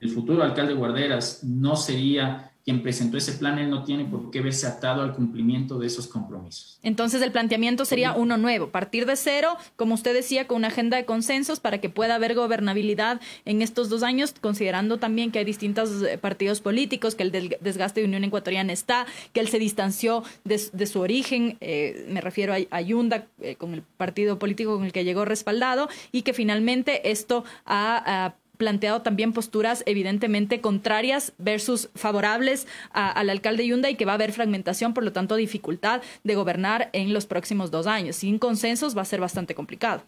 futuro 0.10 0.44
alcalde 0.44 0.74
Guarderas 0.74 1.44
no 1.44 1.76
sería 1.76 2.52
quien 2.64 2.84
presentó 2.84 3.18
ese 3.18 3.34
plan, 3.34 3.58
él 3.58 3.70
no 3.70 3.84
tiene 3.84 4.06
por 4.06 4.30
qué 4.30 4.40
verse 4.40 4.68
atado 4.68 5.02
al 5.02 5.14
cumplimiento 5.14 5.80
de 5.80 5.88
esos 5.88 6.08
compromisos. 6.08 6.80
Entonces 6.84 7.22
el 7.22 7.32
planteamiento 7.32 7.86
sería 7.86 8.14
uno 8.14 8.38
nuevo, 8.38 8.70
partir 8.70 9.06
de 9.06 9.16
cero, 9.16 9.58
como 9.76 9.96
usted 9.96 10.14
decía, 10.14 10.46
con 10.46 10.58
una 10.58 10.68
agenda 10.68 10.98
de 10.98 11.06
consensos 11.06 11.60
para 11.60 11.80
que 11.80 11.90
pueda 11.90 12.16
haber 12.16 12.36
gobernabilidad 12.36 13.20
en 13.46 13.62
estos 13.62 13.90
dos 13.90 14.04
años, 14.04 14.36
considerando 14.40 14.98
también 14.98 15.32
que 15.32 15.40
hay 15.40 15.46
distintos 15.46 16.04
eh, 16.04 16.18
partidos 16.20 16.62
políticos, 16.62 17.16
que 17.16 17.24
el 17.24 17.58
desgaste 17.62 18.02
de 18.02 18.08
Unión 18.08 18.24
Ecuatoriana 18.24 18.74
está, 18.74 19.08
que 19.34 19.40
él 19.40 19.48
se 19.48 19.58
distanció 19.58 20.24
de, 20.44 20.60
su 20.86 21.00
origen, 21.00 21.58
eh, 21.62 22.06
me 22.10 22.22
refiero 22.22 22.54
a, 22.54 22.58
Ayunda, 22.70 23.26
eh, 23.42 23.56
con 23.56 23.74
el 23.74 23.82
partido 23.82 24.38
político 24.38 24.76
con 24.76 24.86
el 24.86 24.92
que 24.92 25.04
llegó 25.04 25.26
respaldado, 25.26 25.90
y 26.12 26.22
que 26.22 26.34
finalmente 26.34 27.10
esto 27.10 27.44
ha 27.66 28.36
planteado 28.62 29.02
también 29.02 29.34
posturas 29.34 29.82
evidentemente 29.88 30.62
contrarias 30.62 31.34
versus 31.39 31.89
favorables 31.95 32.67
al 32.91 33.32
alcalde 33.32 33.65
Yunda 33.65 33.89
y 33.89 33.95
que 33.95 34.06
va 34.06 34.12
a 34.12 34.15
haber 34.15 34.34
fragmentación, 34.34 34.93
por 34.93 35.04
lo 35.04 35.12
tanto 35.12 35.36
dificultad 35.36 36.04
de 36.24 36.36
gobernar 36.36 36.91
en 36.93 37.12
los 37.12 37.26
próximos 37.26 37.72
dos 37.72 37.88
años. 37.88 38.18
Sin 38.18 38.38
consensos 38.38 38.95
va 38.95 39.01
a 39.01 39.05
ser 39.05 39.20
bastante 39.20 39.55
complicado. 39.55 40.03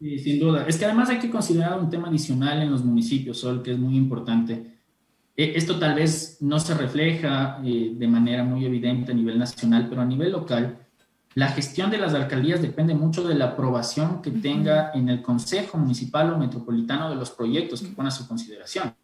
Sí, 0.00 0.18
sin 0.18 0.40
duda. 0.40 0.66
Es 0.66 0.76
que 0.76 0.86
además 0.86 1.08
hay 1.10 1.20
que 1.20 1.30
considerar 1.30 1.78
un 1.78 1.88
tema 1.88 2.08
adicional 2.08 2.60
en 2.60 2.72
los 2.72 2.84
municipios, 2.84 3.38
Sol, 3.38 3.62
que 3.62 3.70
es 3.70 3.78
muy 3.78 3.96
importante. 3.96 4.54
E, 5.36 5.52
esto 5.54 5.78
tal 5.78 5.94
vez 5.94 6.38
no 6.40 6.58
se 6.58 6.74
refleja 6.74 7.60
eh, 7.64 7.92
de 7.94 8.08
manera 8.08 8.42
muy 8.42 8.64
evidente 8.64 9.12
a 9.12 9.14
nivel 9.14 9.38
nacional, 9.38 9.86
pero 9.88 10.00
a 10.00 10.04
nivel 10.04 10.32
local, 10.32 10.78
la 11.34 11.48
gestión 11.48 11.90
de 11.90 11.98
las 11.98 12.12
alcaldías 12.12 12.60
depende 12.60 12.94
mucho 12.94 13.26
de 13.26 13.34
la 13.34 13.46
aprobación 13.46 14.20
que 14.20 14.30
tenga 14.30 14.92
en 14.92 15.08
el 15.08 15.22
Consejo 15.22 15.78
Municipal 15.78 16.30
o 16.32 16.38
Metropolitano 16.38 17.08
de 17.08 17.16
los 17.16 17.30
proyectos 17.30 17.80
que 17.80 17.88
pone 17.88 18.08
a 18.08 18.12
su 18.12 18.28
consideración. 18.28 18.94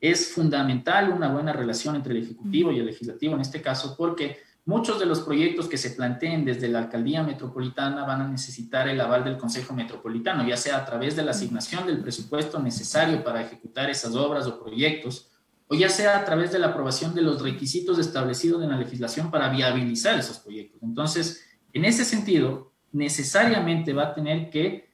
Es 0.00 0.32
fundamental 0.32 1.10
una 1.10 1.28
buena 1.28 1.52
relación 1.52 1.96
entre 1.96 2.14
el 2.16 2.22
Ejecutivo 2.22 2.72
y 2.72 2.78
el 2.78 2.86
Legislativo 2.86 3.34
en 3.34 3.42
este 3.42 3.60
caso 3.60 3.94
porque 3.96 4.38
muchos 4.64 4.98
de 4.98 5.06
los 5.06 5.20
proyectos 5.20 5.68
que 5.68 5.76
se 5.76 5.90
planteen 5.90 6.44
desde 6.44 6.68
la 6.68 6.78
Alcaldía 6.78 7.22
Metropolitana 7.22 8.04
van 8.04 8.22
a 8.22 8.28
necesitar 8.28 8.88
el 8.88 9.00
aval 9.00 9.24
del 9.24 9.36
Consejo 9.36 9.74
Metropolitano, 9.74 10.46
ya 10.46 10.56
sea 10.56 10.78
a 10.78 10.84
través 10.86 11.14
de 11.14 11.24
la 11.24 11.32
asignación 11.32 11.86
del 11.86 12.00
presupuesto 12.00 12.58
necesario 12.58 13.22
para 13.22 13.42
ejecutar 13.42 13.90
esas 13.90 14.14
obras 14.14 14.46
o 14.46 14.62
proyectos 14.62 15.30
o 15.68 15.74
ya 15.74 15.88
sea 15.88 16.18
a 16.18 16.24
través 16.24 16.52
de 16.52 16.58
la 16.58 16.68
aprobación 16.68 17.14
de 17.14 17.22
los 17.22 17.42
requisitos 17.42 17.98
establecidos 17.98 18.62
en 18.62 18.70
la 18.70 18.76
legislación 18.76 19.30
para 19.30 19.48
viabilizar 19.48 20.18
esos 20.18 20.38
proyectos. 20.38 20.80
Entonces, 20.82 21.44
en 21.72 21.84
ese 21.84 22.04
sentido, 22.04 22.72
necesariamente 22.92 23.92
va 23.92 24.04
a 24.04 24.14
tener 24.14 24.50
que 24.50 24.88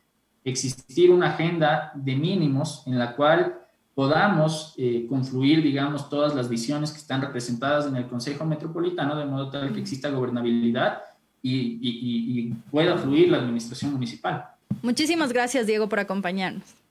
existir 0.45 1.11
una 1.11 1.35
agenda 1.35 1.93
de 1.95 2.17
mínimos 2.17 2.83
en 2.87 2.99
la 2.99 3.15
cual 3.15 3.61
podamos 3.95 4.75
eh, 4.79 5.07
confluir, 5.09 5.63
digamos, 5.63 6.09
todas 6.09 6.35
las 6.35 6.49
visiones 6.49 6.91
que 6.91 6.99
están 6.99 7.21
representadas 7.21 7.87
en 7.87 7.97
el 7.97 8.09
Consejo 8.09 8.45
Metropolitano, 8.47 9.17
de 9.17 9.27
modo 9.27 9.51
tal 9.51 9.73
que 9.73 9.81
exista 9.81 10.09
gobernabilidad 10.09 11.03
y, 11.43 11.79
y 11.83 12.55
pueda 12.71 12.97
fluir 12.97 13.31
la 13.31 13.39
administración 13.39 13.93
municipal. 13.93 14.47
Muchísimas 14.81 15.33
gracias, 15.33 15.67
Diego, 15.67 15.89
por 15.89 16.01
acompañarnos. 16.01 16.82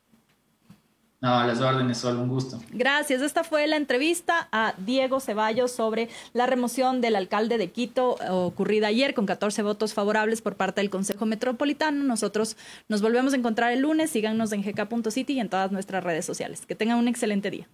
No, 1.22 1.46
las 1.46 1.62
órdenes, 1.62 2.00
solo 2.00 2.24
un 2.24 2.30
gusto. 2.30 2.60
Gracias. 2.72 3.22
Esta 3.22 3.44
fue 3.44 3.68
la 3.68 3.78
entrevista 3.78 4.50
a 4.52 4.74
Diego 4.80 5.20
Ceballos 5.20 5.72
sobre 5.72 6.10
la 6.34 6.48
remoción 6.48 7.00
del 7.00 7.16
alcalde 7.16 7.60
de 7.60 7.70
Quito 7.70 8.16
ocurrida 8.30 8.88
ayer 8.88 9.14
con 9.14 9.28
14 9.28 9.62
votos 9.62 9.94
favorables 9.94 10.42
por 10.42 10.56
parte 10.56 10.82
del 10.82 10.90
Consejo 10.90 11.28
Metropolitano. 11.28 12.04
Nosotros 12.04 12.58
nos 12.90 13.04
volvemos 13.04 13.34
a 13.34 13.38
encontrar 13.38 13.72
el 13.72 13.82
lunes. 13.82 14.10
Síganos 14.10 14.52
en 14.52 14.64
gk.city 14.64 15.34
y 15.34 15.40
en 15.40 15.50
todas 15.50 15.72
nuestras 15.72 16.04
redes 16.04 16.26
sociales. 16.26 16.66
Que 16.66 16.74
tengan 16.74 16.98
un 16.98 17.08
excelente 17.08 17.52
día. 17.52 17.68